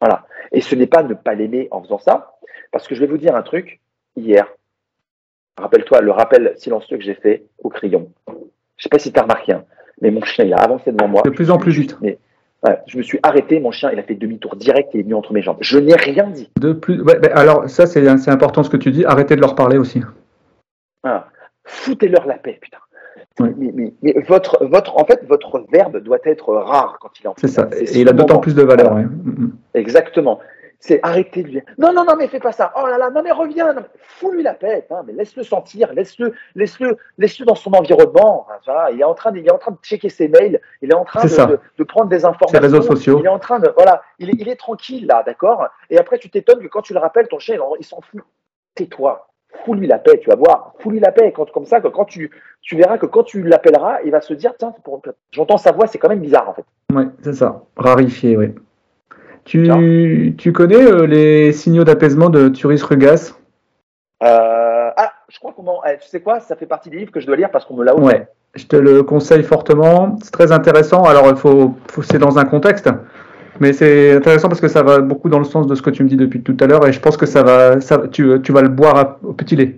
Voilà. 0.00 0.26
Et 0.52 0.60
ce 0.60 0.74
n'est 0.74 0.86
pas 0.86 1.02
ne 1.02 1.14
pas 1.14 1.34
l'aimer 1.34 1.68
en 1.70 1.82
faisant 1.82 1.98
ça, 1.98 2.36
parce 2.70 2.86
que 2.86 2.94
je 2.94 3.00
vais 3.00 3.06
vous 3.06 3.16
dire 3.16 3.34
un 3.34 3.42
truc. 3.42 3.80
Hier, 4.14 4.46
rappelle-toi 5.56 6.02
le 6.02 6.10
rappel 6.10 6.52
silencieux 6.56 6.98
que 6.98 7.02
j'ai 7.02 7.14
fait 7.14 7.44
au 7.58 7.68
crayon. 7.68 8.12
Je 8.76 8.82
sais 8.82 8.88
pas 8.88 8.98
si 8.98 9.12
tu 9.12 9.18
as 9.18 9.22
remarqué, 9.22 9.52
hein, 9.52 9.64
mais 10.02 10.10
mon 10.10 10.22
chien, 10.22 10.44
il 10.44 10.52
a 10.54 10.58
avancé 10.58 10.92
devant 10.92 11.08
moi. 11.08 11.22
De 11.22 11.30
plus 11.30 11.50
en 11.50 11.58
plus 11.58 11.72
vite. 11.72 11.96
Mais, 12.00 12.18
ouais, 12.66 12.78
je 12.86 12.98
me 12.98 13.02
suis 13.02 13.18
arrêté, 13.22 13.60
mon 13.60 13.70
chien, 13.70 13.90
il 13.92 13.98
a 13.98 14.02
fait 14.02 14.14
demi-tour 14.14 14.56
direct 14.56 14.94
et 14.94 14.98
il 14.98 15.00
est 15.00 15.04
venu 15.04 15.14
entre 15.14 15.32
mes 15.32 15.42
jambes. 15.42 15.58
Je 15.60 15.78
n'ai 15.78 15.94
rien 15.94 16.26
dit. 16.28 16.50
De 16.60 16.72
plus. 16.72 17.00
ouais, 17.02 17.18
ben, 17.18 17.30
alors 17.34 17.68
ça 17.68 17.86
c'est 17.86 18.28
important 18.30 18.62
ce 18.62 18.70
que 18.70 18.76
tu 18.76 18.90
dis. 18.90 19.04
Arrêtez 19.04 19.36
de 19.36 19.40
leur 19.40 19.54
parler 19.54 19.78
aussi. 19.78 20.02
Voilà. 21.02 21.28
Foutez-leur 21.64 22.26
la 22.26 22.34
paix, 22.34 22.58
putain. 22.60 22.78
Mais, 23.38 23.52
mais- 23.74 23.92
mais 24.02 24.14
votre, 24.26 24.64
votre, 24.64 24.96
en 24.98 25.04
fait, 25.04 25.22
votre 25.28 25.62
verbe 25.70 25.98
doit 26.02 26.18
être 26.24 26.54
rare 26.54 26.96
quand 27.00 27.10
il 27.20 27.24
est 27.26 27.28
en 27.28 27.34
C'est 27.36 27.48
ça. 27.48 27.68
Et 27.78 28.00
il 28.00 28.08
a 28.08 28.12
d'autant 28.12 28.38
plus 28.38 28.54
de 28.54 28.62
valeur. 28.62 28.94
ouais. 28.94 29.02
Mm, 29.04 29.50
Exactement. 29.74 30.40
C'est 30.78 31.00
arrêter 31.02 31.40
de 31.42 31.46
lui 31.46 31.52
dire 31.54 31.62
non, 31.78 31.92
non, 31.92 32.04
non, 32.04 32.14
mais 32.16 32.28
fais 32.28 32.38
pas 32.38 32.52
ça. 32.52 32.72
Oh 32.76 32.86
là 32.86 32.98
là, 32.98 33.10
non, 33.10 33.22
mais 33.22 33.32
reviens. 33.32 33.74
Fous-lui 33.98 34.42
la 34.42 34.54
paix. 34.54 34.86
hein, 34.90 35.02
mais 35.06 35.12
laisse-le 35.12 35.42
sentir. 35.42 35.92
Laisse-le 35.94 36.34
laisse-le 36.54 36.96
laisse-le 37.18 37.46
dans 37.46 37.54
son 37.54 37.72
environnement. 37.72 38.46
hein, 38.68 38.86
il, 38.92 39.00
est 39.00 39.04
en 39.04 39.14
train 39.14 39.32
de, 39.32 39.38
il 39.38 39.46
est 39.46 39.50
en 39.52 39.58
train 39.58 39.72
de 39.72 39.78
checker 39.82 40.08
ses 40.10 40.28
mails. 40.28 40.60
Il 40.82 40.90
est 40.90 40.94
en 40.94 41.04
train 41.04 41.22
de, 41.24 41.28
ça. 41.28 41.46
de, 41.46 41.58
de 41.78 41.84
prendre 41.84 42.08
des 42.08 42.24
informations. 42.24 42.60
réseaux 42.60 42.82
sociaux. 42.82 43.18
Il 43.20 43.24
est 43.26 43.28
en 43.28 43.38
train 43.38 43.58
de. 43.58 43.72
Voilà. 43.76 44.02
Il 44.18 44.30
est, 44.30 44.34
il 44.38 44.48
est 44.48 44.56
tranquille, 44.56 45.06
là, 45.06 45.22
d'accord? 45.24 45.66
Et 45.90 45.98
après, 45.98 46.18
tu 46.18 46.28
t'étonnes 46.30 46.60
que 46.60 46.68
quand 46.68 46.82
tu 46.82 46.92
le 46.92 47.00
rappelles, 47.00 47.28
ton 47.28 47.38
chien, 47.38 47.54
il 47.56 47.60
en- 47.60 47.74
il 47.78 47.84
s'en 47.84 48.00
fout. 48.00 48.20
Tais-toi. 48.74 49.28
Fous-lui 49.64 49.86
la 49.86 49.98
paix, 49.98 50.18
tu 50.20 50.28
vas 50.28 50.36
voir. 50.36 50.74
Fous-lui 50.80 51.00
la 51.00 51.10
paix. 51.12 51.32
Quand, 51.32 51.50
comme 51.50 51.64
ça, 51.64 51.80
que 51.80 51.88
quand 51.88 52.04
tu, 52.04 52.30
tu 52.60 52.76
verras 52.76 52.98
que 52.98 53.06
quand 53.06 53.22
tu 53.22 53.42
l'appelleras, 53.42 54.00
il 54.04 54.10
va 54.10 54.20
se 54.20 54.34
dire 54.34 54.52
tiens, 54.58 54.74
j'entends 55.30 55.56
sa 55.56 55.72
voix, 55.72 55.86
c'est 55.86 55.96
quand 55.98 56.10
même 56.10 56.20
bizarre, 56.20 56.50
en 56.50 56.54
fait. 56.54 56.64
Ouais, 56.92 57.06
c'est 57.22 57.32
ça. 57.32 57.62
Rarifié, 57.76 58.36
oui. 58.36 58.54
Tu, 59.46 60.34
tu 60.36 60.52
connais 60.52 60.74
euh, 60.84 61.06
les 61.06 61.52
signaux 61.52 61.84
d'apaisement 61.84 62.28
de 62.30 62.48
Turis 62.48 62.82
Rugas? 62.82 63.32
Euh, 64.22 64.90
ah, 64.96 65.12
je 65.28 65.38
crois 65.38 65.52
qu'on 65.52 65.62
m'en. 65.62 65.80
eh, 65.84 65.98
tu 65.98 66.08
sais 66.08 66.20
quoi 66.20 66.40
Ça 66.40 66.56
fait 66.56 66.66
partie 66.66 66.90
des 66.90 66.98
livres 66.98 67.12
que 67.12 67.20
je 67.20 67.26
dois 67.26 67.36
lire 67.36 67.50
parce 67.50 67.64
qu'on 67.64 67.76
me 67.76 67.84
l'a 67.84 67.94
offert. 67.94 68.06
Ouais, 68.06 68.28
je 68.54 68.66
te 68.66 68.76
le 68.76 69.02
conseille 69.04 69.44
fortement. 69.44 70.18
C'est 70.22 70.32
très 70.32 70.50
intéressant. 70.50 71.04
Alors, 71.04 71.28
il 71.28 71.36
faut, 71.36 71.74
faut 71.88 72.02
c'est 72.02 72.18
dans 72.18 72.38
un 72.38 72.44
contexte, 72.44 72.90
mais 73.60 73.72
c'est 73.72 74.16
intéressant 74.16 74.48
parce 74.48 74.60
que 74.60 74.68
ça 74.68 74.82
va 74.82 74.98
beaucoup 74.98 75.28
dans 75.28 75.38
le 75.38 75.44
sens 75.44 75.68
de 75.68 75.74
ce 75.76 75.82
que 75.82 75.90
tu 75.90 76.02
me 76.02 76.08
dis 76.08 76.16
depuis 76.16 76.42
tout 76.42 76.56
à 76.60 76.66
l'heure, 76.66 76.86
et 76.86 76.92
je 76.92 76.98
pense 77.00 77.16
que 77.16 77.26
ça 77.26 77.44
va, 77.44 77.80
ça, 77.80 78.02
tu, 78.10 78.28
tu 78.42 78.50
vas 78.52 78.62
le 78.62 78.68
boire 78.68 78.96
à- 78.96 79.18
au 79.22 79.32
petit 79.32 79.54
lait. 79.54 79.76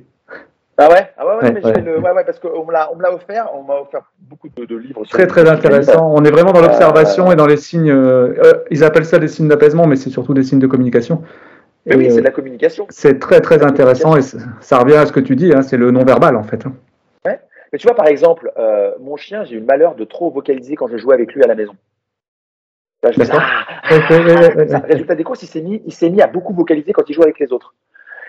Ah 0.81 0.89
ouais, 0.89 1.11
ah 1.17 1.27
ouais, 1.27 1.33
ouais, 1.35 1.43
Ouais, 1.43 1.53
mais 1.53 1.61
je 1.61 1.67
ouais. 1.67 1.81
le- 1.81 1.99
ouais, 1.99 2.11
ouais, 2.13 2.25
parce 2.25 2.39
qu'on 2.39 2.65
me 2.65 2.73
l'a, 2.73 2.89
on 2.93 2.97
me 2.97 3.03
l'a 3.03 3.13
offert. 3.13 3.49
On 3.55 3.63
m'a 3.65 3.75
offert 3.81 4.03
beaucoup 4.21 4.49
de, 4.49 4.65
de 4.65 4.77
livres. 4.77 5.05
sur 5.05 5.13
Très 5.13 5.27
très 5.27 5.49
intéressant. 5.49 6.09
On 6.15 6.25
est 6.25 6.31
vraiment 6.31 6.53
dans 6.53 6.61
l'observation 6.61 7.29
Euh, 7.29 7.33
et 7.33 7.37
dans 7.37 7.47
les 7.47 7.57
signes. 7.57 7.91
euh, 7.91 8.35
euh, 8.45 8.53
ils 8.71 8.85
appellent 8.85 9.05
ça 9.05 9.19
des 9.19 9.27
signes 9.29 9.49
d'apaisement, 9.49 9.87
mais 9.89 9.97
c'est 9.97 10.11
surtout 10.11 10.35
des 10.35 10.45
signes 10.45 10.61
de 10.61 10.69
communication. 10.69 11.23
Mais 11.87 11.97
oui, 11.97 12.07
c'est 12.11 12.19
euh, 12.19 12.21
de 12.21 12.25
la 12.27 12.31
communication. 12.31 12.87
c'est 12.91 13.19
très 13.19 13.41
très 13.41 13.65
intéressant 13.65 14.17
et 14.17 14.23
ça 14.23 14.79
revient 14.79 14.97
à 14.97 15.07
ce 15.07 15.13
que 15.13 15.21
tu 15.21 15.35
dis. 15.37 15.53
hein, 15.53 15.63
c'est 15.63 15.77
le 15.79 15.91
non 15.91 16.05
verbal 16.05 16.37
en 16.37 16.43
fait. 16.45 16.65
hein. 16.67 16.73
Mais 17.71 17.79
tu 17.79 17.87
vois, 17.87 17.95
par 17.97 18.07
exemple, 18.07 18.51
euh, 18.59 18.93
mon 18.99 19.17
chien, 19.17 19.45
j'ai 19.45 19.57
eu 19.57 19.61
le 19.61 19.67
malheur 19.67 19.95
de 19.95 20.05
trop 20.05 20.31
vocaliser 20.31 20.75
quand 20.75 20.89
je 20.89 20.97
jouais 20.97 21.13
avec 21.13 21.35
lui 21.35 21.43
à 21.45 21.47
la 21.47 21.55
maison. 21.55 21.75
Là, 23.03 23.11
je. 23.13 23.21
Ah, 23.31 23.65
Ouais, 23.91 23.99
ouais, 24.11 24.25
ouais, 24.25 24.57
ouais, 24.57 24.71
ouais. 24.73 24.79
Résultat 24.87 25.15
des 25.15 25.23
courses, 25.25 25.43
il 25.43 25.49
s'est 25.49 25.61
mis, 25.61 25.83
il 25.85 25.93
s'est 25.93 26.09
mis 26.09 26.23
à 26.23 26.27
beaucoup 26.29 26.55
vocaliser 26.55 26.93
quand 26.95 27.09
il 27.11 27.15
joue 27.15 27.23
avec 27.23 27.39
les 27.39 27.53
autres. 27.53 27.75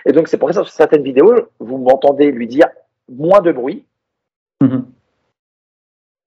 Et 0.05 0.11
donc, 0.11 0.27
c'est 0.27 0.37
pour 0.37 0.49
ça 0.51 0.61
que 0.61 0.67
sur 0.67 0.73
certaines 0.75 1.03
vidéos, 1.03 1.49
vous 1.59 1.77
m'entendez 1.77 2.31
lui 2.31 2.47
dire 2.47 2.67
moins 3.09 3.41
de 3.41 3.51
bruit, 3.51 3.85
Mhm. 4.61 4.85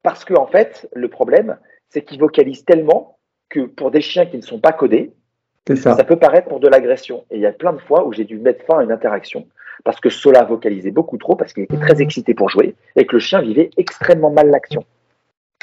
parce 0.03 0.25
que 0.25 0.35
en 0.35 0.47
fait, 0.47 0.89
le 0.95 1.09
problème, 1.09 1.59
c'est 1.91 2.03
qu'il 2.03 2.19
vocalise 2.19 2.65
tellement 2.65 3.19
que 3.51 3.61
pour 3.61 3.91
des 3.91 4.01
chiens 4.01 4.27
qui 4.27 4.37
ne 4.37 4.43
sont 4.43 4.59
pas 4.59 4.73
codés, 4.73 5.13
ça. 5.69 5.95
ça 5.95 6.05
peut 6.05 6.19
paraître 6.19 6.49
pour 6.49 6.59
de 6.59 6.69
l'agression. 6.69 7.25
Et 7.31 7.37
il 7.37 7.41
y 7.43 7.47
a 7.47 7.53
plein 7.53 7.73
de 7.73 7.79
fois 7.79 8.07
où 8.07 8.13
j'ai 8.13 8.25
dû 8.25 8.39
mettre 8.39 8.65
fin 8.65 8.79
à 8.79 8.83
une 8.85 8.91
interaction 8.93 9.47
parce 9.85 10.01
que 10.01 10.11
Sola 10.11 10.45
vocalisait 10.45 10.91
beaucoup 10.91 11.19
trop, 11.19 11.37
parce 11.37 11.53
qu'il 11.53 11.65
était 11.65 11.79
très 11.79 12.01
excité 12.01 12.35
pour 12.35 12.49
jouer 12.49 12.75
et 12.97 13.07
que 13.07 13.13
le 13.17 13.21
chien 13.21 13.41
vivait 13.43 13.71
extrêmement 13.77 14.31
mal 14.31 14.49
l'action. 14.49 14.85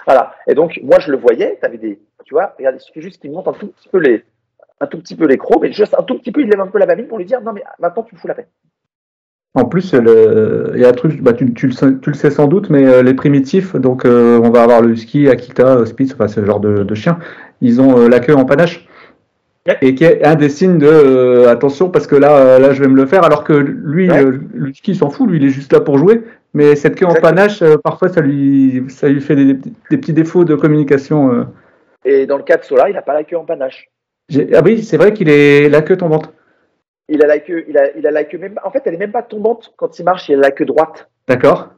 Voilà. 0.06 0.36
Et 0.48 0.54
donc, 0.56 0.80
moi, 0.84 1.00
je 1.00 1.12
le 1.12 1.18
voyais, 1.18 1.58
tu 1.60 1.66
avais 1.66 1.78
des. 1.78 2.00
Tu 2.26 2.34
vois, 2.34 2.54
regarde, 2.58 2.76
il 2.78 2.82
suffit 2.82 3.02
juste 3.02 3.22
qu'il 3.22 3.32
monte 3.32 3.48
un 3.48 3.54
tout 3.54 3.68
petit 3.68 3.90
peu 3.90 3.98
les. 3.98 4.24
Un 4.82 4.88
tout 4.88 4.98
petit 5.00 5.16
peu 5.16 5.26
les 5.26 5.38
crocs, 5.38 5.60
mais 5.62 5.72
juste 5.74 5.96
un 5.98 6.04
tout 6.04 6.18
petit 6.18 6.32
peu, 6.32 6.42
il 6.42 6.48
lève 6.50 6.62
un 6.62 6.68
peu 6.68 6.80
la 6.80 6.86
babine 6.86 7.08
pour 7.08 7.18
lui 7.18 7.26
dire 7.26 7.42
non, 7.42 7.52
mais 7.54 7.64
maintenant 7.80 8.04
tu 8.04 8.16
me 8.16 8.20
fous 8.20 8.28
la 8.28 8.34
peine. 8.36 8.46
En 9.56 9.66
plus, 9.66 9.94
le- 9.94 10.72
il 10.76 10.82
y 10.82 10.86
a 10.86 10.90
un 10.90 10.94
truc, 10.94 11.22
bah, 11.22 11.34
tu, 11.34 11.54
tu 11.54 11.66
le 11.68 11.72
sais, 11.74 11.88
tu 12.02 12.12
le 12.12 12.16
sais 12.16 12.30
sans 12.30 12.48
doute, 12.48 12.70
mais 12.70 12.86
euh, 12.86 13.02
les 13.02 13.14
primitifs, 13.16 13.76
donc 13.76 14.06
euh, 14.06 14.40
on 14.44 14.52
va 14.52 14.62
avoir 14.64 14.82
le 14.82 14.92
husky, 14.92 15.28
Akita, 15.28 15.78
euh, 15.80 15.86
Spitz, 15.86 16.14
enfin 16.14 16.28
ce 16.28 16.46
genre 16.46 16.60
de, 16.60 16.84
de 16.84 16.96
chiens, 16.96 17.18
ils 17.60 17.82
ont 17.82 17.98
euh, 18.00 18.08
la 18.10 18.20
queue 18.20 18.36
en 18.36 18.46
panache. 18.46 18.88
Ouais. 19.68 19.78
Et 19.82 19.96
qui 19.96 20.06
est 20.06 20.24
un 20.26 20.36
des 20.36 20.48
signes 20.50 20.78
de 20.78 20.88
euh, 20.88 21.50
attention 21.50 21.90
parce 21.90 22.08
que 22.08 22.16
là, 22.16 22.38
euh, 22.38 22.60
là, 22.60 22.72
je 22.72 22.82
vais 22.82 22.88
me 22.88 22.96
le 22.96 23.06
faire. 23.06 23.26
Alors 23.26 23.44
que 23.44 23.54
lui, 23.54 24.10
Ouais. 24.10 24.24
euh, 24.24 24.40
le 24.54 24.70
husky, 24.70 24.92
il 24.92 24.96
s'en 24.96 25.10
fout, 25.10 25.30
lui, 25.30 25.38
il 25.38 25.46
est 25.46 25.50
juste 25.50 25.74
là 25.74 25.82
pour 25.82 25.98
jouer. 25.98 26.24
Mais 26.54 26.76
cette 26.78 26.96
queue 26.96 27.06
en 27.06 27.14
panache, 27.14 27.62
euh, 27.62 27.76
parfois, 27.84 28.08
ça 28.08 28.22
lui, 28.22 28.86
ça 28.88 29.10
lui 29.10 29.20
fait 29.20 29.36
des, 29.36 29.54
des 29.56 29.98
petits 29.98 30.14
défauts 30.14 30.46
de 30.46 30.56
communication. 30.56 31.34
euh. 31.34 31.44
Et 32.06 32.26
dans 32.26 32.38
le 32.38 32.44
cas 32.44 32.56
de 32.58 32.64
Sola, 32.64 32.90
il 32.90 32.94
n'a 32.94 33.02
pas 33.02 33.14
la 33.14 33.24
queue 33.26 33.36
en 33.38 33.44
panache. 33.46 33.90
Ah 34.54 34.62
oui, 34.64 34.84
c'est 34.84 34.98
vrai 34.98 35.14
qu'il 35.14 35.30
est 35.30 35.70
la 35.70 35.82
queue 35.82 35.98
tombante. 35.98 36.34
Il 37.08 37.24
a 37.24 37.28
la 37.28 37.40
queue, 37.40 37.66
il 37.68 37.78
a, 37.78 37.92
il 37.98 38.06
a 38.06 38.12
la 38.12 38.24
queue 38.24 38.38
même. 38.38 38.60
En 38.64 38.72
fait, 38.72 38.84
elle 38.86 38.94
est 38.94 38.98
même 38.98 39.12
pas 39.12 39.24
tombante 39.24 39.74
quand 39.78 39.98
il 39.98 40.04
marche. 40.06 40.30
Il 40.30 40.36
a 40.36 40.42
la 40.42 40.52
queue 40.52 40.66
droite. 40.66 41.10
D'accord. 41.28 41.70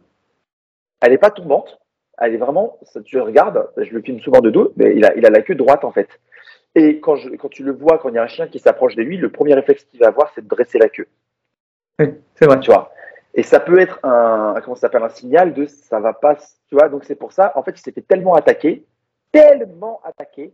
Elle 1.02 1.12
n'est 1.12 1.18
pas 1.18 1.32
tombante. 1.32 1.80
Elle 2.18 2.36
est 2.36 2.38
vraiment. 2.38 2.78
ça, 2.84 3.02
tu 3.02 3.16
le 3.16 3.24
regardes. 3.24 3.70
Je 3.78 3.92
le 3.92 4.02
filme 4.02 4.20
souvent 4.20 4.42
de 4.42 4.50
dos, 4.50 4.74
mais 4.76 4.96
il 4.96 5.06
a, 5.06 5.16
il 5.16 5.26
a 5.26 5.30
la 5.30 5.42
queue 5.42 5.56
droite 5.56 5.86
en 5.86 5.92
fait. 5.92 6.10
Et 6.76 7.00
quand, 7.00 7.16
je, 7.16 7.30
quand 7.30 7.50
tu 7.50 7.64
le 7.64 7.72
vois, 7.72 7.98
quand 7.98 8.10
il 8.10 8.16
y 8.16 8.18
a 8.18 8.24
un 8.24 8.28
chien 8.28 8.48
qui 8.48 8.60
s'approche 8.60 8.96
de 8.96 9.04
lui, 9.04 9.18
le 9.18 9.30
premier 9.30 9.54
réflexe 9.54 9.84
qu'il 9.86 10.00
va 10.00 10.08
avoir, 10.08 10.32
c'est 10.36 10.42
de 10.42 10.48
dresser 10.48 10.78
la 10.78 10.90
queue. 10.90 11.08
Oui, 12.00 12.14
c'est 12.36 12.46
vrai. 12.46 12.60
Tu 12.60 12.72
vois. 12.72 12.92
Et 13.34 13.44
ça 13.44 13.62
peut 13.62 13.80
être 13.80 14.00
un, 14.04 14.56
comment 14.64 14.76
ça 14.76 14.82
s'appelle, 14.82 15.04
un 15.04 15.10
signal 15.10 15.54
de 15.54 15.66
ça 15.66 16.02
va 16.02 16.14
pas. 16.14 16.36
Tu 16.68 16.76
vois. 16.76 16.90
Donc 16.90 17.06
c'est 17.06 17.16
pour 17.16 17.32
ça. 17.32 17.54
En 17.56 17.64
fait, 17.64 17.72
il 17.72 17.82
s'est 17.82 17.94
fait 17.94 18.02
tellement 18.02 18.36
attaquer, 18.36 18.86
tellement 19.32 20.02
attaqué, 20.04 20.54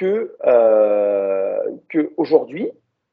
que 0.00 0.32
euh, 0.46 1.58
que 1.88 2.10
aujourd'hui, 2.16 2.70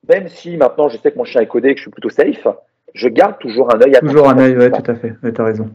même 0.08 0.28
si 0.30 0.56
maintenant 0.58 0.88
je 0.89 0.97
sais 0.97 1.12
que 1.12 1.17
mon 1.17 1.26
chien 1.26 1.41
est 1.41 1.47
codé 1.47 1.69
et 1.69 1.73
que 1.73 1.80
je 1.80 1.84
suis 1.84 1.91
plutôt 1.91 2.10
safe, 2.10 2.47
je 2.93 3.08
garde 3.10 3.38
toujours 3.39 3.73
un 3.76 3.82
œil 3.82 3.95
attentif. 3.95 4.12
Toujours 4.15 4.30
un 4.30 4.38
œil, 4.39 4.58
ouais, 4.58 4.71
tout 4.71 4.89
à 4.91 4.95
fait. 4.95 5.13
Ouais, 5.21 5.32
T'as 5.34 5.43
raison. 5.43 5.69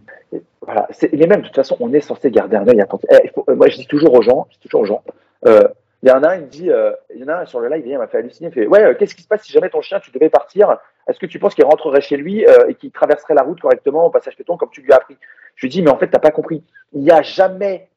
Voilà, 0.63 0.87
c'est- 0.91 1.13
mais 1.13 1.27
même 1.27 1.43
de 1.43 1.47
toute 1.47 1.55
façon, 1.57 1.77
on 1.81 1.93
est 1.93 2.01
censé 2.01 2.31
garder 2.31 2.57
un 2.57 2.67
œil 2.67 2.81
attentif. 2.81 3.09
Eh, 3.13 3.29
faut- 3.29 3.45
euh, 3.49 3.55
moi, 3.55 3.69
je 3.69 3.77
dis 3.77 3.87
toujours 3.87 4.15
aux 4.15 4.23
gens, 4.23 4.47
je 4.51 4.55
dis 4.59 4.61
toujours 4.69 4.81
aux 4.83 4.87
gens. 4.87 5.03
euh, 5.47 5.61
Il 6.05 6.09
y 6.09 6.13
en 6.13 6.23
a 6.25 6.31
un, 6.31 6.35
il 6.37 6.43
me 6.43 6.47
dit, 6.49 6.69
il 7.15 7.21
y 7.21 7.25
en 7.25 7.29
a 7.29 7.35
un 7.43 7.47
sur 7.47 7.61
le 7.61 7.69
live, 7.69 7.85
il 7.87 7.97
m'a 7.97 8.09
fait 8.09 8.19
halluciner. 8.19 8.49
Il 8.49 8.53
fait, 8.53 8.67
ouais, 8.67 8.97
qu'est-ce 8.99 9.15
qui 9.15 9.23
se 9.23 9.29
passe 9.29 9.43
si 9.45 9.53
jamais 9.53 9.71
ton 9.71 9.83
chien, 9.83 10.01
tu 10.01 10.11
devais 10.11 10.31
partir? 10.31 10.77
Est-ce 11.09 11.21
que 11.21 11.27
tu 11.27 11.39
penses 11.39 11.55
qu'il 11.55 11.65
rentrerait 11.65 12.01
chez 12.01 12.17
lui 12.17 12.45
et 12.69 12.75
qu'il 12.75 12.91
traverserait 12.91 13.35
la 13.35 13.43
route 13.43 13.61
correctement 13.61 14.07
au 14.07 14.11
passage 14.11 14.35
piéton 14.35 14.57
comme 14.57 14.71
tu 14.71 14.81
lui 14.83 14.93
as 14.93 14.97
appris? 14.97 15.17
Je 15.55 15.67
lui 15.67 15.71
dis, 15.71 15.81
mais 15.81 15.91
en 15.91 15.99
fait, 15.99 16.09
t'as 16.09 16.19
pas 16.19 16.33
compris. 16.33 16.65
Il 16.93 17.03
n'y 17.03 17.13
a 17.13 17.23
jamais 17.23 17.89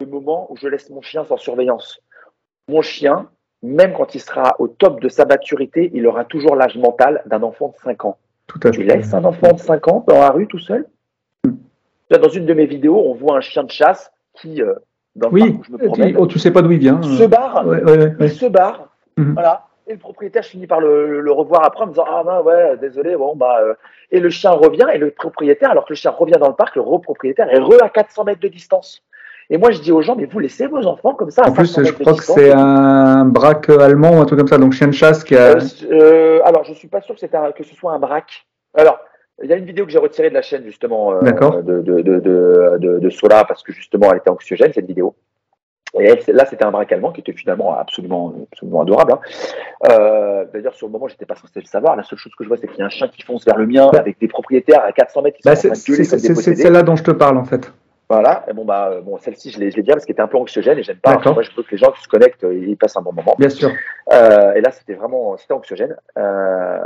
de 0.00 0.06
moment 0.06 0.48
où 0.50 0.56
je 0.56 0.66
laisse 0.66 0.90
mon 0.90 1.00
chien 1.00 1.24
sans 1.24 1.36
surveillance. 1.36 2.00
Mon 2.68 2.82
chien, 2.82 3.28
même 3.62 3.92
quand 3.94 4.14
il 4.14 4.20
sera 4.20 4.56
au 4.58 4.68
top 4.68 5.00
de 5.00 5.08
sa 5.08 5.24
maturité, 5.26 5.90
il 5.94 6.06
aura 6.06 6.24
toujours 6.24 6.56
l'âge 6.56 6.76
mental 6.76 7.22
d'un 7.26 7.42
enfant 7.42 7.68
de 7.68 7.76
5 7.82 8.04
ans. 8.06 8.16
Tout 8.46 8.60
à 8.64 8.70
Tu 8.70 8.80
fait. 8.86 8.96
laisses 8.96 9.12
un 9.14 9.24
enfant 9.24 9.52
de 9.52 9.58
5 9.58 9.88
ans 9.88 10.04
dans 10.08 10.18
la 10.20 10.30
rue 10.30 10.46
tout 10.46 10.58
seul 10.58 10.86
Là, 12.10 12.18
Dans 12.18 12.28
une 12.28 12.46
de 12.46 12.54
mes 12.54 12.66
vidéos, 12.66 13.02
on 13.06 13.14
voit 13.14 13.36
un 13.36 13.40
chien 13.40 13.64
de 13.64 13.70
chasse 13.70 14.12
qui, 14.34 14.62
euh, 14.62 14.74
dans 15.16 15.28
le 15.28 15.34
Oui, 15.34 15.40
parc 15.52 15.60
où 15.60 15.64
je 15.64 15.72
me 15.72 15.78
promène, 15.78 16.16
oh, 16.18 16.26
tu 16.26 16.38
sais 16.38 16.50
pas 16.50 16.60
d'où 16.62 16.70
il 16.72 16.78
vient. 16.78 17.02
se 17.02 17.24
barre, 17.24 17.66
Ouais, 17.66 17.82
ouais, 17.82 17.98
ouais, 17.98 18.12
il 18.20 18.30
se 18.30 18.46
barre, 18.46 18.88
Mhm. 19.16 19.32
voilà. 19.34 19.66
Et 19.86 19.92
le 19.92 19.98
propriétaire 19.98 20.44
finit 20.44 20.66
par 20.66 20.80
le, 20.80 21.20
le 21.20 21.32
revoir 21.32 21.62
après 21.64 21.82
en 21.84 21.86
me 21.86 21.92
disant 21.92 22.06
Ah 22.08 22.22
ben 22.24 22.40
ouais, 22.42 22.76
désolé, 22.78 23.16
bon 23.16 23.36
bah. 23.36 23.58
euh. 23.62 23.74
Et 24.10 24.18
le 24.20 24.30
chien 24.30 24.50
revient, 24.50 24.86
et 24.94 24.98
le 24.98 25.10
propriétaire, 25.10 25.70
alors 25.70 25.84
que 25.84 25.92
le 25.92 25.96
chien 25.96 26.10
revient 26.10 26.38
dans 26.40 26.48
le 26.48 26.54
parc, 26.54 26.76
le 26.76 26.82
repropriétaire 26.82 27.50
est 27.52 27.58
re 27.58 27.82
à 27.82 27.90
400 27.90 28.24
mètres 28.24 28.40
de 28.40 28.48
distance. 28.48 29.02
Et 29.50 29.58
moi 29.58 29.70
je 29.70 29.80
dis 29.80 29.92
aux 29.92 30.00
gens, 30.02 30.16
mais 30.16 30.24
vous 30.26 30.38
laissez 30.38 30.66
vos 30.66 30.84
enfants 30.86 31.14
comme 31.14 31.30
ça 31.30 31.42
En 31.46 31.52
plus, 31.52 31.66
500 31.66 31.84
je 31.88 31.92
crois 32.02 32.14
que 32.14 32.24
c'est 32.24 32.52
un 32.52 33.24
braque 33.26 33.68
allemand 33.68 34.16
ou 34.16 34.20
un 34.20 34.24
truc 34.24 34.38
comme 34.38 34.48
ça, 34.48 34.58
donc 34.58 34.72
chien 34.72 34.86
de 34.86 34.92
chasse 34.92 35.22
qui 35.24 35.36
a. 35.36 35.56
Euh, 35.56 35.60
euh, 35.90 36.40
alors, 36.44 36.64
je 36.64 36.72
suis 36.72 36.88
pas 36.88 37.00
sûr 37.02 37.14
que, 37.14 37.36
un- 37.36 37.52
que 37.52 37.62
ce 37.64 37.74
soit 37.74 37.92
un 37.92 37.98
braque. 37.98 38.46
Alors, 38.76 38.98
il 39.42 39.50
y 39.50 39.52
a 39.52 39.56
une 39.56 39.64
vidéo 39.66 39.84
que 39.84 39.90
j'ai 39.92 39.98
retirée 39.98 40.28
de 40.30 40.34
la 40.34 40.42
chaîne, 40.42 40.62
justement, 40.64 41.12
euh, 41.12 41.20
de, 41.62 41.80
de, 41.82 42.00
de, 42.02 42.98
de, 42.98 43.10
Sola, 43.10 43.44
parce 43.44 43.62
que 43.62 43.72
justement, 43.72 44.10
elle 44.12 44.18
était 44.18 44.30
anxiogène, 44.30 44.72
cette 44.72 44.86
vidéo. 44.86 45.14
Et 46.00 46.06
elle, 46.06 46.34
là, 46.34 46.44
c'était 46.46 46.64
un 46.64 46.70
braque 46.72 46.90
allemand 46.92 47.12
qui 47.12 47.20
était 47.20 47.32
finalement 47.32 47.76
absolument, 47.78 48.32
absolument 48.52 48.80
adorable. 48.82 49.12
hein. 49.12 49.18
Euh, 49.90 50.44
D'ailleurs, 50.52 50.74
sur 50.74 50.86
le 50.88 50.92
moment, 50.92 51.06
j'étais 51.08 51.26
pas 51.26 51.36
censé 51.36 51.60
le 51.60 51.66
savoir. 51.66 51.94
La 51.96 52.02
seule 52.02 52.18
chose 52.18 52.32
que 52.36 52.42
je 52.44 52.48
vois, 52.48 52.56
c'est 52.56 52.66
qu'il 52.66 52.78
y 52.78 52.82
a 52.82 52.86
un 52.86 52.90
chien 52.90 53.08
qui 53.08 53.22
fonce 53.22 53.44
vers 53.44 53.56
le 53.56 53.66
mien 53.66 53.88
avec 53.96 54.18
des 54.18 54.26
propriétaires 54.28 54.82
à 54.84 54.92
400 54.92 55.22
mètres 55.22 55.36
qui 55.36 55.42
sont 55.42 55.50
Bah, 55.50 55.56
c'est 55.56 56.54
celle-là 56.56 56.82
dont 56.82 56.96
je 56.96 57.04
te 57.04 57.10
parle 57.12 57.36
en 57.36 57.44
fait. 57.44 57.72
Voilà. 58.14 58.44
Et 58.48 58.52
bon, 58.52 58.64
bah, 58.64 58.90
euh, 58.92 59.00
bon, 59.00 59.18
celle-ci, 59.18 59.50
je 59.50 59.58
l'ai 59.60 59.70
bien 59.70 59.94
parce 59.94 60.04
qu'elle 60.04 60.14
était 60.14 60.22
un 60.22 60.28
peu 60.28 60.36
anxiogène 60.38 60.78
et 60.78 60.82
j'aime 60.82 60.96
pas. 60.98 61.12
Moi, 61.32 61.42
je 61.42 61.50
veux 61.56 61.62
que 61.62 61.70
les 61.72 61.76
gens 61.78 61.92
qui 61.92 62.02
se 62.02 62.08
connectent, 62.08 62.44
euh, 62.44 62.54
ils 62.54 62.76
passent 62.76 62.96
un 62.96 63.02
bon 63.02 63.12
moment. 63.12 63.34
Bien 63.38 63.48
sûr. 63.50 63.70
Euh, 64.12 64.52
et 64.54 64.60
là, 64.60 64.70
c'était 64.70 64.94
vraiment 64.94 65.36
c'était 65.36 65.54
anxiogène. 65.54 65.96
Euh, 66.18 66.78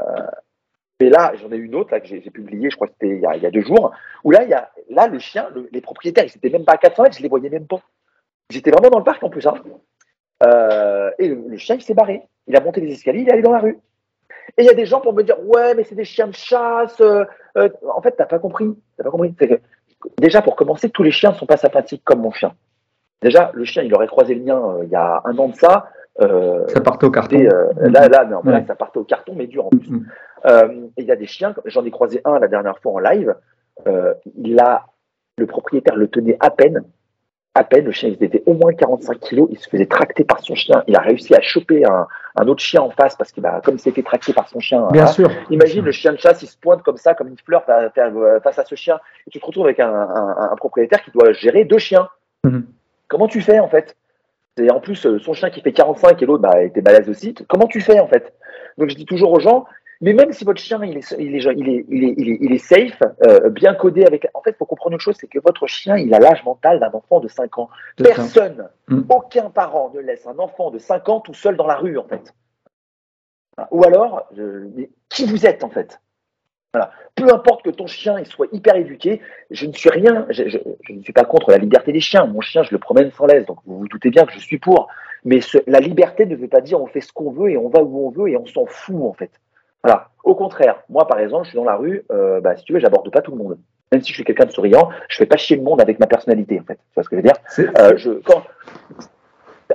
et 1.01 1.11
là, 1.11 1.33
j'en 1.37 1.51
ai 1.53 1.57
une 1.57 1.75
autre 1.77 1.93
là, 1.93 2.01
que 2.01 2.07
j'ai 2.09 2.21
publiée, 2.21 2.71
je 2.71 2.77
crois 2.77 2.88
que 2.88 2.95
c'était 2.95 3.14
il, 3.14 3.21
y 3.21 3.27
a- 3.27 3.37
il 3.37 3.43
y 3.43 3.47
a 3.47 3.51
deux 3.53 3.61
jours, 3.61 3.93
où 4.25 4.33
là, 4.33 4.43
il 4.43 4.51
y 4.51 4.55
a, 4.55 4.71
là 4.91 5.07
le 5.07 5.19
chien, 5.21 5.49
le- 5.55 5.69
les 5.71 5.81
propriétaires, 5.81 6.25
ils 6.25 6.37
étaient 6.37 6.51
même 6.51 6.64
pas 6.64 6.73
à 6.73 6.77
400 6.77 7.05
mètres, 7.05 7.17
je 7.17 7.23
les 7.23 7.29
voyais 7.29 7.49
même 7.51 7.67
pas. 7.67 7.81
J'étais 8.51 8.71
vraiment 8.73 8.91
dans 8.91 8.99
le 8.99 9.05
parc 9.05 9.23
en 9.23 9.31
plus. 9.31 9.47
Hein. 9.47 9.55
Euh, 10.45 11.11
et 11.19 11.29
le, 11.29 11.43
le 11.49 11.57
chien, 11.57 11.77
il 11.77 11.83
s'est 11.83 11.95
barré. 11.95 12.23
Il 12.47 12.57
a 12.57 12.61
monté 12.61 12.81
les 12.81 12.93
escaliers, 12.93 13.21
il 13.21 13.29
est 13.29 13.33
allé 13.33 13.43
dans 13.43 13.53
la 13.53 13.59
rue. 13.61 13.79
Et 14.57 14.62
il 14.62 14.64
y 14.64 14.71
a 14.71 14.75
des 14.75 14.87
gens 14.87 15.01
pour 15.01 15.12
me 15.12 15.23
dire, 15.23 15.37
ouais, 15.47 15.75
mais 15.75 15.85
c'est 15.85 15.95
des 15.95 16.05
chiens 16.05 16.27
de 16.27 16.35
chasse. 16.35 17.01
euh, 17.01 17.25
euh. 17.57 17.69
en 17.95 18.01
fait, 18.01 18.12
t'as 18.17 18.25
pas 18.27 18.38
compris. 18.38 18.67
T'as 18.97 19.05
pas 19.05 19.11
compris. 19.11 19.35
Que, 19.35 19.61
déjà, 20.19 20.43
pour 20.43 20.57
commencer, 20.57 20.91
tous 20.91 21.03
les 21.03 21.11
chiens 21.11 21.31
ne 21.31 21.37
sont 21.37 21.47
pas 21.47 21.57
sympathiques 21.57 22.03
comme 22.05 22.21
mon 22.21 22.31
chien. 22.31 22.53
Déjà, 23.23 23.51
le 23.55 23.65
chien, 23.65 23.83
il 23.83 23.95
aurait 23.95 24.07
croisé 24.07 24.35
le 24.35 24.43
mien 24.45 24.59
euh, 24.59 24.85
il 24.85 24.91
y 24.91 24.97
a 24.97 25.23
un 25.25 25.37
an 25.39 25.49
de 25.49 25.55
ça. 25.57 25.91
Euh, 26.21 26.67
Ça 26.69 26.81
partait 26.81 27.07
au 27.07 27.11
carton. 27.11 27.37
et, 27.37 27.49
euh, 27.49 27.73
là, 27.79 28.09
là, 28.09 28.25
non, 28.25 28.41
là, 28.45 28.65
ça 28.67 28.75
partait 28.75 28.99
au 28.99 29.05
carton, 29.05 29.35
mais 29.37 29.47
dur 29.47 29.67
en 29.67 29.71
plus. 29.71 29.91
Mhm. 29.91 30.07
Euh, 30.47 30.87
et 30.97 31.03
il 31.03 31.07
y 31.07 31.13
a 31.13 31.17
des 31.17 31.27
chiens, 31.27 31.55
j'en 31.65 31.85
ai 31.85 31.91
croisé 31.91 32.21
un 32.25 32.39
la 32.39 32.49
dernière 32.49 32.79
fois 32.79 32.93
en 32.93 32.99
live. 32.99 33.35
il 34.37 34.61
a, 34.61 34.87
le 35.37 35.47
propriétaire 35.47 35.97
le 35.97 36.09
tenait 36.09 36.37
à 36.41 36.51
peine, 36.51 36.83
à 37.59 37.64
peine. 37.64 37.85
Le 37.85 37.90
chien, 37.92 38.09
il 38.09 38.23
était 38.25 38.42
au 38.47 38.55
moins 38.55 38.73
45 38.73 39.18
kilos. 39.21 39.49
Il 39.51 39.59
se 39.59 39.68
faisait 39.68 39.87
tracter 39.87 40.25
par 40.25 40.40
son 40.40 40.55
chien. 40.55 40.83
Il 40.87 40.97
a 40.97 41.01
réussi 41.01 41.35
à 41.35 41.40
choper 41.40 41.85
un, 41.85 42.07
un 42.37 42.49
autre 42.49 42.62
chien 42.62 42.81
en 42.81 42.90
face 42.90 43.16
parce 43.16 43.33
que, 43.33 43.40
bah, 43.40 43.61
comme 43.64 43.75
il 43.75 43.81
s'était 43.81 44.03
tracté 44.03 44.33
par 44.33 44.49
son 44.49 44.61
chien. 44.61 44.88
Bien 44.92 45.05
hein, 45.05 45.07
sûr. 45.09 45.31
Imagine 45.51 45.85
le 45.85 45.92
chien 45.92 46.12
de 46.12 46.18
chasse, 46.18 46.42
il 46.42 46.47
se 46.47 46.57
pointe 46.57 46.83
comme 46.83 46.97
ça, 46.97 47.14
comme 47.14 47.29
une 47.29 47.38
fleur 47.44 47.64
euh, 47.68 48.40
face 48.40 48.59
à 48.59 48.64
ce 48.64 48.75
chien. 48.75 48.99
Et 49.27 49.31
tu 49.31 49.40
te 49.40 49.44
retrouves 49.47 49.64
avec 49.66 49.81
un, 49.81 49.92
un- 49.92 50.51
un 50.53 50.57
propriétaire 50.57 51.03
qui 51.03 51.11
doit 51.11 51.33
gérer 51.33 51.64
deux 51.64 51.79
chiens. 51.79 52.09
Mhm. 52.44 52.66
Comment 53.09 53.27
tu 53.29 53.40
fais 53.40 53.59
en 53.59 53.68
fait? 53.68 53.97
Et 54.61 54.71
en 54.71 54.81
plus, 54.81 55.07
euh, 55.07 55.18
son 55.18 55.33
chien 55.35 55.51
qui 55.51 55.61
fait 55.61 55.73
45 55.73 56.21
et 56.23 56.27
l'autre 56.27 56.42
bah, 56.42 56.62
était 56.62 56.81
balèze 56.81 57.09
aussi. 57.09 57.35
Comment 57.49 57.66
tu 57.66 57.81
fais 57.81 58.01
en 58.01 58.09
fait? 58.09 58.33
Donc 58.77 58.90
je 58.90 58.97
dis 58.97 59.07
toujours 59.07 59.33
aux 59.33 59.40
gens, 59.40 59.66
mais 60.01 60.13
même 60.13 60.33
si 60.33 60.45
votre 60.45 60.61
chien 60.61 60.81
il 60.85 60.97
est, 60.99 61.11
il 61.19 61.35
est, 61.35 61.41
il 61.57 61.69
est, 61.69 61.85
il 61.89 62.05
est, 62.05 62.15
il 62.19 62.29
est, 62.31 62.39
il 62.41 62.53
est 62.53 62.59
safe, 62.59 63.01
euh, 63.27 63.51
bien 63.51 63.75
codé 63.75 64.05
avec. 64.05 64.29
En 64.35 64.41
fait, 64.43 64.51
il 64.51 64.57
faut 64.57 64.65
comprendre 64.67 64.95
une 64.95 65.01
chose, 65.01 65.17
c'est 65.21 65.27
que 65.27 65.39
votre 65.45 65.67
chien, 65.67 65.97
il 65.97 66.13
a 66.15 66.19
l'âge 66.19 66.45
mental 66.45 66.79
d'un 66.81 66.91
enfant 66.93 67.21
de 67.21 67.29
5 67.29 67.59
ans. 67.59 67.69
Personne, 67.97 68.69
Mm. 68.89 69.03
aucun 69.11 69.51
parent 69.51 69.91
ne 69.95 70.01
laisse 70.01 70.27
un 70.27 70.39
enfant 70.39 70.71
de 70.71 70.79
5 70.79 71.09
ans 71.09 71.21
tout 71.21 71.35
seul 71.35 71.57
dans 71.57 71.67
la 71.67 71.77
rue 71.77 71.99
en 71.99 72.05
fait. 72.05 72.33
Ou 73.73 73.85
alors, 73.85 74.31
qui 75.09 75.25
vous 75.27 75.45
êtes 75.47 75.65
en 75.65 75.69
fait? 75.71 76.01
Voilà. 76.73 76.93
Peu 77.17 77.33
importe 77.33 77.63
que 77.65 77.71
ton 77.71 77.87
chien 77.87 78.19
il 78.21 78.27
soit 78.27 78.47
hyper 78.53 78.77
éduqué, 78.77 79.21
je 79.51 79.67
ne 79.67 79.73
suis 79.73 79.91
rien, 79.91 80.27
je, 80.31 80.49
je- 80.49 80.59
je 80.83 80.93
ne 80.93 81.03
suis 81.03 81.13
pas 81.13 81.25
contre 81.25 81.51
la 81.51 81.57
liberté 81.59 81.91
des 81.93 82.01
chiens. 82.01 82.27
Mon 82.27 82.41
chien, 82.41 82.63
je 82.63 82.71
le 82.73 82.79
promène 82.79 83.11
sans 83.11 83.27
laisse, 83.27 83.47
donc 83.47 83.59
vous 83.67 83.79
vous 83.79 83.89
doutez 83.89 84.11
bien 84.11 84.27
que 84.27 84.33
je 84.33 84.39
suis 84.39 84.59
pour. 84.59 84.89
Mais 85.25 85.41
ce- 85.41 85.59
la 85.67 85.81
liberté 85.81 86.25
ne 86.27 86.37
veut 86.37 86.47
pas 86.49 86.61
dire 86.61 86.81
on 86.81 86.87
fait 86.87 87.01
ce 87.01 87.13
qu'on 87.13 87.33
veut 87.33 87.51
et 87.51 87.57
on 87.57 87.69
va 87.69 87.83
où 87.83 88.07
on 88.07 88.11
veut 88.11 88.29
et 88.29 88.37
on 88.37 88.47
s'en 88.47 88.67
fout 88.67 89.03
en 89.03 89.13
fait. 89.15 89.31
Voilà. 89.83 90.09
Au 90.25 90.35
contraire, 90.35 90.83
moi 90.88 91.07
par 91.07 91.19
exemple, 91.21 91.45
je 91.45 91.51
suis 91.51 91.59
dans 91.59 91.64
la 91.64 91.77
rue, 91.77 92.05
euh, 92.11 92.41
bah, 92.41 92.57
si 92.57 92.64
tu 92.64 92.73
veux, 92.73 92.81
j'aborde 92.81 93.11
pas 93.11 93.21
tout 93.21 93.31
le 93.31 93.38
monde. 93.38 93.59
Même 93.93 94.03
si 94.03 94.11
je 94.11 94.14
suis 94.14 94.25
quelqu'un 94.25 94.45
de 94.45 94.51
souriant, 94.51 94.91
je 95.09 95.17
fais 95.17 95.27
pas 95.27 95.37
chier 95.37 95.57
le 95.57 95.62
monde 95.62 95.81
avec 95.81 95.99
ma 95.99 96.07
personnalité 96.07 96.61
en 96.61 96.64
fait. 96.64 96.75
Tu 96.75 96.95
vois 96.95 97.05
ce 97.05 97.09
que 97.09 97.17
je 97.17 97.23
veux 97.23 97.29
dire? 97.29 97.37
Euh, 97.79 97.97
je, 97.97 98.11
quand, 98.11 98.43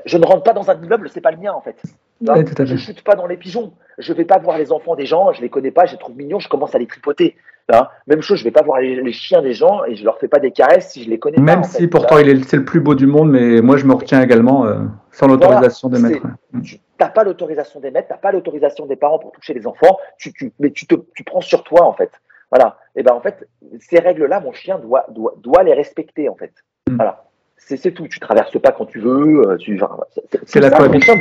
je 0.05 0.17
ne 0.17 0.25
rentre 0.25 0.43
pas 0.43 0.53
dans 0.53 0.69
un 0.69 0.81
immeuble, 0.81 1.09
c'est 1.09 1.21
pas 1.21 1.31
le 1.31 1.37
mien 1.37 1.53
en 1.53 1.61
fait. 1.61 1.75
Je 2.21 2.65
fait. 2.65 2.77
chute 2.77 3.03
pas 3.03 3.15
dans 3.15 3.25
les 3.25 3.37
pigeons. 3.37 3.73
Je 3.97 4.13
vais 4.13 4.25
pas 4.25 4.37
voir 4.37 4.57
les 4.57 4.71
enfants 4.71 4.95
des 4.95 5.05
gens, 5.05 5.33
je 5.33 5.41
les 5.41 5.49
connais 5.49 5.71
pas, 5.71 5.85
je 5.85 5.93
les 5.93 5.97
trouve 5.97 6.15
mignons, 6.15 6.39
je 6.39 6.49
commence 6.49 6.75
à 6.75 6.79
les 6.79 6.87
tripoter. 6.87 7.35
Hein. 7.71 7.87
Même 8.07 8.21
chose, 8.21 8.39
je 8.39 8.43
vais 8.43 8.51
pas 8.51 8.61
voir 8.61 8.79
les, 8.79 9.01
les 9.01 9.13
chiens 9.13 9.41
des 9.41 9.53
gens 9.53 9.85
et 9.85 9.95
je 9.95 10.03
leur 10.03 10.19
fais 10.19 10.27
pas 10.27 10.39
des 10.39 10.51
caresses 10.51 10.91
si 10.91 11.03
je 11.03 11.09
les 11.09 11.17
connais 11.17 11.37
pas. 11.37 11.41
Même 11.41 11.63
si 11.63 11.81
fait. 11.81 11.87
pourtant 11.87 12.17
il 12.17 12.29
est, 12.29 12.43
c'est 12.43 12.57
le 12.57 12.65
plus 12.65 12.81
beau 12.81 12.93
du 12.95 13.07
monde, 13.07 13.31
mais 13.31 13.61
moi 13.61 13.77
je 13.77 13.85
me 13.85 13.93
retiens 13.93 14.21
également 14.21 14.65
euh, 14.65 14.79
sans 15.11 15.27
l'autorisation 15.27 15.89
Voilà, 15.89 16.09
de 16.09 16.13
maître. 16.13 16.27
tu 16.63 16.77
n'as 17.03 17.09
pas 17.09 17.23
l'autorisation 17.23 17.79
des 17.79 17.91
maîtres, 17.91 18.07
tu 18.07 18.13
n'as 18.13 18.19
pas 18.19 18.31
l'autorisation 18.31 18.85
des 18.85 18.95
parents 18.95 19.19
pour 19.19 19.31
toucher 19.31 19.53
les 19.53 19.67
enfants, 19.67 19.97
tu, 20.17 20.33
tu- 20.33 20.53
mais 20.59 20.71
tu, 20.71 20.87
te, 20.87 20.95
tu 21.15 21.23
prends 21.23 21.41
sur 21.41 21.63
toi 21.63 21.83
en 21.83 21.93
fait. 21.93 22.11
Voilà. 22.51 22.77
Et 22.95 23.03
ben 23.03 23.13
en 23.13 23.21
fait, 23.21 23.47
ces 23.79 23.99
règles-là, 23.99 24.39
mon 24.39 24.53
chien 24.53 24.77
doit, 24.79 25.05
doit, 25.09 25.33
doit 25.37 25.63
les 25.63 25.73
respecter 25.73 26.29
en 26.29 26.35
fait. 26.35 26.53
Mm. 26.89 26.95
Voilà. 26.97 27.23
C'est 27.57 27.91
tout. 27.93 28.07
Tu 28.09 28.19
traverses 28.19 28.59
pas 28.61 28.71
quand 28.73 28.85
tu 28.85 28.99
veux. 28.99 29.47
euh, 29.51 29.57
Tu, 29.57 29.81
enfin, 29.81 29.97
c'est- 30.45 30.59
la 30.59 30.69
cohabitation. 30.69 31.15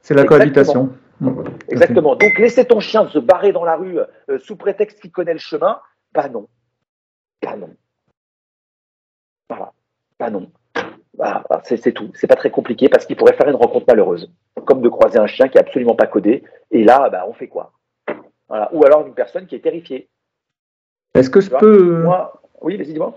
C'est 0.00 0.14
la 0.14 0.22
Exactement. 0.22 0.26
cohabitation. 0.26 0.90
Mm, 1.20 1.44
fait. 1.44 1.72
Exactement. 1.72 2.16
Donc 2.16 2.38
laisser 2.38 2.64
ton 2.64 2.80
chien 2.80 3.06
se 3.08 3.18
barrer 3.18 3.52
dans 3.52 3.64
la 3.64 3.76
rue 3.76 3.98
euh, 4.30 4.38
sous 4.38 4.56
prétexte 4.56 5.00
qu'il 5.00 5.12
connaît 5.12 5.34
le 5.34 5.38
chemin, 5.38 5.80
bah 6.12 6.28
non. 6.30 6.48
Bah 7.42 7.56
non. 7.56 7.70
Voilà. 9.50 9.72
Bah 10.18 10.30
non. 10.30 10.50
Bah, 11.18 11.42
bah, 11.48 11.62
c'est 11.64 11.92
tout. 11.92 12.10
C'est 12.14 12.26
pas 12.26 12.36
très 12.36 12.50
compliqué 12.50 12.88
parce 12.88 13.06
qu'il 13.06 13.16
pourrait 13.16 13.32
faire 13.34 13.48
une 13.48 13.56
rencontre 13.56 13.86
malheureuse. 13.88 14.30
Comme 14.64 14.82
de 14.82 14.88
croiser 14.88 15.18
un 15.18 15.26
chien 15.26 15.48
qui 15.48 15.58
est 15.58 15.60
absolument 15.60 15.94
pas 15.94 16.06
codé. 16.06 16.42
Et 16.70 16.84
là, 16.84 17.08
bah, 17.10 17.24
on 17.28 17.32
fait 17.32 17.48
quoi? 17.48 17.72
Voilà. 18.48 18.68
Ou 18.72 18.84
alors 18.84 19.06
une 19.06 19.14
personne 19.14 19.46
qui 19.46 19.54
est 19.54 19.60
terrifiée. 19.60 20.08
Est-ce 21.14 21.30
que 21.30 21.40
je 21.40 21.48
vois, 21.50 21.58
peux, 21.60 22.02
Moi, 22.02 22.40
oui, 22.60 22.76
vas-y, 22.76 22.92
dis-moi. 22.92 23.14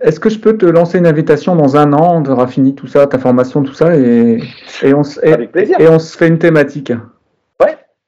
est-ce 0.00 0.20
que 0.20 0.30
je 0.30 0.38
peux 0.38 0.56
te 0.56 0.66
lancer 0.66 0.98
une 0.98 1.06
invitation 1.06 1.56
dans 1.56 1.76
un 1.76 1.92
an, 1.92 2.20
de 2.20 2.46
fini 2.46 2.74
tout 2.74 2.86
ça, 2.86 3.06
ta 3.08 3.18
formation, 3.18 3.62
tout 3.62 3.72
ça, 3.74 3.96
et, 3.96 4.38
et, 4.82 4.94
on, 4.94 5.02
se- 5.02 5.24
et, 5.26 5.32
Avec 5.32 5.50
plaisir. 5.50 5.80
et 5.80 5.88
on 5.88 5.98
se 5.98 6.16
fait 6.16 6.28
une 6.28 6.38
thématique? 6.38 6.92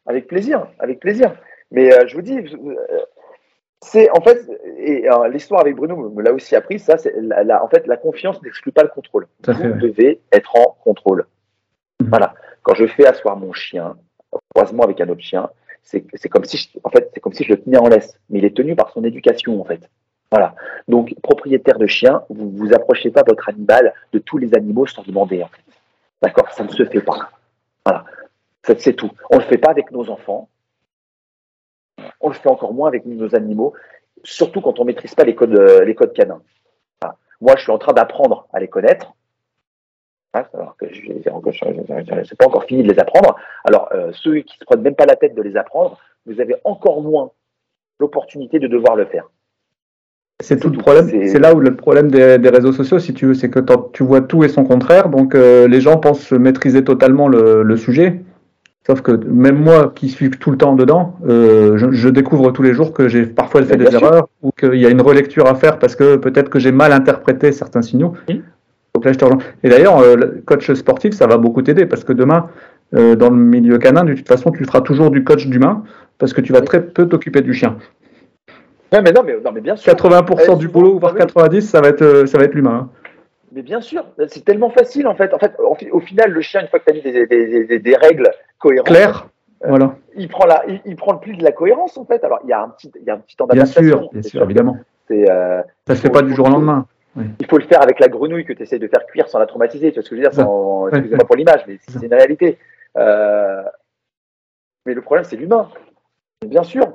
Avec 0.07 0.27
plaisir, 0.27 0.67
avec 0.81 0.99
plaisir. 1.01 1.33
Mais 1.71 1.93
euh, 1.95 2.07
je 2.09 2.17
vous 2.17 2.23
dis, 2.23 2.37
euh, 2.37 2.75
c'est 3.83 4.09
en 4.11 4.21
fait, 4.21 4.39
et 4.79 5.11
euh, 5.11 5.29
l'histoire 5.29 5.61
avec 5.61 5.77
Bruno 5.77 5.97
me, 5.97 6.23
l'a 6.23 6.33
aussi 6.33 6.57
appris, 6.57 6.79
ça, 6.79 6.97
c'est 6.97 7.15
la, 7.21 7.45
la- 7.45 7.63
en 7.65 7.69
fait, 7.69 7.87
la 7.87 7.97
confiance 7.97 8.41
n'exclut 8.43 8.73
pas 8.73 8.83
le 8.83 8.89
contrôle. 8.89 9.27
Vous 9.47 9.53
fait, 9.55 9.67
ouais. 9.67 9.79
devez 9.79 10.21
être 10.33 10.57
en 10.57 10.77
contrôle. 10.83 11.27
Mhm. 12.01 12.09
Voilà. 12.09 12.35
Quand 12.63 12.75
je 12.75 12.87
fais 12.87 13.07
asseoir 13.07 13.37
mon 13.37 13.53
chien, 13.53 13.97
croisement 14.55 14.85
avec 14.85 15.01
un 15.01 15.09
autre 15.09 15.21
chien, 15.21 15.51
c'est 15.83 16.05
c'est 16.15 16.29
comme 16.29 16.45
si, 16.45 16.57
je, 16.57 16.79
en 16.85 16.91
fait, 16.91 17.11
c'est 17.13 17.21
comme 17.21 17.33
si 17.33 17.45
je 17.45 17.51
le 17.51 17.61
tenais 17.61 17.79
en 17.79 17.89
laisse, 17.89 18.17
mais 18.31 18.39
il 18.39 18.45
est 18.45 18.57
tenu 18.57 18.77
par 18.77 18.91
son 18.91 19.03
éducation, 19.05 19.61
en 19.61 19.65
fait. 19.65 19.91
Voilà. 20.31 20.55
Donc, 20.89 21.15
propriétaire 21.23 21.79
de 21.79 21.87
chien, 21.87 22.23
vous 22.31 22.51
vous 22.51 22.73
approchez 22.73 23.11
pas 23.11 23.23
votre 23.27 23.49
animal 23.49 23.93
de 24.13 24.19
tous 24.19 24.39
les 24.39 24.55
animaux 24.55 24.87
sans 24.87 25.03
demander, 25.03 25.43
en 25.43 25.49
fait. 25.49 25.63
D'accord? 26.23 26.51
Ça 26.53 26.63
ne 26.65 26.69
se 26.71 26.85
fait 26.85 27.01
pas. 27.03 27.31
Voilà. 27.85 28.05
C'est 28.79 28.95
tout. 28.95 29.11
On 29.29 29.37
ne 29.37 29.41
le 29.43 29.47
fait 29.47 29.59
pas 29.59 29.71
avec 29.71 29.91
nos 29.91 30.09
enfants. 30.09 30.49
On 32.23 32.29
le 32.29 32.35
fait 32.35 32.49
encore 32.49 32.73
moins 32.73 32.89
avec 32.89 33.05
nos 33.05 33.35
animaux, 33.35 33.75
surtout 34.25 34.61
quand 34.61 34.79
on 34.79 34.83
ne 34.83 34.87
maîtrise 34.89 35.15
pas 35.15 35.25
les 35.25 35.35
codes, 35.35 35.55
euh, 35.55 35.85
les 35.85 35.95
codes 35.95 36.13
canins. 36.13 36.41
Voilà. 37.01 37.17
Moi, 37.41 37.55
je 37.57 37.63
suis 37.63 37.73
en 37.73 37.79
train 37.79 37.93
d'apprendre 37.93 38.47
à 38.53 38.61
les 38.61 38.69
connaître. 38.69 39.13
Hein, 40.35 40.45
alors 40.55 40.77
que 40.79 40.87
je 40.93 41.09
n'ai 41.13 41.21
pas 42.39 42.47
encore 42.47 42.65
fini 42.65 42.83
de 42.83 42.91
les 42.91 42.99
apprendre. 42.99 43.37
Alors, 43.65 43.91
euh, 43.93 44.11
ceux 44.15 44.37
qui 44.37 44.55
ne 44.57 44.61
se 44.61 44.65
prennent 44.65 44.81
même 44.81 44.95
pas 44.95 45.05
la 45.05 45.17
tête 45.17 45.35
de 45.35 45.43
les 45.43 45.57
apprendre, 45.57 45.99
vous 46.25 46.41
avez 46.41 46.55
encore 46.65 47.03
moins 47.03 47.33
l'opportunité 48.01 48.59
de 48.59 48.67
devoir 48.67 48.97
le 48.97 49.05
faire. 49.05 49.29
C'est 50.41 50.59
tout 50.59 50.69
le 50.71 50.75
tout. 50.77 50.81
problème. 50.81 51.09
C'est- 51.09 51.27
C'est 51.29 51.39
là 51.39 51.55
où 51.55 51.61
le 51.61 51.77
problème 51.77 52.11
des, 52.11 52.39
des 52.39 52.49
réseaux 52.49 52.73
sociaux, 52.73 52.99
si 52.99 53.13
tu 53.15 53.27
veux, 53.27 53.35
c'est 53.35 53.51
que 53.51 53.61
tu 53.93 54.03
vois 54.03 54.23
tout 54.23 54.43
et 54.43 54.49
son 54.49 54.65
contraire. 54.65 55.09
Donc 55.11 55.35
euh, 55.35 55.69
les 55.69 55.81
gens 55.81 55.99
pensent 55.99 56.33
maîtriser 56.33 56.83
totalement 56.83 57.29
le, 57.29 57.63
le 57.63 57.77
sujet. 57.77 58.21
Sauf 58.87 59.01
que 59.01 59.13
même 59.13 59.57
moi, 59.63 59.93
qui 59.95 60.09
suis 60.09 60.29
tout 60.31 60.51
le 60.51 60.57
temps 60.57 60.75
dedans, 60.75 61.17
euh, 61.29 61.77
je, 61.77 61.93
je 61.93 62.09
découvre 62.09 62.51
tous 62.51 62.63
les 62.63 62.75
jours 62.75 62.93
que 62.93 63.07
j'ai 63.09 63.27
parfois 63.27 63.63
fait 63.63 63.77
des 63.77 63.85
bien 63.85 63.99
sûr. 63.99 64.03
erreurs 64.09 64.29
ou 64.43 64.51
qu'il 64.51 64.75
y 64.75 64.87
a 64.87 64.91
une 64.91 65.01
relecture 65.01 65.47
à 65.47 65.55
faire 65.55 65.79
parce 65.79 65.95
que 65.95 66.17
peut-être 66.17 66.49
que 66.51 66.59
j'ai 66.59 66.73
mal 66.73 66.93
interprété 66.93 67.53
certains 67.53 67.83
signaux. 67.83 68.15
Oui. 68.29 68.43
Donc 68.95 69.05
là, 69.05 69.13
je 69.13 69.19
te 69.19 69.25
rejoins. 69.25 69.41
Et 69.63 69.69
d'ailleurs, 69.69 70.01
euh, 70.01 70.17
coach 70.47 70.73
sportif, 70.73 71.15
ça 71.15 71.27
va 71.29 71.37
beaucoup 71.39 71.63
t'aider 71.63 71.87
parce 71.87 72.03
que 72.03 72.13
demain, 72.13 72.49
euh, 72.95 73.15
dans 73.15 73.31
le 73.31 73.37
milieu 73.37 73.79
canin, 73.79 74.03
de 74.05 74.15
toute 74.15 74.27
façon, 74.27 74.51
tu 74.51 74.65
feras 74.65 74.81
toujours 74.81 75.11
du 75.13 75.23
coach 75.23 75.47
d'humain 75.47 75.85
parce 76.19 76.33
que 76.33 76.41
tu 76.41 76.53
vas 76.53 76.59
Oui. 76.59 76.65
très 76.67 76.83
peu 76.85 77.07
t'occuper 77.07 77.41
du 77.41 77.55
chien. 77.55 77.77
Mais 78.93 79.13
non, 79.13 79.23
mais, 79.25 79.37
non, 79.43 79.53
mais 79.55 79.61
bien 79.63 79.77
sûr. 79.77 79.91
80% 79.95 80.55
Eh, 80.55 80.57
du 80.57 80.69
boulot, 80.69 80.99
voire 80.99 81.13
oui. 81.15 81.19
90, 81.21 81.63
ça 81.63 81.81
va 81.81 81.89
être, 81.89 82.25
ça 82.27 82.37
va 82.37 82.45
être 82.45 82.55
l'humain. 82.55 82.89
hein. 82.89 82.89
Mais 83.55 83.63
bien 83.63 83.81
sûr, 83.81 84.05
c'est 84.29 84.45
tellement 84.45 84.71
facile 84.71 85.07
en 85.07 85.15
fait. 85.15 85.33
En 85.35 85.39
fait, 85.39 85.53
au, 85.59 85.75
fi- 85.75 85.91
au 85.91 86.01
final, 86.01 86.31
le 86.31 86.41
chien, 86.41 86.63
une 86.63 86.69
fois 86.69 86.79
que 86.79 86.85
tu 86.85 86.91
as 86.91 86.95
mis 86.95 87.03
des, 87.03 87.27
des- 87.27 87.65
des- 87.67 87.79
des 87.79 87.97
règles 87.97 88.31
cohérentes, 88.59 88.91
Euh, 89.65 89.69
voilà. 89.69 89.95
il 90.17 90.29
prend, 90.29 90.47
la, 90.47 90.65
il, 90.67 90.81
il 90.87 90.97
prend 90.97 91.13
le 91.13 91.19
pli 91.21 91.37
de 91.37 91.45
la 91.45 91.53
cohérence 91.53 91.97
en 91.99 92.05
fait. 92.05 92.25
Alors, 92.25 92.41
il 92.45 92.49
y 92.49 92.53
a 92.53 92.63
un 92.63 92.71
petit, 92.71 92.91
il 92.99 93.05
y 93.05 93.11
a 93.11 93.15
un 93.15 93.19
petit 93.19 93.37
temps 93.37 93.47
Bien 93.47 93.63
d'adaptation. 93.63 93.99
sûr, 94.01 94.11
bien 94.13 94.23
sûr, 94.23 94.43
évidemment. 94.43 94.77
Euh, 95.11 95.63
Ça 95.87 95.95
se 95.95 96.01
fait 96.01 96.09
faut- 96.09 96.15
pas 96.15 96.23
du 96.23 96.35
jour 96.35 96.47
au 96.47 96.51
lendemain. 96.51 96.87
il 97.17 97.47
faut 97.47 97.59
le 97.59 97.65
faire 97.65 97.83
avec 97.83 98.01
la 98.01 98.09
grenouille 98.09 98.45
que 98.47 98.55
tu 98.55 98.63
essaies 98.63 98.79
de 98.79 98.89
faire 98.89 99.05
cuire 99.07 99.29
sans 99.29 99.39
la 99.39 99.47
traumatiser. 99.47 99.91
Tu 99.93 99.97
vois 99.97 100.03
ce 100.03 100.09
que 100.11 100.17
je 100.17 100.21
veux 100.23 100.27
dire 100.29 100.35
sans- 100.35 100.85
Ouais, 100.85 100.91
Excusez-moi 100.91 101.19
ouais. 101.19 101.27
pour 101.27 101.37
l'image, 101.37 101.65
mais 101.69 101.79
c'est 101.87 102.07
une 102.07 102.15
réalité. 102.15 102.59
Euh, 102.97 103.63
mais 104.87 104.95
le 104.95 105.03
problème, 105.03 105.25
c'est 105.25 105.37
l'humain. 105.37 105.69
Bien 106.47 106.63
sûr. 106.63 106.92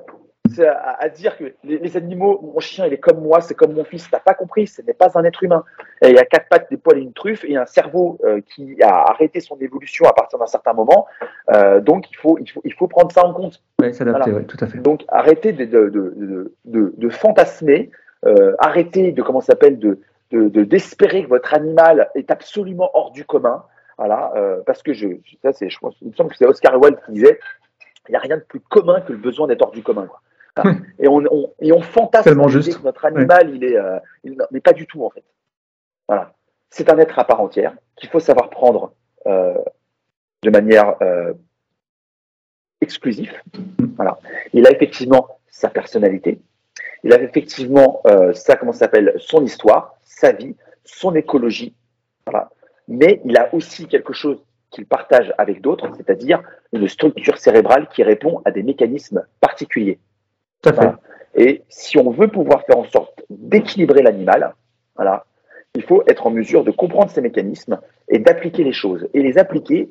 C'est 0.49 0.67
à, 0.67 0.97
à 0.99 1.09
dire 1.09 1.37
que 1.37 1.45
les, 1.63 1.77
les 1.77 1.97
animaux, 1.97 2.39
mon 2.53 2.59
chien, 2.59 2.85
il 2.85 2.93
est 2.93 2.97
comme 2.99 3.21
moi, 3.21 3.41
c'est 3.41 3.53
comme 3.55 3.73
mon 3.73 3.83
fils. 3.83 4.09
T'as 4.09 4.19
pas 4.19 4.33
compris, 4.33 4.67
ce 4.67 4.81
n'est 4.81 4.93
pas 4.93 5.17
un 5.17 5.23
être 5.23 5.43
humain. 5.43 5.63
Et 6.01 6.09
il 6.09 6.15
y 6.15 6.19
a 6.19 6.25
quatre 6.25 6.47
pattes, 6.49 6.69
des 6.69 6.77
poils 6.77 6.97
et 6.97 7.01
une 7.01 7.13
truffe, 7.13 7.43
et 7.45 7.55
un 7.57 7.65
cerveau 7.65 8.17
euh, 8.23 8.41
qui 8.41 8.81
a 8.81 9.09
arrêté 9.09 9.39
son 9.39 9.57
évolution 9.59 10.05
à 10.05 10.13
partir 10.13 10.39
d'un 10.39 10.45
certain 10.47 10.73
moment. 10.73 11.07
Euh, 11.53 11.79
donc, 11.79 12.09
il 12.11 12.15
faut, 12.17 12.37
il, 12.39 12.49
faut, 12.49 12.61
il 12.63 12.73
faut 12.73 12.87
prendre 12.87 13.11
ça 13.11 13.25
en 13.25 13.33
compte. 13.33 13.61
Oui, 13.81 13.93
s'adapter, 13.93 14.31
Voilà. 14.31 14.37
ouais, 14.39 14.45
tout 14.45 14.57
à 14.61 14.67
fait. 14.67 14.77
Donc, 14.79 15.03
arrêtez 15.09 15.53
de, 15.53 15.65
de, 15.65 16.53
de, 16.65 16.93
de, 16.97 17.09
fantasmer, 17.09 17.91
euh, 18.25 18.55
arrêtez 18.59 19.11
de, 19.11 19.21
comment 19.21 19.41
ça 19.41 19.53
s'appelle, 19.53 19.79
de, 19.79 19.99
de, 20.31 20.49
de- 20.49 20.63
d'espérer 20.63 21.23
que 21.23 21.29
votre 21.29 21.53
animal 21.53 22.09
est 22.15 22.31
absolument 22.31 22.89
hors 22.93 23.11
du 23.11 23.25
commun. 23.25 23.63
Voilà, 23.97 24.31
euh, 24.35 24.57
parce 24.65 24.83
que 24.83 24.93
je, 24.93 25.07
ça, 25.41 25.53
c'est, 25.53 25.69
je 25.69 25.79
pense, 25.79 25.95
il 26.01 26.09
me 26.09 26.13
semble 26.13 26.29
que 26.29 26.37
c'est 26.37 26.45
Oscar 26.45 26.79
Wilde 26.79 26.99
qui 27.05 27.13
disait 27.13 27.39
il 28.07 28.11
n'y 28.11 28.15
a 28.15 28.19
rien 28.19 28.37
de 28.37 28.43
plus 28.43 28.59
commun 28.59 29.01
que 29.01 29.11
le 29.11 29.17
besoin 29.17 29.47
d'être 29.47 29.63
hors 29.63 29.71
du 29.71 29.83
commun. 29.83 30.05
Quoi. 30.05 30.21
Et, 30.99 31.07
on, 31.07 31.23
on- 31.31 31.53
et 31.61 31.71
on 31.71 31.81
fantasme 31.81 32.29
juste. 32.49 32.77
que 32.79 32.83
notre 32.83 33.05
animal, 33.05 33.55
il 33.55 33.63
est, 33.63 33.77
euh, 33.77 33.99
il- 34.23 34.37
mais 34.51 34.59
pas 34.61 34.73
du 34.73 34.85
tout 34.87 35.03
en 35.05 35.09
fait. 35.09 35.23
Voilà, 36.07 36.33
c'est 36.69 36.89
un 36.89 36.97
être 36.97 37.17
à 37.19 37.25
part 37.25 37.41
entière 37.41 37.73
qu'il 37.95 38.09
faut 38.09 38.19
savoir 38.19 38.49
prendre 38.49 38.93
euh, 39.25 39.53
de 40.43 40.49
manière 40.49 40.95
euh, 41.01 41.33
exclusive. 42.81 43.33
Voilà, 43.95 44.17
il 44.53 44.65
a 44.67 44.71
effectivement 44.71 45.27
sa 45.49 45.69
personnalité, 45.69 46.39
il 47.03 47.13
a 47.13 47.21
effectivement 47.21 48.01
sa 48.33 48.55
comment 48.55 48.71
ça 48.73 48.79
s'appelle 48.79 49.13
son 49.17 49.43
histoire, 49.43 49.95
sa 50.03 50.31
vie, 50.31 50.55
son 50.83 51.15
écologie. 51.15 51.73
Voilà, 52.25 52.49
mais 52.87 53.21
il 53.25 53.37
a 53.37 53.53
aussi 53.53 53.87
quelque 53.87 54.13
chose 54.13 54.41
qu'il 54.69 54.85
partage 54.85 55.33
avec 55.37 55.61
d'autres, 55.61 55.89
c'est-à-dire 55.95 56.41
une 56.73 56.87
structure 56.87 57.37
cérébrale 57.37 57.87
qui 57.89 58.03
répond 58.03 58.41
à 58.45 58.51
des 58.51 58.63
mécanismes 58.63 59.25
particuliers. 59.39 59.99
Et 61.35 61.63
si 61.69 61.97
on 61.97 62.09
veut 62.09 62.27
pouvoir 62.27 62.65
faire 62.65 62.77
en 62.77 62.85
sorte 62.85 63.23
d'équilibrer 63.29 64.01
l'animal, 64.01 64.55
voilà, 64.95 65.25
il 65.75 65.83
faut 65.83 66.03
être 66.07 66.25
en 66.25 66.31
mesure 66.31 66.63
de 66.63 66.71
comprendre 66.71 67.11
ces 67.11 67.21
mécanismes 67.21 67.79
et 68.09 68.19
d'appliquer 68.19 68.63
les 68.63 68.73
choses. 68.73 69.07
Et 69.13 69.21
les 69.21 69.37
appliquer, 69.37 69.89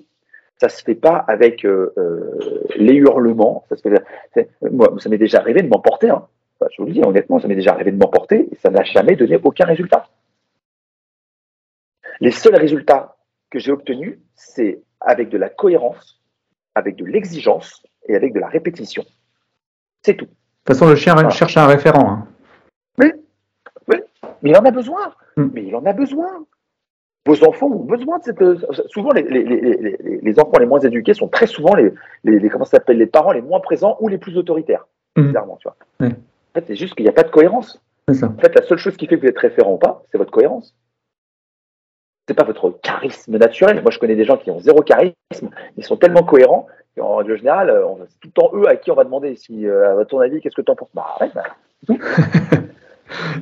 ça 0.58 0.68
se 0.68 0.82
fait 0.82 0.96
pas 0.96 1.16
avec 1.28 1.64
euh, 1.64 1.92
euh, 1.96 2.64
les 2.76 2.94
hurlements. 2.94 3.64
Ça, 3.68 3.76
se 3.76 3.82
fait, 3.82 4.50
moi, 4.70 4.92
ça 4.98 5.08
m'est 5.08 5.18
déjà 5.18 5.38
arrivé 5.38 5.62
de 5.62 5.68
m'emporter. 5.68 6.10
Hein. 6.10 6.26
Je 6.60 6.82
vous 6.82 6.88
le 6.88 6.94
dis 6.94 7.04
honnêtement, 7.04 7.38
ça 7.38 7.46
m'est 7.46 7.54
déjà 7.54 7.72
arrivé 7.72 7.92
de 7.92 7.98
m'emporter 7.98 8.48
et 8.50 8.56
ça 8.56 8.70
n'a 8.70 8.82
jamais 8.82 9.14
donné 9.14 9.38
aucun 9.42 9.66
résultat. 9.66 10.08
Les 12.20 12.30
seuls 12.30 12.56
résultats 12.56 13.16
que 13.50 13.58
j'ai 13.58 13.70
obtenus, 13.70 14.18
c'est 14.34 14.80
avec 15.00 15.28
de 15.28 15.38
la 15.38 15.50
cohérence, 15.50 16.22
avec 16.74 16.96
de 16.96 17.04
l'exigence 17.04 17.86
et 18.08 18.16
avec 18.16 18.32
de 18.32 18.40
la 18.40 18.48
répétition. 18.48 19.04
C'est 20.02 20.14
tout. 20.14 20.28
De 20.66 20.72
toute 20.72 20.78
façon, 20.80 20.88
le 20.90 20.96
chien 20.96 21.14
Voilà. 21.14 21.30
cherche 21.30 21.56
un 21.56 21.66
référent. 21.66 22.10
hein. 22.10 22.26
Mais 24.42 24.50
il 24.50 24.56
en 24.56 24.64
a 24.64 24.70
besoin. 24.70 25.12
Mm. 25.36 25.46
Mais 25.54 25.64
il 25.64 25.74
en 25.76 25.84
a 25.86 25.92
besoin. 25.92 26.44
Vos 27.26 27.42
enfants 27.44 27.66
ont 27.66 27.84
besoin 27.84 28.18
de 28.18 28.24
cette. 28.24 28.42
euh, 28.42 28.58
Souvent, 28.88 29.12
les, 29.12 29.22
les, 29.22 29.42
les, 29.44 29.60
les- 29.60 30.20
les 30.22 30.40
enfants 30.40 30.58
les 30.58 30.66
moins 30.66 30.80
éduqués 30.80 31.14
sont 31.14 31.28
très 31.28 31.46
souvent 31.46 31.74
les, 31.74 31.92
comment 32.50 32.64
ça 32.64 32.72
s'appelle 32.72 32.98
les 32.98 33.06
parents 33.06 33.32
les 33.32 33.42
moins 33.42 33.60
présents 33.60 33.96
ou 34.00 34.08
les 34.08 34.18
plus 34.18 34.36
autoritaires. 34.36 34.86
Mm. 35.16 35.26
Bizarrement, 35.28 35.56
tu 35.56 35.68
vois. 35.68 35.76
Ouais. 36.00 36.14
fait, 36.54 36.64
c'est 36.66 36.76
juste 36.76 36.94
qu'il 36.94 37.04
n'y 37.04 37.08
a 37.10 37.12
pas 37.14 37.22
de 37.22 37.30
cohérence. 37.30 37.80
Ça. 38.12 38.26
En 38.26 38.40
fait, 38.40 38.54
la 38.54 38.62
seule 38.62 38.78
chose 38.78 38.96
qui 38.96 39.06
fait 39.06 39.16
que 39.16 39.22
vous 39.22 39.28
êtes 39.28 39.38
référent 39.38 39.72
ou 39.74 39.78
pas, 39.78 40.02
c'est 40.12 40.18
votre 40.18 40.30
cohérence. 40.30 40.74
C'est 42.28 42.34
pas 42.34 42.44
votre 42.44 42.70
charisme 42.82 43.36
naturel. 43.38 43.82
Moi, 43.82 43.90
je 43.92 43.98
connais 43.98 44.16
des 44.16 44.24
gens 44.24 44.36
qui 44.36 44.50
ont 44.50 44.58
zéro 44.60 44.82
charisme. 44.82 45.14
Ils 45.76 45.84
sont 45.84 45.96
tellement 45.96 46.22
cohérents 46.24 46.66
qu'en 46.96 47.16
règle 47.16 47.36
générale, 47.36 47.84
c'est 48.08 48.20
tout 48.20 48.28
le 48.28 48.32
temps 48.32 48.50
eux 48.54 48.68
à 48.68 48.76
qui 48.76 48.90
on 48.90 48.94
va 48.94 49.04
demander 49.04 49.36
si, 49.36 49.68
à 49.68 50.04
ton 50.04 50.20
avis, 50.20 50.40
qu'est-ce 50.40 50.56
que 50.56 50.62
tu 50.62 50.70
en 50.70 50.76
penses? 50.76 50.90
Bah, 50.94 51.16
ouais, 51.20 51.30
bah, 51.34 51.44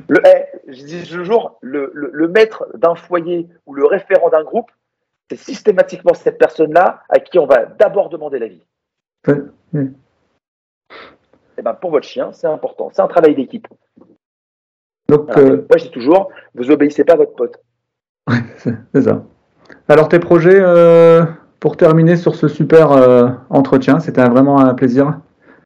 le, 0.07 0.19
je 0.67 0.83
dis 0.83 1.07
toujours, 1.09 1.57
le, 1.61 1.91
le, 1.93 2.09
le 2.13 2.27
maître 2.27 2.67
d'un 2.75 2.95
foyer 2.95 3.47
ou 3.65 3.73
le 3.73 3.85
référent 3.85 4.29
d'un 4.29 4.43
groupe, 4.43 4.71
c'est 5.29 5.37
systématiquement 5.37 6.13
cette 6.13 6.37
personne-là 6.37 7.01
à 7.09 7.19
qui 7.19 7.39
on 7.39 7.45
va 7.45 7.65
d'abord 7.65 8.09
demander 8.09 8.39
l'avis. 8.39 8.65
Et 11.57 11.61
ben 11.61 11.73
pour 11.73 11.91
votre 11.91 12.07
chien, 12.07 12.31
c'est 12.33 12.47
important. 12.47 12.89
C'est 12.93 13.01
un 13.01 13.07
travail 13.07 13.35
d'équipe. 13.35 13.67
Donc, 15.07 15.29
Alors, 15.29 15.51
euh, 15.51 15.65
Moi, 15.69 15.77
je 15.77 15.83
dis 15.85 15.91
toujours, 15.91 16.29
vous 16.53 16.71
obéissez 16.71 17.03
pas 17.03 17.13
à 17.13 17.17
votre 17.17 17.35
pote. 17.35 17.59
c'est 18.57 18.75
c'est 18.93 19.03
ça. 19.03 19.23
Alors, 19.87 20.09
tes 20.09 20.19
projets, 20.19 20.59
euh, 20.59 21.23
pour 21.65 21.77
terminer 21.77 22.15
sur 22.15 22.35
ce 22.35 22.47
super 22.47 22.91
euh, 22.91 23.27
entretien, 23.49 23.99
c'était 23.99 24.23
vraiment 24.23 24.59
un 24.59 24.75
plaisir. 24.75 25.15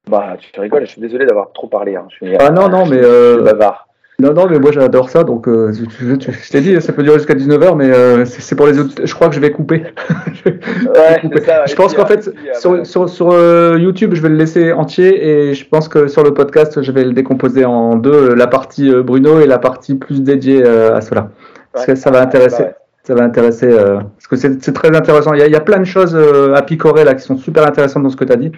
Bah, 0.09 0.37
tu 0.39 0.57
rigoles, 0.57 0.85
je 0.85 0.91
suis 0.91 1.01
désolé 1.01 1.25
d'avoir 1.25 1.51
trop 1.51 1.67
parlé. 1.67 1.97
hein. 1.97 2.05
Je 2.07 2.15
suis, 2.25 2.37
Ah 2.39 2.51
non, 2.51 2.69
non, 2.69 2.85
mais, 2.85 2.99
je 3.03 3.03
euh, 3.05 3.35
suis 3.35 3.43
bavard. 3.43 3.85
Non, 4.17 4.31
non, 4.33 4.47
mais 4.49 4.59
moi 4.59 4.71
j'adore 4.71 5.09
ça, 5.09 5.25
donc 5.25 5.49
euh, 5.49 5.73
je, 5.73 5.83
je- 6.05 6.15
je- 6.17 6.31
je 6.31 6.49
t'ai 6.51 6.61
dit, 6.61 6.81
ça 6.81 6.93
peut 6.93 7.03
durer 7.03 7.17
jusqu'à 7.17 7.33
19h, 7.35 7.75
mais 7.75 7.91
euh, 7.91 8.23
c'est 8.23 8.55
pour 8.55 8.67
les 8.67 8.79
autres. 8.79 8.93
Je 9.03 9.13
crois 9.13 9.27
que 9.27 9.35
je 9.35 9.41
vais 9.41 9.51
couper. 9.51 9.83
Ouais, 10.45 11.19
couper. 11.19 11.39
c'est 11.41 11.45
ça. 11.45 11.65
je 11.65 11.75
pense 11.75 11.93
qu'en 11.93 12.05
fait, 12.05 12.31
puis, 12.31 12.47
sur, 12.53 12.69
voilà. 12.69 12.85
sur, 12.85 13.09
sur, 13.09 13.31
euh, 13.33 13.75
YouTube, 13.77 14.13
je 14.13 14.21
vais 14.21 14.29
le 14.29 14.35
laisser 14.35 14.71
entier 14.71 15.27
et 15.49 15.53
je 15.53 15.67
pense 15.67 15.89
que 15.89 16.07
sur 16.07 16.23
le 16.23 16.33
podcast, 16.33 16.81
je 16.81 16.91
vais 16.93 17.03
le 17.03 17.11
décomposer 17.11 17.65
en 17.65 17.95
deux, 17.97 18.33
la 18.35 18.47
partie 18.47 18.89
Bruno 19.03 19.41
et 19.41 19.47
la 19.47 19.57
partie 19.59 19.95
plus 19.95 20.23
dédiée 20.23 20.65
à 20.65 21.01
cela. 21.01 21.27
Parce 21.73 21.85
Ouais. 21.87 21.93
que 21.93 21.99
ça 21.99 22.09
va 22.09 22.21
intéresser. 22.21 22.63
Bah 22.63 22.69
ouais. 22.69 22.75
Ça 23.09 23.15
va 23.15 23.23
intéresser, 23.23 23.65
euh, 23.65 24.01
parce 24.01 24.27
que 24.27 24.35
c'est 24.35 24.71
très 24.71 24.95
intéressant. 24.95 25.33
Il 25.33 25.39
y, 25.39 25.41
a, 25.41 25.47
il 25.47 25.51
y 25.51 25.55
a 25.55 25.61
plein 25.61 25.79
de 25.79 25.83
choses 25.83 26.13
euh, 26.15 26.53
à 26.53 26.61
picorer 26.61 27.03
là 27.03 27.15
qui 27.15 27.23
sont 27.23 27.37
super 27.37 27.65
intéressantes 27.65 28.03
dans 28.03 28.09
ce 28.11 28.15
que 28.15 28.23
tu 28.23 28.31
as 28.31 28.35
dit. 28.35 28.51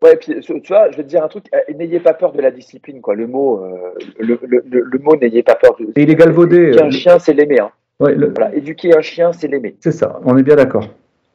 Ouais, 0.00 0.12
et 0.12 0.16
puis 0.16 0.38
tu 0.40 0.68
vois, 0.68 0.92
je 0.92 0.96
vais 0.96 1.02
te 1.02 1.08
dire 1.08 1.24
un 1.24 1.26
truc, 1.26 1.46
euh, 1.52 1.58
n'ayez 1.74 1.98
pas 1.98 2.14
peur 2.14 2.30
de 2.32 2.40
la 2.40 2.52
discipline, 2.52 3.00
quoi. 3.00 3.16
Le 3.16 3.26
mot, 3.26 3.64
euh, 3.64 3.98
le, 4.20 4.38
le, 4.46 4.62
le, 4.70 4.80
le 4.82 4.98
mot, 5.00 5.16
n'ayez 5.16 5.42
pas 5.42 5.56
peur. 5.56 5.74
De... 5.76 5.86
Et 5.96 6.02
il 6.04 6.10
est 6.10 6.14
galvaudé, 6.14 6.68
Éduquer 6.68 6.82
un 6.84 6.90
chien, 6.92 7.18
c'est 7.18 7.32
l'aimer. 7.32 7.58
Hein. 7.58 7.72
Ouais, 7.98 8.14
Voilà, 8.14 8.54
éduquer 8.54 8.96
un 8.96 9.00
chien, 9.00 9.32
c'est 9.32 9.48
l'aimer. 9.48 9.74
c'est 9.80 9.90
ça, 9.90 10.20
on 10.24 10.38
est 10.38 10.44
bien 10.44 10.54
d'accord. 10.54 10.86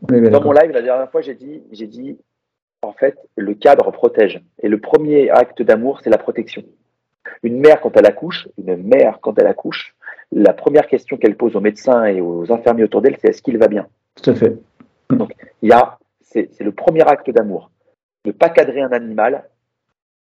Dans 0.03 0.41
mon 0.41 0.53
live, 0.53 0.71
la 0.71 0.81
dernière 0.81 1.11
fois, 1.11 1.19
j'ai 1.19 1.33
dit, 1.33 1.61
j'ai 1.73 1.87
dit, 1.87 2.19
en 2.83 2.93
fait, 2.93 3.17
le 3.35 3.53
cadre 3.53 3.91
protège. 3.91 4.41
Et 4.63 4.69
le 4.69 4.79
premier 4.79 5.29
acte 5.29 5.61
d'amour, 5.61 5.99
c'est 6.01 6.09
la 6.09 6.17
protection. 6.17 6.63
Une 7.43 7.59
mère, 7.59 7.81
quand 7.81 7.97
elle 7.97 8.05
accouche, 8.05 8.47
une 8.57 8.77
mère, 8.77 9.19
quand 9.21 9.37
elle 9.37 9.47
accouche, 9.47 9.93
la 10.31 10.53
première 10.53 10.87
question 10.87 11.17
qu'elle 11.17 11.35
pose 11.35 11.55
aux 11.55 11.61
médecins 11.61 12.05
et 12.05 12.21
aux 12.21 12.51
infirmiers 12.51 12.83
autour 12.83 13.01
d'elle, 13.01 13.17
c'est 13.19 13.29
est-ce 13.29 13.41
qu'il 13.41 13.57
va 13.57 13.67
bien? 13.67 13.87
Tout 14.21 14.29
à 14.29 14.35
fait. 14.35 14.57
Il 15.61 15.69
y 15.69 15.71
a, 15.71 15.97
c'est 16.21 16.59
le 16.59 16.71
premier 16.71 17.01
acte 17.01 17.29
d'amour. 17.31 17.71
Ne 18.25 18.31
pas 18.31 18.49
cadrer 18.49 18.81
un 18.81 18.91
animal, 18.91 19.43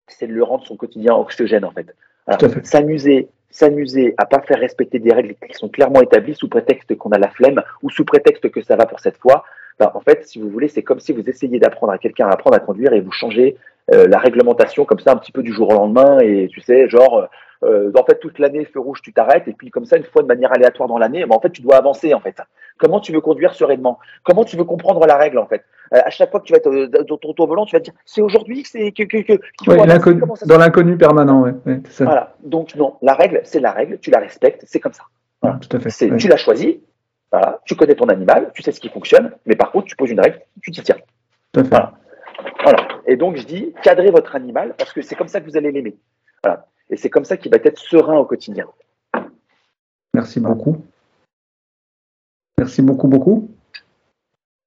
c'est 0.08 0.26
de 0.26 0.32
le 0.32 0.42
rendre 0.42 0.66
son 0.66 0.76
quotidien 0.76 1.14
oxygène, 1.14 1.64
en 1.64 1.70
fait. 1.70 1.94
Alors, 2.26 2.38
Tout 2.38 2.46
à 2.46 2.48
fait. 2.48 2.66
S'amuser, 2.66 3.28
s'amuser 3.50 4.14
à 4.16 4.26
pas 4.26 4.40
faire 4.40 4.58
respecter 4.58 4.98
des 4.98 5.12
règles 5.12 5.34
qui 5.46 5.54
sont 5.54 5.68
clairement 5.68 6.00
établies 6.00 6.34
sous 6.34 6.48
prétexte 6.48 6.96
qu'on 6.96 7.10
a 7.10 7.18
la 7.18 7.28
flemme 7.28 7.62
ou 7.82 7.90
sous 7.90 8.04
prétexte 8.04 8.50
que 8.50 8.62
ça 8.62 8.76
va 8.76 8.86
pour 8.86 9.00
cette 9.00 9.18
fois. 9.18 9.44
ben, 9.78 9.90
en 9.94 10.00
fait, 10.00 10.26
si 10.26 10.40
vous 10.40 10.48
voulez, 10.48 10.68
c'est 10.68 10.82
comme 10.82 11.00
si 11.00 11.12
vous 11.12 11.28
essayiez 11.28 11.58
d'apprendre 11.58 11.92
à 11.92 11.98
quelqu'un 11.98 12.28
à 12.28 12.32
apprendre 12.32 12.56
à 12.56 12.60
conduire 12.60 12.92
et 12.92 13.00
vous 13.00 13.12
changez 13.12 13.56
euh, 13.92 14.06
la 14.08 14.18
réglementation 14.18 14.84
comme 14.84 15.00
ça 15.00 15.12
un 15.12 15.16
petit 15.16 15.32
peu 15.32 15.42
du 15.42 15.52
jour 15.52 15.68
au 15.70 15.74
lendemain 15.74 16.18
et 16.20 16.48
tu 16.52 16.60
sais, 16.60 16.88
genre, 16.88 17.28
euh, 17.64 17.90
en 17.98 18.04
fait, 18.04 18.18
toute 18.20 18.38
l'année, 18.38 18.64
feu 18.64 18.80
rouge, 18.80 19.00
tu 19.02 19.12
t'arrêtes 19.12 19.48
et 19.48 19.52
puis 19.52 19.70
comme 19.70 19.84
ça, 19.84 19.96
une 19.96 20.04
fois 20.04 20.22
de 20.22 20.28
manière 20.28 20.52
aléatoire 20.52 20.88
dans 20.88 20.98
l'année, 20.98 21.24
ben, 21.26 21.34
en 21.36 21.40
fait, 21.40 21.50
tu 21.50 21.60
dois 21.62 21.76
avancer 21.76 22.14
en 22.14 22.20
fait. 22.20 22.36
Comment 22.78 23.00
tu 23.00 23.12
veux 23.12 23.20
conduire 23.20 23.52
sereinement? 23.54 23.98
Comment 24.24 24.44
tu 24.44 24.56
veux 24.56 24.64
comprendre 24.64 25.04
la 25.06 25.16
règle 25.16 25.38
en 25.38 25.46
fait? 25.46 25.62
Euh, 25.92 25.98
À 26.04 26.10
chaque 26.10 26.30
fois 26.30 26.40
que 26.40 26.46
tu 26.46 26.52
vas 26.52 26.58
être 26.58 26.68
euh, 26.70 26.86
dans 27.04 27.18
ton 27.34 27.46
volant, 27.46 27.66
tu 27.66 27.74
vas 27.76 27.80
te 27.80 27.84
dire, 27.84 27.94
c'est 28.06 28.22
aujourd'hui 28.22 28.62
que 28.62 28.68
c'est 28.68 28.92
que, 28.92 29.02
que, 29.02 29.32
Ouais, 29.68 29.78
avancer, 29.80 30.46
dans 30.46 30.56
l'inconnu 30.58 30.96
permanent, 30.96 31.42
ouais, 31.42 31.52
ça. 31.90 32.04
voilà. 32.04 32.34
Donc 32.42 32.74
non, 32.76 32.94
la 33.02 33.12
règle, 33.14 33.40
c'est 33.44 33.60
la 33.60 33.72
règle, 33.72 33.98
tu 33.98 34.10
la 34.10 34.20
respectes, 34.20 34.62
c'est 34.66 34.80
comme 34.80 34.92
ça. 34.94 35.02
voilà. 35.42 35.58
Tout 35.58 35.76
à 35.76 35.80
fait. 35.80 36.10
Ouais. 36.10 36.16
Tu 36.16 36.28
l'as 36.28 36.36
choisi, 36.38 36.80
voilà, 37.32 37.60
tu 37.66 37.74
connais 37.76 37.94
ton 37.94 38.08
animal, 38.08 38.50
tu 38.54 38.62
sais 38.62 38.72
ce 38.72 38.80
qui 38.80 38.88
fonctionne, 38.88 39.32
mais 39.46 39.56
par 39.56 39.70
contre, 39.72 39.86
tu 39.86 39.96
poses 39.96 40.10
une 40.10 40.20
règle, 40.20 40.40
tu 40.62 40.70
t'y 40.70 40.80
tiens. 40.82 40.96
Tout 41.52 41.60
à 41.60 41.64
fait. 41.64 41.70
Voilà. 41.70 41.92
Voilà. 42.62 42.88
Et 43.06 43.16
donc, 43.16 43.36
je 43.36 43.46
dis, 43.46 43.72
cadrez 43.82 44.10
votre 44.10 44.34
animal 44.36 44.74
parce 44.76 44.92
que 44.92 45.02
c'est 45.02 45.14
comme 45.14 45.28
ça 45.28 45.40
que 45.40 45.46
vous 45.46 45.56
allez 45.56 45.72
l'aimer. 45.72 45.96
Voilà. 46.44 46.66
Et 46.90 46.96
c'est 46.96 47.10
comme 47.10 47.24
ça 47.24 47.36
qu'il 47.36 47.50
va 47.50 47.58
être 47.62 47.78
serein 47.78 48.16
au 48.18 48.24
quotidien. 48.24 48.66
Merci 50.14 50.40
beaucoup. 50.40 50.84
Merci 52.58 52.82
beaucoup, 52.82 53.08
beaucoup. 53.08 53.48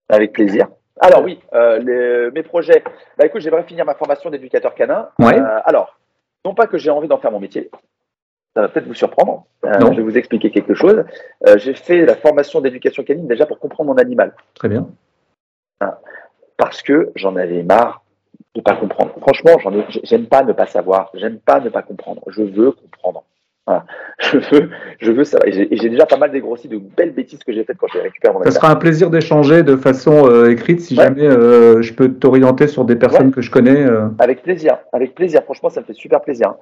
Avec 0.09 0.34
plaisir. 0.34 0.68
Alors 0.99 1.24
oui, 1.24 1.39
euh, 1.53 1.80
les- 1.80 2.32
mes 2.32 2.43
projets. 2.43 2.84
Bah 3.18 3.26
écoute, 3.26 3.41
j'aimerais 3.41 3.64
finir 3.64 3.86
ma 3.86 3.95
formation 3.95 4.30
d'éducateur 4.30 4.74
canin. 4.76 5.09
Ouais. 5.20 5.38
Euh, 5.39 5.59
alors, 5.66 5.99
non 6.45 6.53
pas 6.53 6.68
que 6.68 6.78
j'ai 6.78 6.89
envie 6.91 7.07
d'en 7.07 7.18
faire 7.18 7.32
mon 7.32 7.39
métier. 7.39 7.70
Ça 8.55 8.61
va 8.61 8.70
peut-être 8.70 8.86
vous 8.88 8.93
surprendre. 8.93 9.45
Euh, 9.66 9.72
je 9.91 9.97
vais 9.97 10.01
vous 10.03 10.18
expliquer 10.18 10.51
quelque 10.51 10.76
chose. 10.76 11.03
J'ai 11.57 11.74
fait 11.74 12.05
la 12.05 12.16
formation 12.16 12.61
d'éducation 12.61 13.03
canine 13.03 13.28
déjà 13.28 13.45
pour 13.45 13.59
comprendre 13.59 13.91
mon 13.91 13.97
animal. 13.97 14.34
Très 14.53 14.70
bien. 14.70 14.88
Parce 16.58 16.82
que 16.82 17.12
j'en 17.16 17.36
avais 17.36 17.64
marre 17.64 18.04
de 18.56 18.62
pas 18.62 18.76
comprendre. 18.76 19.14
Franchement, 19.22 19.58
j'en 19.64 19.74
ai, 19.74 19.84
j'aime 20.04 20.28
pas 20.28 20.43
ne 20.43 20.54
pas 20.54 20.68
savoir, 20.68 21.10
j'aime 21.16 21.39
pas 21.39 21.60
ne 21.60 21.70
pas 21.70 21.82
comprendre. 21.82 22.22
Je 22.28 22.43
veux 22.43 22.72
comprendre. 22.72 23.24
Voilà. 23.66 23.86
Je 24.20 24.38
veux, 24.39 24.70
je 24.99 25.12
veux 25.12 25.24
savoir. 25.24 25.47
Et 25.47 25.54
j'ai, 25.78 25.89
déjà 25.89 26.06
pas 26.06 26.18
mal 26.18 26.32
dégrossi 26.32 26.68
de 26.68 26.78
belles 26.78 27.14
bêtises 27.14 27.39
que 27.45 27.54
j'ai 27.54 27.64
faites 27.64 27.78
quand 27.78 27.88
j'ai 27.93 28.01
récupéré 28.01 28.34
mon 28.34 28.43
Ça 28.43 28.51
sera 28.51 28.70
un 28.70 28.76
plaisir 28.76 29.10
d'échanger 29.10 29.64
de 29.64 29.78
façon 29.78 30.28
euh, 30.28 30.51
écrite 30.51 30.82
si 30.82 30.97
Ouais. 30.97 31.06
jamais 31.06 31.26
euh, 31.26 31.82
je 31.82 31.93
peux 31.93 32.12
t'orienter 32.14 32.68
sur 32.68 32.84
des 32.84 32.97
personnes 32.97 33.28
Ouais. 33.28 33.32
que 33.34 33.39
je 33.41 33.49
connais. 33.49 33.86
euh. 33.86 34.10
Avec 34.20 34.43
plaisir, 34.43 34.80
avec 34.91 35.16
plaisir. 35.16 35.43
Franchement, 35.45 35.70
ça 35.70 35.80
me 35.80 35.86
fait 35.86 35.93
super 35.93 36.20
plaisir. 36.22 36.56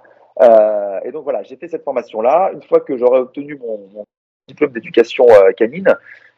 Euh, 0.44 1.00
et 1.04 1.12
donc 1.12 1.24
voilà, 1.24 1.42
j'ai 1.42 1.56
fait 1.56 1.68
cette 1.68 1.84
formation-là. 1.84 2.52
Une 2.54 2.62
fois 2.62 2.82
que 2.82 2.96
j'aurai 2.96 3.18
obtenu 3.20 3.58
mon, 3.60 3.80
mon 3.94 4.06
diplôme 4.48 4.72
d'éducation 4.72 5.26
canine, 5.58 5.96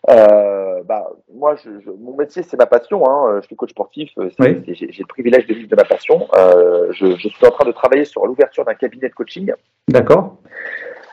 euh, 0.09 0.83
bah, 0.83 1.09
moi, 1.33 1.55
je, 1.55 1.69
je- 1.79 1.91
mon 1.91 2.15
métier, 2.15 2.43
c'est 2.43 2.57
ma 2.57 2.65
passion. 2.65 3.07
Hein. 3.09 3.39
Je 3.41 3.47
suis 3.47 3.55
coach 3.55 3.69
sportif. 3.71 4.11
euh, 4.17 4.29
Oui. 4.39 4.61
j'ai 4.67 4.87
le 4.87 5.05
privilège 5.07 5.47
de 5.47 5.53
vivre 5.53 5.69
de 5.69 5.75
ma 5.75 5.85
passion. 5.85 6.27
Euh, 6.35 6.91
je, 6.91 7.15
je 7.15 7.27
suis 7.29 7.45
en 7.45 7.51
train 7.51 7.65
de 7.65 7.71
travailler 7.71 8.05
sur 8.05 8.25
l'ouverture 8.27 8.65
d'un 8.65 8.73
cabinet 8.73 9.09
de 9.09 9.13
coaching. 9.13 9.51
D'accord 9.87 10.37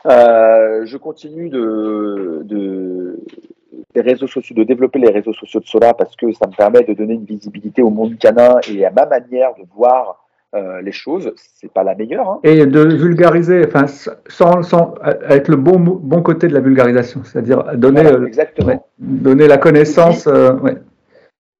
Euh, 0.07 0.83
je 0.85 0.97
continue 0.97 1.49
de, 1.49 2.41
de, 2.43 3.19
des 3.93 4.01
réseaux 4.01 4.27
sociaux, 4.27 4.55
de 4.55 4.63
développer 4.63 4.97
les 4.99 5.11
réseaux 5.11 5.33
sociaux 5.33 5.59
de 5.59 5.65
Sola 5.67 5.93
parce 5.93 6.15
que 6.15 6.31
ça 6.33 6.47
me 6.47 6.55
permet 6.55 6.81
de 6.81 6.93
donner 6.93 7.13
une 7.13 7.25
visibilité 7.25 7.83
au 7.83 7.91
monde 7.91 8.17
canin 8.17 8.55
et 8.67 8.83
à 8.83 8.89
ma 8.89 9.05
manière 9.05 9.53
de 9.55 9.63
voir 9.75 10.20
euh, 10.55 10.81
les 10.81 10.91
choses. 10.91 11.33
C'est 11.37 11.71
pas 11.71 11.83
la 11.83 11.95
meilleure. 11.95 12.29
Hein. 12.29 12.39
Et 12.43 12.65
de 12.65 12.79
vulgariser, 12.81 13.65
enfin, 13.67 13.85
sans, 13.87 14.61
sans, 14.63 14.95
avec 15.01 15.47
le 15.47 15.55
bon, 15.55 15.79
bon 15.79 16.21
côté 16.21 16.47
de 16.47 16.53
la 16.53 16.59
vulgarisation, 16.59 17.21
c'est-à-dire 17.23 17.63
donner, 17.77 18.01
Voilà, 18.01 18.17
euh, 18.17 18.25
exactement. 18.25 18.67
ouais, 18.67 18.79
donner 18.99 19.47
la 19.47 19.57
connaissance. 19.57 20.27
euh, 20.27 20.53
ouais. 20.59 20.77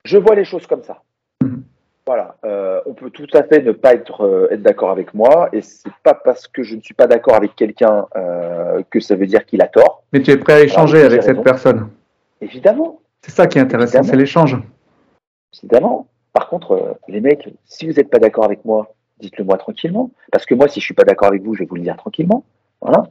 Je 0.03 0.17
vois 0.17 0.35
les 0.35 0.45
choses 0.45 0.67
comme 0.67 0.83
ça. 0.83 1.01
Mhm. 1.43 1.63
Voilà, 2.07 2.35
euh, 2.45 2.81
on 2.87 2.93
peut 2.93 3.11
tout 3.11 3.27
à 3.33 3.43
fait 3.43 3.61
ne 3.61 3.71
pas 3.71 3.93
être, 3.93 4.21
euh, 4.25 4.47
être 4.49 4.63
d'accord 4.63 4.89
avec 4.89 5.13
moi, 5.13 5.49
et 5.53 5.61
c'est 5.61 5.91
pas 6.03 6.15
parce 6.15 6.47
que 6.47 6.63
je 6.63 6.75
ne 6.75 6.81
suis 6.81 6.95
pas 6.95 7.05
d'accord 7.05 7.35
avec 7.35 7.55
quelqu'un 7.55 8.07
euh, 8.17 8.81
que 8.89 8.99
ça 8.99 9.15
veut 9.15 9.27
dire 9.27 9.45
qu'il 9.45 9.61
a 9.61 9.67
tort. 9.67 10.03
Mais 10.11 10.21
tu 10.21 10.31
es 10.31 10.37
prêt 10.37 10.53
à 10.53 10.61
échanger 10.61 11.03
avec 11.03 11.21
cette 11.21 11.33
raison. 11.37 11.43
personne. 11.43 11.89
Évidemment, 12.41 12.99
C'est 13.21 13.31
ça 13.31 13.45
qui 13.45 13.59
est 13.59 13.61
intéressant, 13.61 14.01
c'est 14.01 14.15
l'échange. 14.15 14.57
évidemment. 15.61 16.07
Par 16.33 16.47
contre, 16.47 16.71
euh, 16.71 16.93
les 17.07 17.21
mecs, 17.21 17.49
si 17.65 17.87
vous 17.87 17.93
n'êtes 17.93 18.09
pas 18.09 18.19
d'accord 18.19 18.45
avec 18.45 18.63
moi, 18.65 18.93
dites-le 19.19 19.43
moi 19.43 19.57
tranquillement. 19.57 20.11
Parce 20.31 20.45
que 20.45 20.55
moi, 20.55 20.67
si 20.67 20.79
je 20.79 20.85
suis 20.85 20.93
pas 20.93 21.03
d'accord 21.03 21.27
avec 21.27 21.43
vous, 21.43 21.53
je 21.53 21.59
vais 21.59 21.65
vous 21.65 21.75
le 21.75 21.81
dire 21.81 21.97
tranquillement. 21.97 22.43
Voilà, 22.81 23.03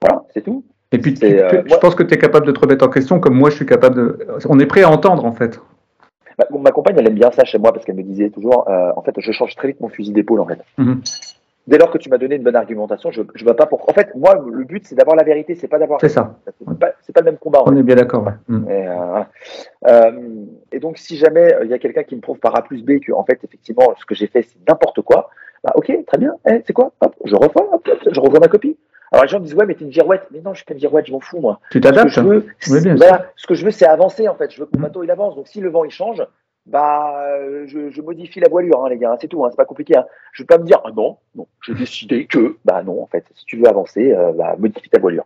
voilà, 0.00 0.24
c'est 0.34 0.42
tout. 0.42 0.64
Et 0.92 0.98
puis, 0.98 1.14
euh, 1.22 1.62
je 1.66 1.76
pense 1.76 1.94
que 1.94 2.02
tu 2.02 2.14
es 2.14 2.18
capable 2.18 2.46
de 2.46 2.52
te 2.52 2.60
remettre 2.60 2.84
en 2.84 2.88
question, 2.88 3.20
comme 3.20 3.34
moi, 3.34 3.50
je 3.50 3.56
suis 3.56 3.66
capable 3.66 3.96
de. 3.96 4.26
On 4.48 4.58
est 4.58 4.66
prêt 4.66 4.82
à 4.82 4.90
entendre, 4.90 5.24
en 5.24 5.32
fait. 5.32 5.60
Ma, 6.38 6.58
ma 6.58 6.70
compagne, 6.70 6.96
elle 6.98 7.08
aime 7.08 7.14
bien 7.14 7.30
ça 7.30 7.44
chez 7.44 7.58
moi 7.58 7.72
parce 7.72 7.84
qu'elle 7.84 7.96
me 7.96 8.02
disait 8.02 8.30
toujours, 8.30 8.68
euh, 8.68 8.92
en 8.96 9.02
fait, 9.02 9.12
je 9.18 9.32
change 9.32 9.54
très 9.56 9.68
vite 9.68 9.80
mon 9.80 9.88
fusil 9.88 10.12
d'épaule, 10.12 10.40
en 10.40 10.46
fait. 10.46 10.60
Mhm. 10.78 11.02
Dès 11.68 11.76
lors 11.76 11.90
que 11.90 11.98
tu 11.98 12.08
m'as 12.08 12.16
donné 12.16 12.36
une 12.36 12.42
bonne 12.42 12.56
argumentation, 12.56 13.10
je 13.10 13.20
ne 13.20 13.44
vois 13.44 13.54
pas 13.54 13.66
pourquoi. 13.66 13.92
En 13.92 13.94
fait, 13.94 14.14
moi, 14.14 14.42
le 14.50 14.64
but, 14.64 14.86
c'est 14.86 14.94
d'avoir 14.94 15.16
la 15.16 15.22
vérité, 15.22 15.54
c'est 15.54 15.68
pas 15.68 15.78
d'avoir. 15.78 16.00
C'est 16.00 16.08
ça. 16.08 16.34
C'est 16.46 16.64
pas, 16.78 16.92
pas 16.92 17.20
le 17.20 17.24
même 17.26 17.36
combat. 17.36 17.62
On 17.66 17.76
est 17.76 17.82
bien 17.82 17.94
d'accord. 17.94 18.24
ouais. 18.24 18.32
Et, 18.72 18.88
euh. 18.88 19.22
Euh, 19.86 20.10
et 20.72 20.80
donc, 20.80 20.96
si 20.96 21.16
jamais 21.18 21.52
euh, 21.54 21.64
il 21.66 21.70
y 21.70 21.74
a 21.74 21.78
quelqu'un 21.78 22.04
qui 22.04 22.16
me 22.16 22.22
prouve 22.22 22.38
par 22.38 22.56
A 22.56 22.62
plus 22.62 22.82
B 22.82 23.00
que, 23.00 23.12
en 23.12 23.22
fait, 23.22 23.38
effectivement, 23.44 23.92
ce 23.98 24.06
que 24.06 24.14
j'ai 24.14 24.28
fait, 24.28 24.40
c'est 24.42 24.56
n'importe 24.66 25.02
quoi, 25.02 25.28
bah, 25.62 25.72
ok, 25.74 25.92
très 26.06 26.16
bien. 26.16 26.34
Eh, 26.48 26.62
c'est 26.66 26.72
quoi? 26.72 26.92
Hop, 27.02 27.14
Je 27.26 27.34
refais, 27.36 27.60
hop, 27.60 27.86
hop, 27.86 27.98
je 28.10 28.18
revois 28.20 28.40
ma 28.40 28.48
copie. 28.48 28.78
Alors, 29.12 29.24
les 29.24 29.28
gens 29.28 29.38
me 29.38 29.44
disent, 29.44 29.54
ouais, 29.54 29.66
mais 29.66 29.74
t'es 29.74 29.84
une 29.84 29.92
girouette. 29.92 30.22
Mais 30.30 30.40
non, 30.40 30.52
je 30.54 30.58
suis 30.58 30.64
pas 30.64 30.72
une 30.72 30.80
girouette, 30.80 31.04
je 31.06 31.12
m'en 31.12 31.20
fous, 31.20 31.40
moi. 31.40 31.60
Tu 31.70 31.78
Ce 31.78 31.82
que 31.82 31.82
t'adaptes 31.88 32.08
je 32.10 32.20
veux, 32.22 32.46
Oui, 32.70 32.80
bien 32.82 32.94
voilà, 32.96 33.26
ce 33.36 33.46
que 33.46 33.52
je 33.54 33.64
veux, 33.66 33.70
c'est 33.70 33.86
avancer, 33.86 34.26
en 34.26 34.34
fait. 34.36 34.50
Je 34.50 34.60
veux 34.60 34.66
que 34.66 34.70
mon 34.74 34.80
Mhm. 34.80 34.86
bateau, 34.88 35.02
il 35.02 35.10
avance. 35.10 35.36
Donc, 35.36 35.48
si 35.48 35.60
le 35.60 35.68
vent, 35.68 35.84
il 35.84 35.90
change, 35.90 36.22
bah, 36.68 37.14
euh, 37.40 37.64
je, 37.66 37.90
je 37.90 38.02
modifie 38.02 38.40
la 38.40 38.48
voilure, 38.48 38.84
hein, 38.84 38.88
les 38.90 38.98
gars, 38.98 39.16
c'est 39.20 39.28
tout, 39.28 39.44
hein, 39.44 39.48
c'est 39.50 39.56
pas 39.56 39.64
compliqué. 39.64 39.96
Hein. 39.96 40.04
Je 40.32 40.42
vais 40.42 40.46
pas 40.46 40.58
me 40.58 40.64
dire, 40.64 40.80
ah 40.84 40.90
non, 40.96 41.16
non, 41.34 41.46
j'ai 41.66 41.74
décidé 41.74 42.26
que, 42.26 42.56
bah 42.64 42.82
non, 42.84 43.02
en 43.02 43.06
fait, 43.06 43.24
si 43.34 43.44
tu 43.46 43.56
veux 43.56 43.66
avancer, 43.66 44.12
euh, 44.12 44.32
bah, 44.32 44.54
modifie 44.58 44.88
ta 44.90 45.00
voilure. 45.00 45.24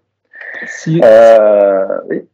Si, 0.67 1.01
Euh, 1.05 1.87
oui. 2.09 2.27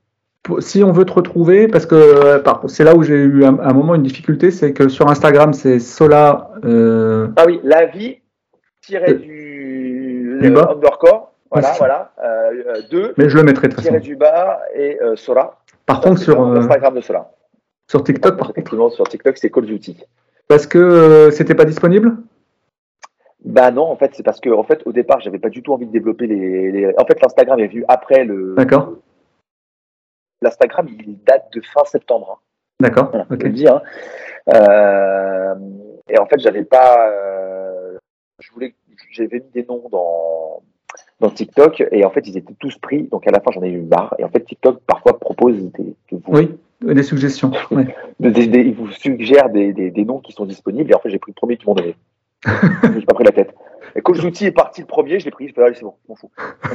si 0.60 0.82
on 0.84 0.92
veut 0.92 1.04
te 1.04 1.12
retrouver, 1.12 1.68
parce 1.68 1.86
que 1.86 2.42
c'est 2.68 2.84
là 2.84 2.94
où 2.94 3.02
j'ai 3.02 3.14
eu 3.16 3.44
un, 3.44 3.58
un 3.58 3.72
moment 3.72 3.94
une 3.94 4.02
difficulté, 4.02 4.50
c'est 4.50 4.72
que 4.72 4.88
sur 4.88 5.08
Instagram, 5.08 5.52
c'est 5.52 5.78
Sola. 5.78 6.50
euh, 6.64 7.28
Ah 7.36 7.44
oui, 7.46 7.60
la 7.64 7.86
vie 7.86 8.18
tiré 8.82 9.10
Euh, 9.12 9.14
du, 9.18 10.38
du 10.42 10.50
bas. 10.50 10.70
underscore, 10.74 11.32
voilà, 11.50 11.72
voilà, 11.78 12.12
2, 12.90 13.14
mais 13.16 13.28
je 13.28 13.36
le 13.36 13.42
mettrai 13.42 13.68
de 13.68 13.74
toute 13.74 13.84
façon. 13.84 13.98
du 13.98 14.16
bas 14.16 14.60
et 14.74 14.98
Sola. 15.16 15.52
Par 15.86 16.00
contre, 16.02 16.20
sur, 16.20 16.40
Instagram 16.42 16.94
de 16.94 17.00
Sola. 17.00 17.30
Sur 17.88 18.04
TikTok, 18.04 18.36
par 18.36 18.52
contre, 18.52 18.90
sur 18.92 19.08
TikTok, 19.08 19.36
c'est 19.38 19.50
Call 19.50 19.64
of 19.64 19.70
Duty. 19.70 20.04
parce 20.46 20.66
que 20.66 20.78
euh, 20.78 21.30
c'était 21.30 21.54
pas 21.54 21.64
disponible? 21.64 22.16
Bah 23.44 23.70
non, 23.70 23.84
en 23.84 23.96
fait, 23.96 24.12
c'est 24.14 24.22
parce 24.22 24.40
que 24.40 24.50
en 24.50 24.64
fait, 24.64 24.82
au 24.86 24.92
départ, 24.92 25.20
j'avais 25.20 25.38
pas 25.38 25.48
du 25.48 25.62
tout 25.62 25.72
envie 25.72 25.86
de 25.86 25.92
développer 25.92 26.26
les. 26.26 26.70
les- 26.72 26.94
En 26.98 27.04
fait, 27.06 27.20
l'Instagram 27.22 27.58
est 27.60 27.68
venu 27.68 27.84
après 27.88 28.24
le. 28.24 28.54
D'accord, 28.56 28.94
L'Instagram, 30.42 30.86
il 30.88 31.18
date 31.24 31.52
de 31.52 31.60
fin 31.62 31.84
septembre. 31.84 32.38
hein. 32.40 32.42
d'accord, 32.80 33.10
Voilà, 33.10 33.26
le. 33.30 33.68
Hein. 33.68 33.82
Euh, 34.54 35.54
et 36.08 36.18
en 36.18 36.26
fait, 36.26 36.38
j'avais 36.40 36.64
pas. 36.64 37.08
euh, 37.10 37.96
je 38.40 38.50
voulais. 38.52 38.74
J'avais 39.12 39.38
mis 39.40 39.50
des 39.54 39.64
noms 39.68 39.88
dans 39.90 40.62
dans 41.20 41.30
TikTok 41.30 41.84
et 41.92 42.04
en 42.04 42.10
fait, 42.10 42.26
ils 42.26 42.36
étaient 42.36 42.54
tous 42.58 42.76
pris. 42.78 43.04
Donc 43.04 43.26
à 43.26 43.30
la 43.30 43.40
fin, 43.40 43.50
j'en 43.52 43.62
ai 43.62 43.68
eu 43.70 43.80
marre. 43.82 44.14
Et 44.18 44.24
en 44.24 44.28
fait, 44.28 44.40
TikTok 44.40 44.80
parfois 44.86 45.18
propose 45.18 45.56
des. 45.72 45.94
que 46.08 46.16
vous- 46.16 46.22
Oui, 46.28 46.58
des 46.82 47.02
suggestions. 47.02 47.52
ouais. 47.70 47.94
des- 48.20 48.46
des- 48.46 48.60
ils 48.60 48.74
vous 48.74 48.90
suggèrent 48.92 49.48
des, 49.50 49.72
des, 49.72 49.90
des 49.90 50.04
noms 50.04 50.18
qui 50.20 50.32
sont 50.32 50.46
disponibles. 50.46 50.90
Et 50.90 50.94
en 50.94 50.98
fait, 51.00 51.10
j'ai 51.10 51.18
pris 51.18 51.32
le 51.32 51.36
premier 51.40 51.56
qu'ils 51.56 51.68
m'ont 51.68 51.74
donné. 51.74 51.96
je 52.46 52.92
suis 52.96 53.06
pas 53.06 53.14
pris 53.14 53.24
la 53.24 53.32
tête. 53.32 53.54
Et 53.96 54.02
of 54.04 54.20
Duty 54.20 54.46
est 54.46 54.52
parti 54.52 54.80
le 54.82 54.86
premier, 54.86 55.18
je 55.18 55.24
l'ai 55.24 55.30
pris. 55.30 55.48
Je 55.48 55.54
fais, 55.54 55.62
allez, 55.62 55.74
c'est 55.74 55.82
bon, 55.84 55.94
je 56.04 56.08
m'en 56.10 56.14
fous. 56.14 56.30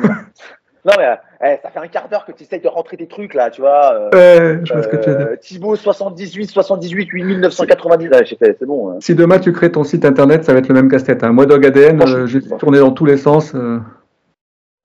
non, 0.86 0.94
mais 0.98 1.06
euh, 1.06 1.16
eh, 1.46 1.58
ça 1.64 1.70
fait 1.70 1.80
un 1.80 1.88
quart 1.88 2.10
d'heure 2.10 2.26
que 2.26 2.34
tu 2.34 2.44
essayes 2.44 2.60
de 2.60 2.68
rentrer 2.68 2.98
tes 2.98 3.08
trucs 3.08 3.34
là, 3.34 3.50
tu 3.50 3.62
vois. 3.62 3.94
euh, 4.14 4.60
je 4.66 4.74
vois 4.74 4.84
ce 4.84 4.88
que 4.90 4.98
tu 4.98 5.10
veux 5.10 5.16
dire. 5.16 5.28
euh, 5.28 5.36
Thibaut 5.38 5.76
78, 5.78 6.50
78, 6.50 7.10
8990. 7.14 8.10
Ah, 8.12 8.24
j'ai 8.24 8.36
fait, 8.36 8.58
c'est 8.60 8.66
bon. 8.66 8.92
hein. 8.92 8.98
Si 9.00 9.16
demain 9.16 9.40
tu 9.40 9.54
crées 9.54 9.72
ton 9.72 9.86
site 9.86 10.04
internet, 10.04 10.44
ça 10.44 10.52
va 10.52 10.60
être 10.60 10.68
le 10.68 10.74
même 10.76 10.90
casse-tête. 10.90 11.24
hein. 11.24 11.32
Moi, 11.32 11.46
Dog 11.46 11.66
ADN, 11.66 12.02
euh, 12.02 12.26
j'ai 12.26 12.42
tourné 12.42 12.80
dans 12.80 12.92
tous 12.92 13.06
les 13.06 13.16
sens. 13.18 13.54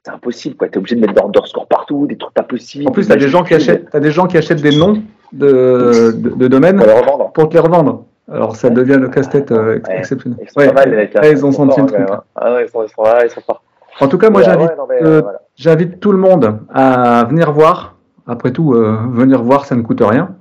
C'est 0.08 0.14
impossible, 0.14 0.56
quoi. 0.56 0.68
T'es 0.68 0.78
obligé 0.78 0.96
de 0.96 1.00
mettre 1.02 1.12
des 1.14 1.20
underscores 1.22 1.66
partout, 1.66 2.06
des 2.06 2.16
trucs 2.16 2.32
pas 2.32 2.42
possibles. 2.42 2.88
En 2.88 2.92
plus, 2.92 3.06
t'as 3.08 3.16
des 3.16 3.28
gens 3.28 3.42
qui 3.44 3.52
achètent, 3.54 3.90
t'as 3.90 4.00
des 4.00 4.10
gens 4.10 4.26
qui 4.26 4.38
achètent 4.38 4.62
des 4.62 4.74
noms 4.76 5.02
de, 5.32 6.12
de, 6.16 6.30
de 6.30 6.48
domaines 6.48 6.78
Pour 6.78 6.86
les 6.86 6.92
revendre. 6.94 7.32
pour 7.32 7.48
te 7.48 7.54
les 7.54 7.60
revendre. 7.60 8.04
Alors, 8.32 8.56
ça 8.56 8.68
Ouais. 8.68 8.74
devient 8.74 8.96
le 8.98 9.08
casse-tête 9.08 9.52
euh, 9.52 9.74
Ouais. 9.86 9.98
exceptionnel. 9.98 10.38
Ils 10.42 10.48
sont 10.50 10.60
Ouais, 10.60 10.68
pas 10.68 10.74
mal, 10.74 10.90
les 10.90 10.96
mecs. 10.96 11.16
hein. 11.16 11.20
ils 11.30 11.44
ont 11.44 11.52
senti 11.52 11.80
le 11.80 11.86
truc. 11.86 12.06
Ah 12.36 12.54
ouais, 12.54 12.64
ils 12.64 12.70
sont, 12.70 12.82
ils 12.84 12.88
sont 12.88 13.02
là, 13.02 13.24
ils 13.24 13.30
sont 13.30 13.40
forts. 13.42 13.62
En 14.00 14.08
tout 14.08 14.16
cas, 14.18 14.30
moi, 14.30 14.42
j'invite, 14.42 14.70
euh, 15.02 15.20
voilà. 15.22 15.40
j'invite 15.56 16.00
tout 16.00 16.12
le 16.12 16.18
monde 16.18 16.58
à 16.72 17.24
venir 17.28 17.52
voir. 17.52 17.96
Après 18.26 18.50
tout, 18.52 18.72
euh, 18.74 18.96
venir 19.12 19.42
voir, 19.42 19.64
ça 19.66 19.74
ne 19.76 19.82
coûte 19.82 20.00
rien. 20.02 20.36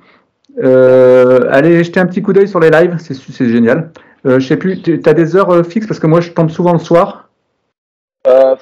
Euh, 0.64 1.48
allez 1.52 1.84
jeter 1.84 2.00
un 2.00 2.06
petit 2.06 2.22
coup 2.22 2.34
d'œil 2.34 2.48
sur 2.48 2.60
les 2.60 2.70
lives, 2.70 2.96
c'est, 3.00 3.14
c'est 3.14 3.50
génial. 3.50 3.92
Je 4.26 4.40
sais 4.40 4.58
plus, 4.58 4.82
tu 4.82 5.02
as 5.06 5.14
des 5.14 5.36
heures 5.36 5.66
fixes? 5.66 5.88
Parce 5.88 6.00
que 6.00 6.08
moi, 6.08 6.20
je 6.20 6.32
tombe 6.32 6.50
souvent 6.50 6.74
le 6.74 6.80
soir. 6.80 7.30
Euh, 8.28 8.56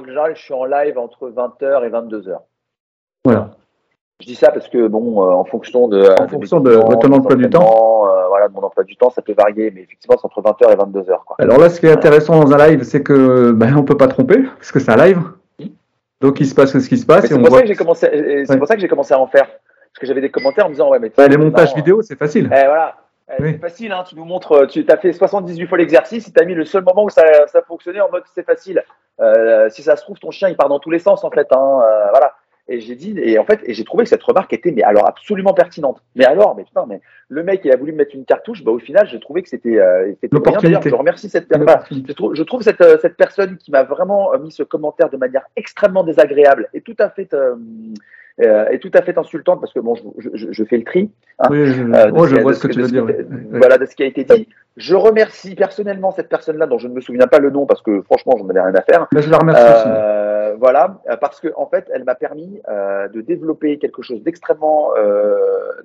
en 0.00 0.04
général, 0.04 0.34
je 0.36 0.42
suis 0.42 0.54
en 0.54 0.64
live 0.64 0.98
entre 0.98 1.28
20h 1.30 1.84
et 1.84 1.88
22h. 1.90 2.36
Voilà. 3.24 3.50
Je 4.20 4.26
dis 4.26 4.34
ça 4.34 4.50
parce 4.50 4.68
que, 4.68 4.86
bon, 4.88 5.22
euh, 5.22 5.32
en 5.32 5.44
fonction 5.44 5.88
de. 5.88 6.00
En 6.18 6.24
de 6.24 6.30
fonction 6.30 6.60
de- 6.60 6.76
ton 7.00 7.12
emploi 7.12 7.34
du 7.36 7.50
temps. 7.50 8.08
euh, 8.08 8.28
voilà, 8.28 8.48
de 8.48 8.54
mon 8.54 8.62
emploi 8.62 8.84
du 8.84 8.96
temps, 8.96 9.10
ça 9.10 9.20
peut 9.22 9.34
varier, 9.36 9.70
mais 9.74 9.82
effectivement, 9.82 10.16
c'est 10.18 10.24
entre 10.26 10.40
20h 10.40 10.72
et 10.72 10.76
22h. 10.76 11.24
Quoi. 11.26 11.36
Alors 11.38 11.58
là, 11.58 11.68
ce 11.68 11.80
qui 11.80 11.86
est 11.86 11.92
intéressant 11.92 12.40
dans 12.42 12.52
un 12.54 12.66
live, 12.68 12.82
c'est 12.82 13.02
que 13.02 13.52
ben, 13.52 13.76
on 13.76 13.82
peut 13.84 13.96
pas 13.96 14.08
tromper 14.08 14.42
parce 14.58 14.72
que 14.72 14.78
c'est 14.80 14.90
un 14.90 14.96
live. 14.96 15.20
Donc 16.22 16.40
il 16.40 16.46
se 16.46 16.54
passe 16.54 16.78
ce 16.78 16.88
qui 16.88 16.96
se 16.96 17.04
passe 17.04 17.26
C'est 17.26 17.34
pour, 17.38 17.46
voit 17.48 17.58
ça 17.58 17.62
que 17.62 17.68
j'ai 17.68 17.74
commencé, 17.74 18.06
et 18.10 18.46
c'est 18.46 18.52
Ouais. 18.52 18.58
pour 18.58 18.66
ça 18.68 18.74
que 18.74 18.80
j'ai 18.80 18.88
commencé 18.88 19.12
à 19.12 19.18
en 19.20 19.26
faire. 19.26 19.44
Parce 19.46 20.00
que 20.00 20.06
j'avais 20.06 20.22
des 20.22 20.30
commentaires 20.30 20.64
en 20.64 20.68
me 20.68 20.74
disant, 20.74 20.88
ouais, 20.90 20.98
mais. 20.98 21.12
Les 21.28 21.36
montages 21.36 21.70
non, 21.72 21.76
vidéo, 21.76 22.00
c'est 22.02 22.16
facile. 22.18 22.46
Eh, 22.46 22.64
voilà. 22.66 22.94
Oui. 23.40 23.52
C'est 23.52 23.58
facile, 23.58 23.92
hein, 23.92 24.04
tu 24.08 24.14
nous 24.14 24.24
montres, 24.24 24.68
tu 24.68 24.84
as 24.88 24.96
fait 24.96 25.12
78 25.12 25.66
fois 25.66 25.78
l'exercice, 25.78 26.32
tu 26.32 26.40
as 26.40 26.44
mis 26.44 26.54
le 26.54 26.64
seul 26.64 26.84
moment 26.84 27.04
où 27.04 27.10
ça, 27.10 27.24
ça 27.48 27.60
fonctionnait 27.62 28.00
en 28.00 28.10
mode 28.10 28.22
c'est 28.32 28.46
facile. 28.46 28.84
Euh, 29.20 29.68
si 29.68 29.82
ça 29.82 29.96
se 29.96 30.02
trouve, 30.02 30.18
ton 30.18 30.30
chien 30.30 30.48
il 30.48 30.56
part 30.56 30.68
dans 30.68 30.78
tous 30.78 30.90
les 30.90 31.00
sens 31.00 31.24
en 31.24 31.30
fait. 31.30 31.48
Hein, 31.50 31.80
euh, 31.82 32.10
voilà. 32.10 32.34
Et 32.68 32.80
j'ai 32.80 32.96
dit, 32.96 33.14
et 33.16 33.38
en 33.38 33.44
fait, 33.44 33.60
et 33.64 33.74
j'ai 33.74 33.84
trouvé 33.84 34.02
que 34.02 34.10
cette 34.10 34.22
remarque 34.24 34.52
était, 34.52 34.72
mais 34.72 34.82
alors 34.82 35.06
absolument 35.06 35.54
pertinente. 35.54 36.02
Mais 36.16 36.24
alors, 36.24 36.56
mais 36.56 36.64
putain, 36.64 36.84
mais 36.88 37.00
le 37.28 37.44
mec 37.44 37.60
il 37.64 37.70
a 37.70 37.76
voulu 37.76 37.92
me 37.92 37.98
mettre 37.98 38.16
une 38.16 38.24
cartouche, 38.24 38.64
bah 38.64 38.72
au 38.72 38.80
final 38.80 39.06
j'ai 39.06 39.20
trouvé 39.20 39.42
que 39.42 39.48
c'était 39.48 39.78
euh, 39.78 40.12
Je 40.20 40.94
remercie 40.94 41.28
cette 41.28 41.46
personne. 41.46 42.04
Je 42.08 42.12
trouve, 42.12 42.34
je 42.34 42.42
trouve 42.42 42.62
cette, 42.62 42.80
euh, 42.80 42.98
cette 43.00 43.16
personne 43.16 43.56
qui 43.56 43.70
m'a 43.70 43.84
vraiment 43.84 44.32
euh, 44.32 44.38
mis 44.38 44.50
ce 44.50 44.64
commentaire 44.64 45.10
de 45.10 45.16
manière 45.16 45.46
extrêmement 45.54 46.02
désagréable 46.02 46.68
et 46.74 46.80
tout 46.80 46.96
à 46.98 47.08
fait 47.08 47.32
euh, 47.34 47.54
euh, 48.42 48.66
et 48.70 48.78
tout 48.78 48.90
à 48.94 49.02
fait 49.02 49.16
insultante 49.16 49.60
parce 49.60 49.72
que 49.72 49.80
bon, 49.80 49.94
je, 49.94 50.28
je- 50.34 50.52
je 50.52 50.64
fais 50.64 50.76
le 50.76 50.84
tri. 50.84 51.10
Oui, 51.50 51.66
je, 51.66 51.82
Euh, 51.82 52.10
oh, 52.14 52.26
je 52.26 52.36
a- 52.36 52.42
vois 52.42 52.52
ce 52.54 52.66
que 52.66 52.72
tu 52.72 52.78
de 52.78 52.82
veux 52.82 52.88
dire. 52.88 53.04
oui. 53.04 53.14
Voilà 53.52 53.78
de 53.78 53.86
ce 53.86 53.94
qui 53.96 54.02
a 54.02 54.06
été 54.06 54.24
dit. 54.24 54.48
Je 54.76 54.94
remercie 54.94 55.54
personnellement 55.54 56.10
cette 56.12 56.28
personne-là 56.28 56.66
dont 56.66 56.78
je 56.78 56.88
ne 56.88 56.92
me 56.94 57.00
souviens 57.00 57.26
pas 57.26 57.38
le 57.38 57.50
nom 57.50 57.64
parce 57.66 57.80
que 57.82 58.02
franchement, 58.02 58.34
j'en 58.38 58.48
avais 58.48 58.60
rien 58.60 58.74
à 58.74 58.82
faire. 58.82 59.06
Ben, 59.12 59.20
je 59.22 59.30
la 59.30 59.38
remercie 59.38 59.62
aussi. 59.62 59.84
Euh, 59.88 60.54
voilà, 60.58 61.00
euh, 61.10 61.16
parce 61.16 61.40
que 61.40 61.48
en 61.56 61.66
fait, 61.66 61.90
elle 61.94 62.04
m'a 62.04 62.14
permis 62.14 62.60
de 63.12 63.20
développer 63.20 63.78
quelque 63.78 64.02
chose 64.02 64.22
d'extrêmement 64.22 64.90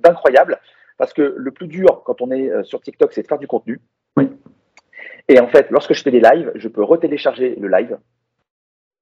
d'incroyable. 0.04 0.60
Parce 0.97 1.14
que 1.14 1.34
le 1.36 1.52
plus 1.52 1.68
dur 1.68 2.04
quand 2.06 2.22
on 2.22 2.32
est 2.32 2.52
sur 2.64 2.80
TikTok, 2.82 3.14
c'est 3.14 3.24
de 3.24 3.28
faire 3.28 3.39
du 3.39 3.47
contenu. 3.47 3.80
Oui. 4.18 4.30
Et 5.30 5.39
en 5.39 5.47
fait, 5.47 5.68
lorsque 5.72 5.93
je 5.93 6.04
fais 6.04 6.12
des 6.12 6.20
lives, 6.20 6.52
je 6.56 6.68
peux 6.68 6.84
retélécharger 6.84 7.56
le 7.60 7.68
live. 7.70 7.97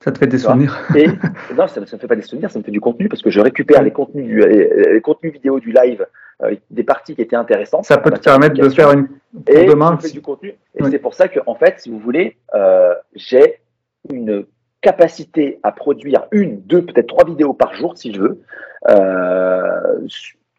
Ça 0.04 0.12
te 0.14 0.18
fait 0.20 0.28
des 0.28 0.38
souvenirs. 0.38 0.80
Et 0.96 1.08
non, 1.58 1.68
ça 1.68 1.82
ne 1.82 1.82
me 1.82 1.86
fait 1.86 2.08
pas 2.08 2.16
des 2.16 2.22
souvenirs, 2.22 2.50
ça 2.50 2.60
me 2.60 2.64
fait 2.64 2.72
du 2.72 2.80
contenu 2.80 3.10
parce 3.10 3.22
que 3.22 3.30
je 3.30 3.42
récupère 3.42 3.84
les 3.84 3.92
contenus, 3.92 4.26
du, 4.26 4.40
les, 4.40 4.94
les 4.94 5.02
contenus 5.02 5.34
vidéo 5.34 5.60
du 5.60 5.74
live, 5.74 6.06
euh, 6.42 6.56
des 6.72 6.84
parties 6.84 7.16
qui 7.16 7.22
étaient 7.22 7.36
intéressantes. 7.36 7.84
Ça 7.84 7.98
peut 7.98 8.12
te 8.12 8.20
permettre 8.22 8.56
de 8.56 8.70
faire 8.70 8.92
une 8.92 9.08
pour 9.08 9.56
et 9.56 9.66
demain. 9.66 9.98
du 10.14 10.22
contenu. 10.22 10.50
Et 10.76 10.84
Oui. 10.84 10.90
c'est 10.90 11.00
pour 11.00 11.14
ça 11.14 11.28
que, 11.28 11.42
en 11.46 11.56
fait, 11.56 11.80
si 11.80 11.90
vous 11.90 12.00
voulez, 12.00 12.38
euh, 12.56 12.94
j'ai 13.14 13.60
une 14.10 14.46
capacité 14.82 15.60
à 15.64 15.74
produire 15.74 16.28
une, 16.32 16.62
deux, 16.62 16.86
peut-être 16.86 17.08
trois 17.08 17.26
vidéos 17.26 17.54
par 17.54 17.74
jour, 17.74 17.98
si 17.98 18.14
je 18.14 18.22
veux. 18.22 18.42
Euh, 18.90 20.08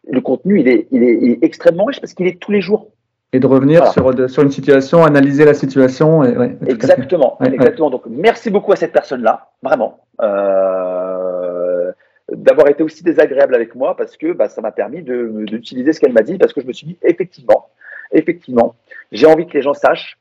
le 0.07 0.21
contenu, 0.21 0.59
il 0.59 0.67
est, 0.67 0.87
il 0.91 1.01
est, 1.03 1.17
il 1.19 1.31
est 1.31 1.43
extrêmement 1.43 1.85
riche 1.85 1.99
parce 1.99 2.13
qu'il 2.13 2.27
est 2.27 2.39
tous 2.39 2.51
les 2.51 2.61
jours. 2.61 2.91
Et 3.33 3.39
de 3.39 3.47
revenir 3.47 3.79
Voilà. 3.79 3.91
sur, 3.93 4.13
de- 4.13 4.27
sur 4.27 4.43
une 4.43 4.51
situation, 4.51 5.03
analyser 5.05 5.45
la 5.45 5.53
situation. 5.53 6.23
Et, 6.23 6.37
ouais. 6.37 6.57
Exactement, 6.67 7.37
Ouais, 7.39 7.53
exactement. 7.53 7.89
Donc, 7.89 8.03
merci 8.07 8.49
beaucoup 8.49 8.73
à 8.73 8.75
cette 8.75 8.91
personne-là, 8.91 9.49
vraiment, 9.63 9.99
euh, 10.21 11.91
d'avoir 12.31 12.67
été 12.69 12.83
aussi 12.83 13.03
désagréable 13.03 13.55
avec 13.55 13.75
moi 13.75 13.95
parce 13.95 14.17
que 14.17 14.33
bah, 14.33 14.49
ça 14.49 14.61
m'a 14.61 14.71
permis 14.71 15.01
de- 15.01 15.45
d'utiliser 15.45 15.93
ce 15.93 15.99
qu'elle 15.99 16.13
m'a 16.13 16.21
dit 16.23 16.37
parce 16.37 16.53
que 16.53 16.61
je 16.61 16.67
me 16.67 16.73
suis 16.73 16.87
dit, 16.87 16.97
effectivement, 17.03 17.67
effectivement, 18.11 18.75
j'ai 19.11 19.25
envie 19.27 19.47
que 19.47 19.53
les 19.53 19.61
gens 19.61 19.73
sachent 19.73 20.17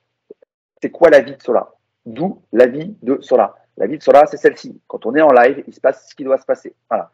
c'est 0.83 0.91
quoi 0.91 1.11
la 1.11 1.21
vie 1.21 1.37
de 1.37 1.43
Sola. 1.43 1.71
D'où 2.07 2.39
la 2.53 2.67
vie 2.67 2.95
de 3.03 3.19
Sola. 3.21 3.55
La 3.77 3.87
vie 3.87 3.99
de 3.99 4.03
Sola, 4.03 4.25
c'est 4.27 4.37
celle-ci. 4.39 4.81
Quand 4.89 5.05
on 5.07 5.15
est 5.15 5.21
en 5.21 5.33
live, 5.33 5.63
il 5.67 5.75
se 5.75 5.81
passe 5.81 6.09
ce 6.09 6.15
qui 6.15 6.25
doit 6.25 6.39
se 6.39 6.47
passer. 6.47 6.75
Voilà. 6.89 7.11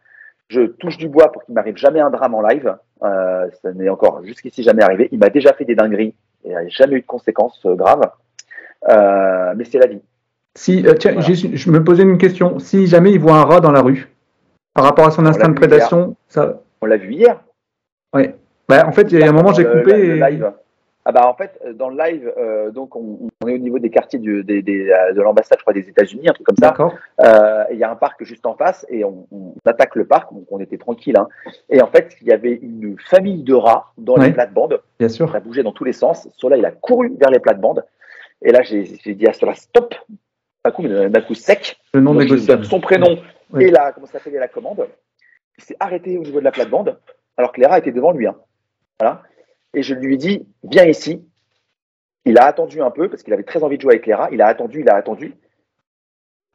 Je 0.49 0.62
touche 0.62 0.97
du 0.99 1.09
bois 1.09 1.32
pour 1.32 1.44
qu'il 1.44 1.55
m'arrive 1.55 1.76
jamais 1.76 2.01
un 2.01 2.11
drame 2.11 2.34
en 2.34 2.42
live. 2.42 2.76
Euh, 3.03 3.47
ça 3.62 3.72
n'est 3.72 3.88
encore 3.88 4.22
jusqu'ici 4.24 4.62
jamais 4.62 4.82
arrivé. 4.82 5.09
Il 5.12 5.18
m'a 5.18 5.28
déjà 5.28 5.53
fait 5.53 5.64
des 5.64 5.74
dingueries 5.74 6.14
et 6.44 6.49
il 6.49 6.51
n'y 6.51 6.57
a 6.57 6.68
jamais 6.68 6.97
eu 6.97 7.01
de 7.01 7.07
conséquences 7.07 7.61
euh, 7.66 7.74
graves. 7.74 8.09
Euh, 8.88 9.55
mais 9.57 9.64
c'est 9.64 9.78
la 9.78 9.86
vie. 9.86 10.01
Si, 10.55 10.86
euh, 10.86 10.94
tiens, 10.94 11.12
Voilà. 11.12 11.34
je 11.34 11.70
me 11.70 11.82
posais 11.82 12.03
une 12.05 12.18
question. 12.18 12.59
Si 12.59 12.86
jamais 12.86 13.12
il 13.12 13.18
voit 13.20 13.34
un 13.36 13.44
rat 13.44 13.61
dans 13.61 13.72
la 13.72 13.82
rue, 13.82 14.09
par 14.72 14.84
rapport 14.84 15.07
à 15.07 15.11
son 15.11 15.26
instinct 15.26 15.49
de 15.49 15.55
prédation, 15.55 16.16
ça. 16.28 16.61
On 16.80 16.86
l'a 16.86 16.97
vu 16.97 17.12
hier. 17.12 17.40
Ouais. 18.14 18.34
Bah, 18.68 18.86
en 18.86 18.92
fait, 18.92 19.11
il 19.12 19.18
y 19.18 19.22
a 19.22 19.28
un 19.28 19.32
moment, 19.32 19.53
j'ai 19.53 19.64
le- 19.64 19.80
coupé. 19.82 20.18
et-. 20.18 20.40
Ah 21.09 21.12
bah 21.12 21.28
en 21.28 21.34
fait, 21.34 21.57
euh, 21.64 21.72
dans 21.72 21.88
le 21.88 21.96
live, 21.96 22.32
euh, 22.36 22.72
donc 22.72 22.96
on, 22.96 23.28
on 23.44 23.46
est 23.48 23.54
au 23.54 23.59
niveau 23.59 23.78
des 23.78 23.90
quartiers 23.90 24.18
du- 24.18 24.42
des- 24.42 24.61
des, 24.61 24.90
euh, 24.90 25.12
de 25.12 25.20
l'ambassade, 25.22 25.57
je 25.59 25.62
crois, 25.62 25.72
des 25.72 25.88
États-Unis, 25.88 26.28
un 26.28 26.32
truc 26.32 26.44
comme 26.46 26.57
ça. 26.57 26.74
Euh, 27.22 27.64
Il 27.70 27.78
y 27.78 27.84
a 27.84 27.90
un 27.92 27.94
parc 27.94 28.24
juste 28.24 28.44
en 28.44 28.54
face 28.57 28.84
et 28.88 29.04
on, 29.04 29.24
on 29.30 29.54
attaque 29.64 29.94
le 29.94 30.04
parc, 30.04 30.32
donc 30.34 30.46
on 30.50 30.59
était 30.59 30.78
tranquille. 30.78 31.16
Hein. 31.16 31.28
Et 31.70 31.80
en 31.80 31.86
fait, 31.86 32.16
il 32.22 32.26
y 32.26 32.32
avait 32.32 32.54
une 32.54 32.96
famille 32.98 33.44
de 33.44 33.54
rats 33.54 33.92
dans 33.98 34.16
Ouais. 34.16 34.26
les 34.26 34.32
plates-bandes. 34.32 34.82
Bien 34.98 35.09
sûr. 35.09 35.30
Ça 35.30 35.38
bougeait 35.38 35.62
dans 35.62 35.70
tous 35.72 35.84
les 35.84 35.92
sens. 35.92 36.28
Cela, 36.36 36.57
il 36.57 36.64
a 36.66 36.72
couru 36.72 37.14
vers 37.20 37.30
les 37.30 37.38
plates-bandes. 37.38 37.84
Et 38.42 38.50
là, 38.50 38.62
j'ai 38.62 38.82
dit 39.14 39.26
à 39.28 39.32
cela 39.32 39.54
stop. 39.54 39.94
D'un 40.64 40.72
coup, 40.72 40.88
d'un 40.88 41.20
coup 41.20 41.34
sec. 41.34 41.78
Le 41.94 42.00
négociable. 42.00 42.62
donne 42.62 42.68
son 42.68 42.80
prénom 42.80 43.16
et 43.61 43.70
la, 43.70 43.92
comment 43.92 44.09
ça 44.09 44.18
s'appelle 44.18 44.34
la 44.40 44.48
commande. 44.48 44.88
Il 45.57 45.62
s'est 45.62 45.76
arrêté 45.78 46.18
au 46.18 46.22
niveau 46.22 46.40
de 46.40 46.44
la 46.44 46.50
plate-bande, 46.50 46.98
alors 47.36 47.52
que 47.52 47.61
les 47.61 47.66
rats 47.68 47.78
étaient 47.78 47.92
devant 47.92 48.11
lui. 48.11 48.26
hein. 48.26 48.34
Voilà. 48.98 49.22
Et 49.76 49.82
je 49.82 49.94
lui 49.94 50.14
ai 50.14 50.16
dit, 50.16 50.44
viens 50.64 50.86
ici. 50.86 51.22
Il 52.24 52.38
a 52.38 52.46
attendu 52.46 52.80
un 52.80 52.90
peu, 52.90 53.08
parce 53.08 53.22
qu'il 53.22 53.32
avait 53.34 53.44
très 53.44 53.62
envie 53.62 53.76
de 53.76 53.82
jouer 53.82 53.92
avec 53.92 54.06
les 54.06 54.14
rats. 54.14 54.30
Il 54.32 54.40
a 54.42 54.46
attendu, 54.48 54.80
il 54.80 54.88
a 54.88 54.96
attendu. 54.96 55.34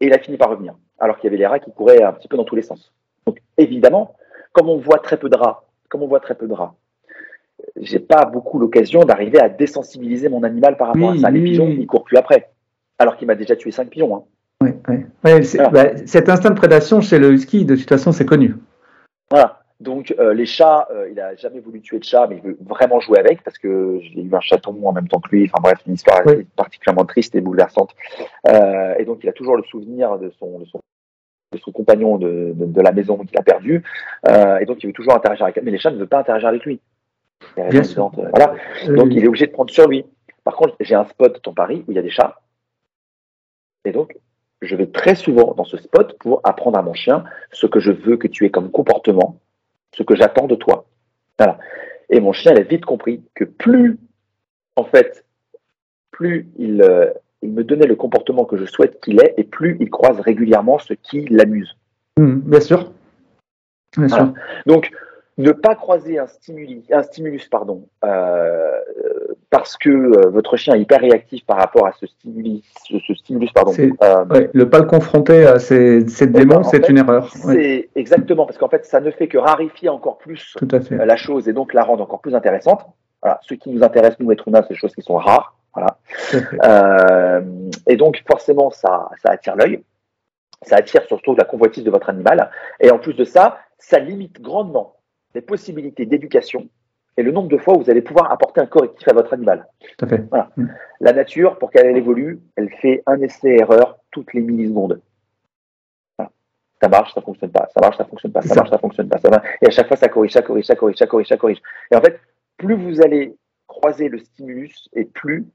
Et 0.01 0.07
il 0.07 0.13
a 0.13 0.17
fini 0.19 0.35
par 0.35 0.49
revenir. 0.49 0.75
Alors 0.99 1.17
qu'il 1.17 1.25
y 1.25 1.27
avait 1.27 1.37
les 1.37 1.45
rats 1.45 1.59
qui 1.59 1.71
couraient 1.71 2.01
un 2.03 2.11
petit 2.13 2.27
peu 2.27 2.35
dans 2.35 2.43
tous 2.43 2.55
les 2.55 2.63
sens. 2.63 2.91
Donc, 3.25 3.37
évidemment, 3.57 4.15
comme 4.51 4.67
on 4.69 4.77
voit 4.77 4.97
très 4.99 5.17
peu 5.17 5.29
de 5.29 5.35
rats, 5.37 5.63
comme 5.87 6.01
on 6.01 6.07
voit 6.07 6.19
très 6.19 6.35
peu 6.35 6.47
de 6.47 6.53
rats, 6.53 6.75
j'ai 7.79 7.99
pas 7.99 8.25
beaucoup 8.25 8.57
l'occasion 8.57 9.03
d'arriver 9.03 9.39
à 9.39 9.47
désensibiliser 9.49 10.27
mon 10.29 10.41
animal 10.43 10.75
par 10.77 10.87
rapport 10.87 11.11
Oui, 11.11 11.19
à 11.19 11.21
ça. 11.21 11.29
Les 11.29 11.39
oui, 11.39 11.51
pigeons, 11.51 11.67
oui. 11.67 11.77
ils 11.79 11.87
courent 11.87 12.03
plus 12.03 12.17
après. 12.17 12.49
Alors 12.97 13.15
qu'il 13.17 13.27
m'a 13.27 13.35
déjà 13.35 13.55
tué 13.55 13.71
cinq 13.71 13.89
pigeons. 13.89 14.15
hein. 14.15 14.23
Ouais, 14.61 14.75
ouais. 14.89 15.05
Ouais, 15.23 15.41
c'est- 15.43 15.57
Voilà. 15.59 15.93
bah, 15.93 15.97
cet 16.07 16.27
instinct 16.27 16.49
de 16.49 16.55
prédation 16.55 17.01
chez 17.01 17.19
le 17.19 17.31
husky, 17.31 17.65
de 17.65 17.75
toute 17.75 17.87
façon, 17.89 18.11
c'est 18.11 18.25
connu. 18.25 18.55
Voilà. 19.29 19.60
Donc 19.81 20.13
euh, 20.19 20.33
les 20.33 20.45
chats, 20.45 20.87
euh, 20.91 21.09
il 21.11 21.19
a 21.19 21.35
jamais 21.35 21.59
voulu 21.59 21.81
tuer 21.81 21.99
de 21.99 22.03
chat, 22.03 22.27
mais 22.27 22.37
il 22.37 22.41
veut 22.41 22.57
vraiment 22.61 22.99
jouer 22.99 23.19
avec 23.19 23.43
parce 23.43 23.57
que 23.57 23.99
j'ai 24.01 24.21
eu 24.21 24.33
un 24.33 24.39
chaton 24.39 24.79
en 24.85 24.93
même 24.93 25.07
temps 25.07 25.19
que 25.19 25.29
lui. 25.35 25.45
Enfin 25.45 25.61
bref, 25.61 25.79
une 25.87 25.95
histoire 25.95 26.21
Oui. 26.25 26.47
particulièrement 26.55 27.05
triste 27.05 27.35
et 27.35 27.41
bouleversante. 27.41 27.93
Euh, 28.47 28.95
et 28.99 29.05
donc 29.05 29.19
il 29.23 29.29
a 29.29 29.33
toujours 29.33 29.57
le 29.57 29.63
souvenir 29.63 30.17
de 30.19 30.29
son, 30.39 30.59
de 30.59 30.65
son, 30.65 30.79
de 31.51 31.57
son 31.57 31.71
compagnon 31.71 32.17
de, 32.17 32.53
de, 32.55 32.65
de 32.65 32.81
la 32.81 32.91
maison 32.91 33.17
qu'il 33.17 33.37
a 33.37 33.43
perdu. 33.43 33.83
Et 34.61 34.65
donc 34.65 34.83
il 34.83 34.87
veut 34.87 34.93
toujours 34.93 35.15
interagir 35.15 35.45
avec. 35.45 35.61
Mais 35.63 35.71
les 35.71 35.79
chats 35.79 35.91
ne 35.91 35.97
veulent 35.97 36.07
pas 36.07 36.19
interagir 36.19 36.49
avec 36.49 36.63
lui. 36.63 36.79
Bien 37.57 37.83
sûr. 37.83 38.11
Voilà. 38.13 38.53
Donc 38.87 39.07
il 39.11 39.23
est 39.23 39.27
obligé 39.27 39.47
de 39.47 39.51
prendre 39.51 39.71
sur 39.71 39.87
lui. 39.87 40.05
Par 40.43 40.55
contre, 40.55 40.75
j'ai 40.79 40.95
un 40.95 41.05
spot 41.05 41.39
dans 41.43 41.53
Paris 41.53 41.83
où 41.87 41.91
il 41.91 41.95
y 41.95 41.99
a 41.99 42.03
des 42.03 42.09
chats. 42.09 42.39
Et 43.85 43.91
donc, 43.91 44.15
je 44.61 44.75
vais 44.75 44.85
très 44.87 45.15
souvent 45.15 45.53
dans 45.55 45.63
ce 45.63 45.77
spot 45.77 46.17
pour 46.19 46.41
apprendre 46.43 46.77
à 46.77 46.83
mon 46.83 46.93
chien 46.93 47.23
ce 47.51 47.65
que 47.65 47.79
je 47.79 47.91
veux 47.91 48.17
que 48.17 48.27
tu 48.27 48.45
aies 48.45 48.51
comme 48.51 48.69
comportement, 48.69 49.39
ce 49.95 50.03
que 50.03 50.15
j'attends 50.15 50.47
de 50.47 50.55
toi. 50.55 50.85
Voilà. 51.37 51.57
Et 52.09 52.19
mon 52.19 52.33
chien, 52.33 52.51
il 52.53 52.59
a 52.59 52.63
vite 52.63 52.85
compris 52.85 53.23
que 53.35 53.43
plus, 53.45 53.97
en 54.75 54.83
fait, 54.83 55.25
plus 56.11 56.49
il, 56.57 56.81
euh, 56.81 57.09
il 57.41 57.51
me 57.51 57.63
donnait 57.63 57.87
le 57.87 57.95
comportement 57.95 58.45
que 58.45 58.57
je 58.57 58.65
souhaite 58.65 58.99
qu'il 59.01 59.21
ait, 59.21 59.33
et 59.37 59.43
plus 59.43 59.77
il 59.79 59.89
croise 59.89 60.19
régulièrement 60.19 60.77
ce 60.79 60.93
qui 60.93 61.25
l'amuse. 61.29 61.75
hum, 62.17 62.41
bien 62.41 62.59
sûr. 62.59 62.91
Bien 63.97 64.07
Voilà. 64.07 64.25
sûr. 64.25 64.33
Donc, 64.65 64.91
ne 65.37 65.51
pas 65.51 65.75
croiser 65.75 66.19
un, 66.19 66.27
stimuli, 66.27 66.83
un 66.91 67.03
stimulus 67.03 67.47
pardon, 67.47 67.87
euh, 68.03 68.79
parce 69.49 69.77
que 69.77 69.89
euh, 69.89 70.29
votre 70.29 70.57
chien 70.57 70.75
est 70.75 70.81
hyper 70.81 70.99
réactif 70.99 71.45
par 71.45 71.57
rapport 71.57 71.87
à 71.87 71.93
ce 71.93 72.05
stimulus, 72.05 72.61
ce, 72.87 72.97
ce 72.99 73.13
stimulus 73.15 73.51
pardon, 73.53 73.73
euh, 73.77 74.25
Ouais, 74.25 74.49
le 74.53 74.69
pas 74.69 74.79
le 74.79 74.85
confronter 74.85 75.45
à 75.45 75.59
ces, 75.59 76.07
ces 76.07 76.27
démons, 76.27 76.63
c'est 76.63 76.87
une 76.89 76.97
erreur. 76.97 77.31
Ouais, 77.45 77.53
c'est 77.53 77.89
exactement 77.95 78.45
parce 78.45 78.57
qu'en 78.57 78.69
fait, 78.69 78.85
ça 78.85 78.99
ne 78.99 79.11
fait 79.11 79.27
que 79.27 79.37
rarifier 79.37 79.89
encore 79.89 80.17
plus 80.17 80.53
tout 80.57 80.67
à 80.71 80.81
fait. 80.81 80.97
la 81.05 81.15
chose 81.15 81.47
et 81.47 81.53
donc 81.53 81.73
la 81.73 81.83
rendre 81.83 82.03
encore 82.03 82.21
plus 82.21 82.35
intéressante. 82.35 82.85
Voilà, 83.21 83.39
ce 83.43 83.53
qui 83.53 83.69
nous 83.69 83.83
intéresse, 83.83 84.15
nous, 84.19 84.31
êtres 84.31 84.47
humains, 84.47 84.61
c'est 84.63 84.73
des 84.73 84.79
choses 84.79 84.95
qui 84.95 85.01
sont 85.01 85.15
rares. 85.15 85.55
Voilà. 85.73 85.97
et 87.87 87.95
donc, 87.95 88.21
forcément, 88.29 88.71
ça, 88.71 89.09
ça 89.21 89.29
attire 89.31 89.55
l'œil. 89.55 89.83
Ça 90.63 90.77
attire 90.77 91.03
surtout 91.05 91.35
la 91.35 91.43
convoitise 91.43 91.83
de 91.83 91.91
votre 91.91 92.09
animal. 92.09 92.49
Et 92.79 92.91
en 92.91 92.97
plus 92.97 93.13
de 93.13 93.23
ça, 93.23 93.59
ça 93.77 93.99
limite 93.99 94.41
grandement 94.41 94.95
les 95.33 95.41
possibilités 95.41 96.05
d'éducation 96.05 96.67
et 97.17 97.23
le 97.23 97.31
nombre 97.31 97.49
de 97.49 97.57
fois 97.57 97.75
où 97.75 97.81
vous 97.81 97.89
allez 97.89 98.01
pouvoir 98.01 98.31
apporter 98.31 98.61
un 98.61 98.65
correctif 98.65 99.07
à 99.07 99.13
votre 99.13 99.33
animal. 99.33 99.67
Tout 99.97 100.05
à 100.05 100.07
fait. 100.07 100.23
La 100.99 101.13
nature, 101.13 101.57
pour 101.59 101.71
qu'elle 101.71 101.95
évolue, 101.97 102.39
elle 102.55 102.69
fait 102.81 103.03
un 103.05 103.21
essai-erreur 103.21 103.97
toutes 104.11 104.33
les 104.33 104.41
millisecondes. 104.41 105.01
Voilà. 106.17 106.31
Ça 106.81 106.89
marche, 106.89 107.13
ça 107.13 107.21
fonctionne 107.21 107.51
pas. 107.51 107.67
Ça 107.73 107.81
marche, 107.81 107.97
ça 107.97 108.05
fonctionne 108.05 108.31
pas. 108.31 108.41
Ça 108.41 108.49
Ça. 108.49 108.55
marche, 108.55 108.69
ça 108.69 108.77
fonctionne 108.77 109.09
pas. 109.09 109.17
Ça 109.17 109.29
va. 109.29 109.41
Et 109.61 109.67
à 109.67 109.69
chaque 109.71 109.87
fois, 109.87 109.97
ça 109.97 110.07
corrige, 110.07 110.31
ça 110.31 110.41
corrige, 110.41 110.65
ça 110.65 110.75
corrige, 110.75 110.97
ça 110.97 111.07
corrige, 111.07 111.27
ça 111.27 111.37
corrige. 111.37 111.61
Et 111.91 111.95
en 111.95 112.01
fait, 112.01 112.19
plus 112.57 112.75
vous 112.75 113.01
allez 113.01 113.35
croiser 113.67 114.09
le 114.09 114.19
stimulus 114.19 114.89
et 114.93 115.05
plus 115.05 115.45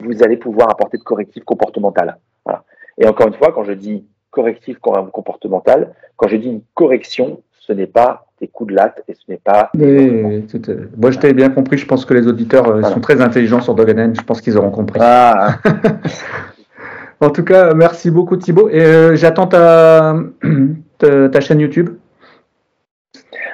vous 0.00 0.22
allez 0.22 0.36
pouvoir 0.36 0.70
apporter 0.70 0.98
de 0.98 1.02
correctif 1.02 1.44
comportemental. 1.44 2.18
Voilà. 2.44 2.64
Et 2.98 3.06
encore 3.06 3.28
une 3.28 3.34
fois, 3.34 3.52
quand 3.52 3.64
je 3.64 3.72
dis 3.72 4.06
correctif 4.32 4.78
comportemental, 4.80 5.94
quand 6.16 6.26
je 6.26 6.36
dis 6.36 6.48
une 6.48 6.62
correction, 6.74 7.40
ce 7.60 7.72
n'est 7.72 7.86
pas 7.86 8.26
des 8.40 8.48
coups 8.48 8.70
de 8.70 8.74
latte 8.76 9.04
et 9.06 9.14
ce 9.14 9.20
n'est 9.28 9.36
pas 9.38 9.52
à- 9.52 9.70
moi, 9.76 11.12
je 11.12 11.18
t'ai 11.20 11.32
bien 11.32 11.48
compris. 11.50 11.78
Je 11.78 11.86
pense 11.86 12.04
que 12.04 12.12
les 12.14 12.26
auditeurs 12.26 12.66
euh, 12.66 12.72
Voilà. 12.80 12.88
sont 12.88 13.00
très 13.00 13.20
intelligents 13.20 13.60
sur 13.60 13.74
Doganen. 13.76 14.16
Je 14.16 14.22
pense 14.22 14.40
qu'ils 14.40 14.58
auront 14.58 14.70
compris. 14.72 14.98
Ah, 15.00 15.58
En 17.20 17.30
tout 17.30 17.44
cas, 17.44 17.72
merci 17.72 18.10
beaucoup 18.10 18.36
Thibaut. 18.36 18.68
Et 18.68 18.84
euh, 18.84 19.14
j'attends 19.14 19.46
ta, 19.46 20.16
ta, 20.98 21.28
ta 21.28 21.40
chaîne 21.40 21.60
YouTube. 21.60 21.90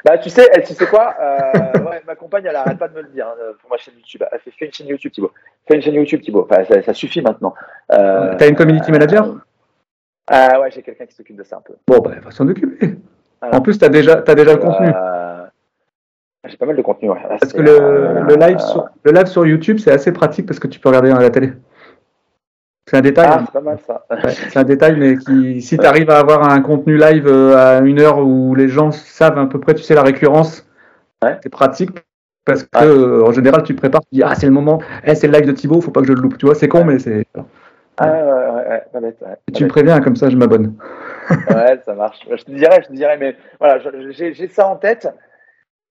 Bah, 0.07 0.16
tu 0.16 0.31
sais, 0.31 0.49
elle, 0.55 0.62
tu 0.62 0.72
sais 0.72 0.87
quoi 0.87 1.14
euh, 1.20 1.81
ouais, 1.85 2.01
Ma 2.07 2.14
compagne, 2.14 2.45
elle 2.49 2.57
arrête 2.57 2.79
pas 2.79 2.89
de 2.89 2.95
me 2.95 3.03
le 3.03 3.09
dire 3.09 3.26
hein, 3.26 3.53
pour 3.61 3.68
ma 3.70 3.76
chaîne 3.76 3.95
YouTube. 3.97 4.22
Elle 4.33 4.39
fait, 4.41 4.53
fais 4.59 4.66
une 4.66 4.72
chaîne 4.72 4.87
YouTube, 4.87 5.12
Thibaut. 5.12 5.33
Fais 5.66 5.74
une 5.74 5.83
chaîne 5.83 5.95
YouTube, 5.95 6.22
Thibaut. 6.22 6.47
Enfin, 6.51 6.64
ça, 6.64 6.81
ça 6.83 6.95
suffit 6.95 7.20
maintenant. 7.20 7.53
Euh, 7.93 8.35
T'as 8.39 8.49
une 8.49 8.57
community 8.57 8.91
manager? 8.91 9.37
Ah 10.29 10.61
ouais, 10.61 10.70
j'ai 10.70 10.83
quelqu'un 10.83 11.07
qui 11.07 11.14
s'occupe 11.14 11.37
de 11.37 11.43
ça 11.43 11.57
un 11.57 11.61
peu. 11.61 11.74
Bon, 11.87 11.99
bah, 11.99 12.12
va 12.22 12.31
s'en 12.31 12.47
occuper. 12.49 12.97
Voilà. 13.41 13.57
En 13.57 13.61
plus, 13.61 13.79
t'as 13.79 13.89
déjà, 13.89 14.22
as 14.26 14.35
déjà 14.35 14.53
le 14.55 14.59
contenu. 14.59 14.89
Euh, 14.95 15.45
j'ai 16.47 16.57
pas 16.57 16.66
mal 16.66 16.76
de 16.76 16.83
contenu. 16.83 17.11
Ouais. 17.11 17.22
Là, 17.22 17.37
Parce 17.41 17.53
que 17.53 17.62
le, 17.62 17.70
euh, 17.70 18.20
le, 18.22 18.35
live 18.37 18.59
sur, 18.59 18.89
le 19.05 19.12
live 19.12 19.26
sur 19.26 19.47
YouTube, 19.47 19.79
c'est 19.79 19.93
assez 19.93 20.12
pratique 20.12 20.47
parce 20.47 20.59
que 20.59 20.66
tu 20.66 20.81
peux 20.81 20.89
regarder 20.89 21.11
à 21.11 21.18
la 21.18 21.31
télé. 21.31 21.53
C'est 22.89 22.97
un 22.97 23.01
détail. 23.03 23.26
Ah, 23.31 23.43
c'est 23.45 23.53
pas 23.53 23.61
mal 23.61 23.79
ça. 23.87 24.07
Ouais, 24.11 24.31
c'est 24.31 24.57
un 24.59 24.64
détail, 24.64 24.97
mais 24.97 25.18
qui, 25.18 25.61
si 25.61 25.76
tu 25.76 25.85
arrives 25.85 26.09
à 26.11 26.18
avoir 26.18 26.51
un 26.51 26.61
contenu 26.62 26.97
live 26.97 27.26
euh, 27.26 27.57
à 27.57 27.81
une 27.81 28.01
heure 28.01 28.18
où 28.18 28.55
les 28.55 28.68
gens 28.68 28.91
savent 28.93 29.39
à 29.39 29.47
peu 29.47 29.61
près, 29.61 29.74
tu 29.74 29.83
sais, 29.83 29.95
la 29.95 30.03
récurrence, 30.03 30.66
Ouais. 31.22 31.37
c'est 31.43 31.49
pratique. 31.51 31.91
Parce 32.45 32.62
que 32.62 32.79
Ouais. 32.79 33.29
en 33.29 33.33
général, 33.33 33.62
tu 33.62 33.74
te 33.74 33.79
prépares, 33.79 34.01
tu 34.03 34.14
dis 34.16 34.22
Ah, 34.22 34.35
c'est 34.35 34.47
le 34.47 34.53
moment, 34.53 34.81
Eh, 35.05 35.14
c'est 35.14 35.26
le 35.26 35.35
live 35.35 35.47
de 35.47 35.53
Thibaut, 35.53 35.83
faut 35.83 35.91
pas 35.91 36.01
que 36.01 36.07
je 36.07 36.12
le 36.14 36.20
loupe. 36.22 36.39
Tu 36.39 36.47
vois, 36.47 36.55
c'est 36.55 36.68
con, 36.68 36.85
mais 36.85 36.99
c'est. 36.99 37.26
Ah 38.01 38.11
ouais, 38.12 38.22
ouais, 38.22 38.32
ouais, 38.32 38.68
ouais, 38.68 38.82
pas 38.92 39.01
bête, 39.01 39.20
ouais, 39.22 39.28
pas 39.28 39.53
Tu 39.55 39.64
me 39.64 39.68
préviens, 39.68 40.01
comme 40.01 40.16
ça, 40.16 40.28
je 40.30 40.36
m'abonne. 40.36 40.74
Ouais, 41.51 41.78
ça 41.84 41.94
marche. 41.94 42.20
Je 42.30 42.42
te 42.42 42.51
dirais, 42.53 42.80
je 42.82 42.88
te 42.88 42.92
dirais, 42.94 43.18
mais 43.18 43.36
voilà, 43.61 43.78
j'ai 44.11 44.49
ça 44.49 44.66
en 44.66 44.76
tête, 44.76 45.07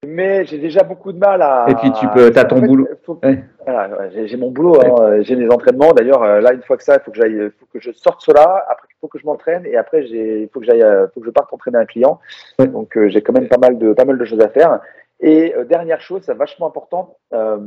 mais 0.05 0.45
j'ai 0.45 0.57
déjà 0.57 0.81
beaucoup 0.83 1.11
de 1.11 1.19
mal 1.19 1.41
à. 1.43 1.65
Et 1.69 1.75
puis, 1.75 1.91
tu 1.91 2.07
peux- 2.09 2.31
t'as 2.31 2.45
ton 2.45 2.57
En 2.57 2.61
fait, 2.61 2.67
boulot. 2.67 2.87
faut- 3.05 3.19
Ouais. 3.23 3.43
Voilà, 3.65 4.09
j'ai 4.09 4.37
mon 4.37 4.49
boulot, 4.49 4.79
hein, 4.81 4.95
euh, 5.01 5.21
j'ai 5.23 5.35
mes 5.35 5.47
entraînements. 5.53 5.91
D'ailleurs, 5.93 6.23
euh, 6.23 6.39
là, 6.41 6.53
une 6.53 6.63
fois 6.63 6.77
que 6.77 6.83
ça, 6.83 6.95
il 6.95 7.01
faut 7.01 7.11
que 7.11 7.17
j'aille, 7.17 7.37
euh, 7.39 7.53
faut 7.59 7.67
que 7.71 7.79
je 7.79 7.91
sorte 7.91 8.21
cela. 8.21 8.65
Après, 8.69 8.87
il 8.89 8.95
faut 8.99 9.07
que 9.07 9.19
je 9.19 9.25
m'entraîne, 9.25 9.65
et 9.67 9.75
après, 9.77 10.03
il 10.05 10.49
faut 10.51 10.59
que 10.59 10.65
j'aille, 10.65 10.83
faut 11.13 11.19
que 11.19 11.25
je 11.27 11.31
parte 11.31 11.53
entraîner 11.53 11.77
un 11.77 11.85
client. 11.85 12.19
Donc, 12.57 12.97
euh, 12.97 13.09
j'ai 13.09 13.21
quand 13.21 13.33
même 13.33 13.47
pas 13.47 13.57
mal 13.59 13.77
de, 13.77 13.93
pas 13.93 14.05
mal 14.05 14.17
de 14.17 14.25
choses 14.25 14.41
à 14.41 14.49
faire. 14.49 14.79
Et 15.19 15.53
euh, 15.55 15.65
dernière 15.65 16.01
chose, 16.01 16.21
c'est 16.25 16.33
vachement 16.35 16.67
important. 16.67 17.17
euh, 17.33 17.57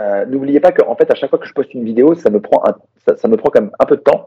euh, 0.00 0.24
N'oubliez 0.26 0.58
pas 0.60 0.72
qu'en 0.72 0.96
fait, 0.96 1.10
à 1.10 1.14
chaque 1.14 1.30
fois 1.30 1.38
que 1.38 1.46
je 1.46 1.52
poste 1.54 1.74
une 1.74 1.84
vidéo, 1.84 2.14
ça 2.14 2.30
me 2.30 2.40
prend, 2.40 2.62
un, 2.66 2.74
ça, 3.06 3.16
ça 3.16 3.28
me 3.28 3.36
prend 3.36 3.50
quand 3.50 3.60
même 3.60 3.70
un 3.78 3.84
peu 3.86 3.96
de 3.96 4.02
temps. 4.02 4.26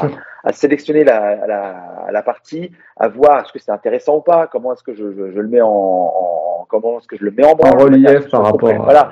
Sûr. 0.00 0.18
à 0.44 0.52
sélectionner 0.52 1.04
la, 1.04 1.46
la, 1.46 2.06
la 2.10 2.22
partie, 2.22 2.70
à 2.96 3.08
voir 3.08 3.40
est-ce 3.42 3.52
que 3.52 3.58
c'est 3.58 3.70
intéressant 3.72 4.16
ou 4.18 4.20
pas, 4.20 4.46
comment 4.46 4.72
est-ce 4.72 4.82
que 4.82 4.94
je, 4.94 5.12
je, 5.12 5.30
je 5.32 5.40
le 5.40 5.48
mets 5.48 5.60
en, 5.60 5.68
en- 5.68 6.66
comment 6.68 6.98
est-ce 6.98 7.06
que 7.08 7.16
je 7.16 7.24
le 7.24 7.30
mets 7.32 7.44
en 7.44 7.54
relief 7.84 8.28
par 8.30 8.44
rapport 8.44 8.68
à- 8.70 8.84
voilà 8.84 9.10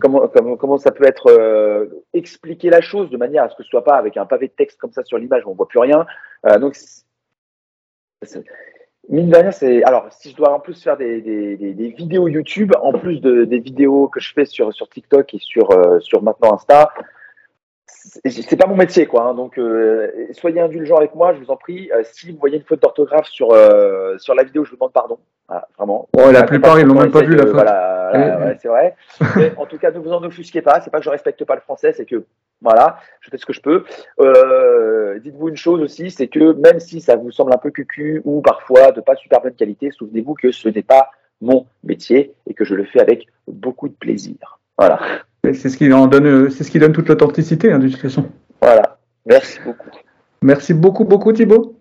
comment, 0.00 0.28
comment 0.28 0.56
comment 0.56 0.78
ça 0.78 0.90
peut 0.90 1.06
être 1.06 1.30
euh, 1.30 1.86
expliquer 2.12 2.68
la 2.70 2.80
chose 2.80 3.08
de 3.10 3.16
manière 3.16 3.44
à 3.44 3.48
ce 3.48 3.54
que 3.56 3.62
ce 3.62 3.68
soit 3.70 3.84
pas 3.84 3.96
avec 3.96 4.16
un 4.16 4.26
pavé 4.26 4.48
de 4.48 4.52
texte 4.52 4.78
comme 4.80 4.92
ça 4.92 5.02
sur 5.04 5.18
l'image 5.18 5.44
où 5.46 5.50
on 5.50 5.54
voit 5.54 5.68
plus 5.68 5.78
rien 5.80 6.04
Euh, 6.46 6.58
donc 6.58 6.76
mine 9.08 9.30
de 9.30 9.50
c'est 9.50 9.82
alors 9.84 10.06
si 10.10 10.30
je 10.30 10.36
dois 10.36 10.52
en 10.52 10.60
plus 10.60 10.82
faire 10.82 10.96
des, 10.96 11.20
des, 11.20 11.88
vidéos 11.96 12.28
YouTube 12.28 12.72
en 12.82 12.92
plus 12.92 13.20
de, 13.20 13.44
des 13.44 13.58
vidéos 13.58 14.08
que 14.08 14.20
je 14.20 14.32
fais 14.32 14.44
sur 14.44 14.72
sur 14.72 14.88
TikTok 14.88 15.34
et 15.34 15.38
sur 15.38 15.70
euh, 15.70 15.98
sur 16.00 16.22
maintenant 16.22 16.54
Insta 16.54 16.92
c'est 18.24 18.56
pas 18.56 18.66
mon 18.66 18.76
métier, 18.76 19.06
quoi. 19.06 19.24
hein. 19.24 19.34
donc, 19.34 19.58
euh, 19.58 20.28
soyez 20.32 20.60
indulgents 20.60 20.96
avec 20.96 21.14
moi, 21.14 21.34
je 21.34 21.40
vous 21.40 21.50
en 21.50 21.56
prie. 21.56 21.90
Euh, 21.92 22.02
si 22.04 22.30
vous 22.30 22.38
voyez 22.38 22.56
une 22.56 22.64
faute 22.64 22.80
d'orthographe 22.80 23.26
sur 23.26 23.48
sur 24.18 24.34
la 24.34 24.44
vidéo, 24.44 24.64
je 24.64 24.70
vous 24.70 24.76
demande 24.76 24.92
pardon. 24.92 25.18
Voilà, 25.48 25.66
vraiment. 25.78 26.08
Bon, 26.12 26.26
la 26.26 26.32
La 26.32 26.42
plupart, 26.44 26.78
ils 26.78 26.86
l'ont 26.86 26.94
même 27.00 27.10
pas 27.10 27.22
vu, 27.22 27.34
la 27.34 27.42
de- 27.44 27.46
faute. 27.46 27.54
Voilà, 27.54 28.38
ouais, 28.38 28.58
c'est 28.60 28.68
vrai. 28.68 28.94
Mais 29.36 29.52
en 29.56 29.64
tout 29.66 29.78
cas, 29.78 29.90
ne 29.90 29.98
vous 29.98 30.12
en 30.12 30.22
offusquez 30.22 30.60
pas. 30.62 30.80
C'est 30.82 30.90
pas 30.90 30.98
que 30.98 31.04
je 31.04 31.10
respecte 31.10 31.42
pas 31.44 31.54
le 31.54 31.60
français, 31.62 31.92
c'est 31.92 32.04
que 32.04 32.24
voilà, 32.60 32.98
je 33.20 33.30
fais 33.30 33.38
ce 33.38 33.46
que 33.46 33.52
je 33.52 33.60
peux. 33.62 33.84
Euh, 34.20 35.18
Dites-vous 35.20 35.48
une 35.48 35.56
chose 35.56 35.80
aussi, 35.80 36.10
c'est 36.10 36.28
que 36.28 36.52
même 36.52 36.80
si 36.80 37.00
ça 37.00 37.16
vous 37.16 37.30
semble 37.32 37.52
un 37.54 37.58
peu 37.58 37.70
cucu 37.70 38.20
ou 38.24 38.40
parfois 38.40 38.92
de 38.92 39.00
pas 39.00 39.14
super 39.16 39.40
bonne 39.40 39.54
qualité, 39.54 39.90
souvenez-vous 39.90 40.34
que 40.34 40.52
ce 40.52 40.68
n'est 40.68 40.82
pas 40.82 41.10
mon 41.40 41.66
métier 41.84 42.34
et 42.46 42.54
que 42.54 42.64
je 42.64 42.74
le 42.74 42.84
fais 42.84 43.00
avec 43.00 43.26
beaucoup 43.46 43.88
de 43.88 43.94
plaisir. 43.94 44.58
Voilà, 44.76 44.98
C'est 45.44 45.54
ce 45.70 45.76
qui 45.76 45.92
en 45.92 46.06
donne, 46.06 46.26
euh, 46.26 46.50
c'est 46.50 46.62
ce 46.64 46.70
qui 46.70 46.78
donne 46.78 46.92
toute 46.92 47.08
l'authenticité, 47.08 47.72
hein, 47.72 47.78
de 47.78 47.88
toute 47.88 48.00
façon. 48.00 48.26
voilà. 48.60 48.98
Merci 49.26 49.60
beaucoup. 49.64 49.88
Merci 50.42 50.72
beaucoup, 50.74 51.04
beaucoup, 51.04 51.32
Thibaut. 51.32 51.77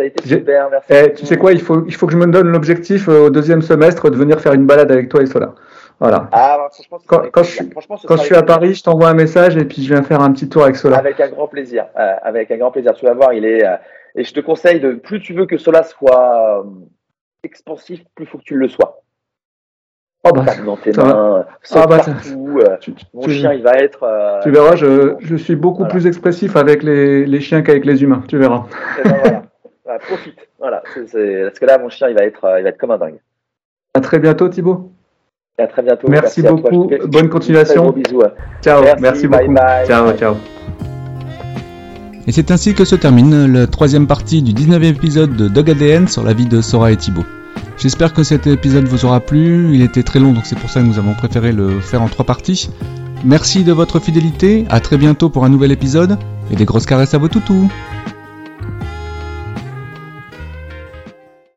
A 0.00 0.04
été 0.04 0.26
super, 0.28 0.68
merci. 0.70 0.86
Eh, 0.90 1.12
tu 1.14 1.26
sais 1.26 1.36
quoi, 1.36 1.52
il 1.52 1.60
faut, 1.60 1.84
il 1.86 1.94
faut 1.94 2.06
que 2.06 2.12
je 2.12 2.18
me 2.18 2.26
donne 2.26 2.48
l'objectif 2.48 3.08
euh, 3.08 3.26
au 3.26 3.30
deuxième 3.30 3.60
semestre 3.62 4.08
de 4.10 4.16
venir 4.16 4.40
faire 4.40 4.54
une 4.54 4.64
balade 4.66 4.90
avec 4.90 5.08
toi 5.08 5.22
et 5.22 5.26
Sola. 5.26 5.54
Voilà. 5.98 6.28
Ah, 6.32 6.56
bah, 6.58 6.98
Quand- 7.06 7.42
je 7.42 7.50
suis- 7.50 7.70
Quand 8.06 8.16
je 8.16 8.34
à. 8.34 8.42
Paris, 8.42 8.74
je 8.74 8.82
t'envoie 8.82 9.08
un 9.10 9.14
message 9.14 9.56
et 9.58 9.64
puis 9.66 9.82
je 9.82 9.92
viens 9.92 10.02
faire 10.02 10.22
un 10.22 10.32
petit 10.32 10.48
tour 10.48 10.62
avec 10.62 10.76
Sola. 10.76 10.96
Avec 10.96 11.20
un 11.20 11.28
grand 11.28 11.46
plaisir. 11.48 11.84
Euh, 11.98 12.14
avec 12.22 12.50
un 12.50 12.56
grand 12.56 12.70
plaisir. 12.70 12.94
Tu 12.94 13.04
vas 13.04 13.12
voir, 13.12 13.34
il 13.34 13.44
est. 13.44 13.66
euh, 13.66 13.76
et 14.14 14.24
je 14.24 14.32
te 14.32 14.40
conseille 14.40 14.80
de 14.80 14.92
plus 14.94 15.20
tu 15.20 15.34
veux 15.34 15.44
que 15.46 15.58
cela 15.58 15.82
soit 15.82 16.64
expansif, 17.42 18.00
plus 18.14 18.24
faut 18.26 18.38
que 18.38 18.44
tu 18.44 18.56
le 18.56 18.68
sois. 18.68 19.02
Oh 20.24 20.32
bah, 20.34 20.44
dans 20.66 20.76
tes 20.76 20.92
ça 20.92 21.02
va. 21.02 21.14
main, 21.14 21.46
saute 21.62 21.78
Ah 21.82 21.86
bah, 21.86 21.96
partout. 21.98 22.60
tu, 22.82 22.92
tu- 22.92 23.04
mon 23.14 23.22
tu- 23.22 23.30
chien, 23.32 23.54
il 23.54 23.62
va 23.62 23.72
être. 23.78 24.02
euh, 24.02 24.38
tu 24.42 24.50
verras, 24.50 24.76
je, 24.76 25.14
je 25.20 25.34
suis 25.36 25.56
beaucoup 25.56 25.78
Voilà. 25.78 25.90
plus 25.92 26.06
expressif 26.06 26.56
avec 26.56 26.82
les, 26.82 27.24
les 27.24 27.40
chiens 27.40 27.62
qu'avec 27.62 27.86
les 27.86 28.02
humains. 28.02 28.22
Tu 28.28 28.36
verras. 28.36 28.64
eh 28.98 29.08
ben 29.08 29.16
voilà. 29.22 29.42
Voilà, 29.90 30.04
profite. 30.04 30.36
Voilà. 30.60 30.82
Parce 30.94 31.58
que 31.58 31.66
là, 31.66 31.78
mon 31.78 31.88
chien, 31.88 32.08
il 32.08 32.14
va 32.14 32.22
être, 32.22 32.44
euh, 32.44 32.60
il 32.60 32.62
va 32.62 32.68
être 32.68 32.78
comme 32.78 32.92
un 32.92 32.98
dingue. 32.98 33.18
À 33.94 34.00
très 34.00 34.20
bientôt, 34.20 34.48
Thibaut. 34.48 34.92
Et 35.58 35.62
à 35.62 35.66
très 35.66 35.82
bientôt. 35.82 36.06
Merci, 36.08 36.42
beaucoup. 36.42 36.86
Te 36.86 37.06
Bonne 37.06 37.28
continuation. 37.28 37.82
gros 37.82 37.92
bisous. 37.92 38.22
Ciao. 38.62 38.82
Merci, 38.82 39.02
Merci, 39.02 39.26
bye 39.26 39.48
beaucoup. 39.48 39.54
bye. 39.54 39.86
ciao, 39.86 40.06
Bye. 40.06 40.16
ciao. 40.16 40.36
Et 42.28 42.32
c'est 42.32 42.52
ainsi 42.52 42.74
que 42.74 42.84
se 42.84 42.94
termine 42.94 43.52
la 43.52 43.66
troisième 43.66 44.06
partie 44.06 44.42
du 44.42 44.52
19e 44.52 44.84
épisode 44.84 45.34
de 45.34 45.48
Dog 45.48 45.68
ADN 45.68 46.06
sur 46.06 46.22
la 46.22 46.34
vie 46.34 46.46
de 46.46 46.60
Sora 46.60 46.92
et 46.92 46.96
Thibaut. 46.96 47.24
J'espère 47.76 48.12
que 48.12 48.22
cet 48.22 48.46
épisode 48.46 48.84
vous 48.84 49.04
aura 49.06 49.18
plu, 49.18 49.74
il 49.74 49.82
était 49.82 50.04
très 50.04 50.20
long 50.20 50.32
donc 50.32 50.46
c'est 50.46 50.58
pour 50.58 50.70
ça 50.70 50.80
que 50.80 50.86
nous 50.86 50.98
avons 50.98 51.14
préféré 51.14 51.50
le 51.50 51.80
faire 51.80 52.02
en 52.02 52.08
trois 52.08 52.26
parties. 52.26 52.70
Merci 53.24 53.64
de 53.64 53.72
votre 53.72 53.98
fidélité, 53.98 54.66
à 54.70 54.78
très 54.80 54.98
bientôt 54.98 55.30
pour 55.30 55.44
un 55.44 55.48
nouvel 55.48 55.72
épisode, 55.72 56.16
et 56.52 56.56
des 56.56 56.64
grosses 56.66 56.86
caresses 56.86 57.14
à 57.14 57.18
vos 57.18 57.28
toutous 57.28 57.68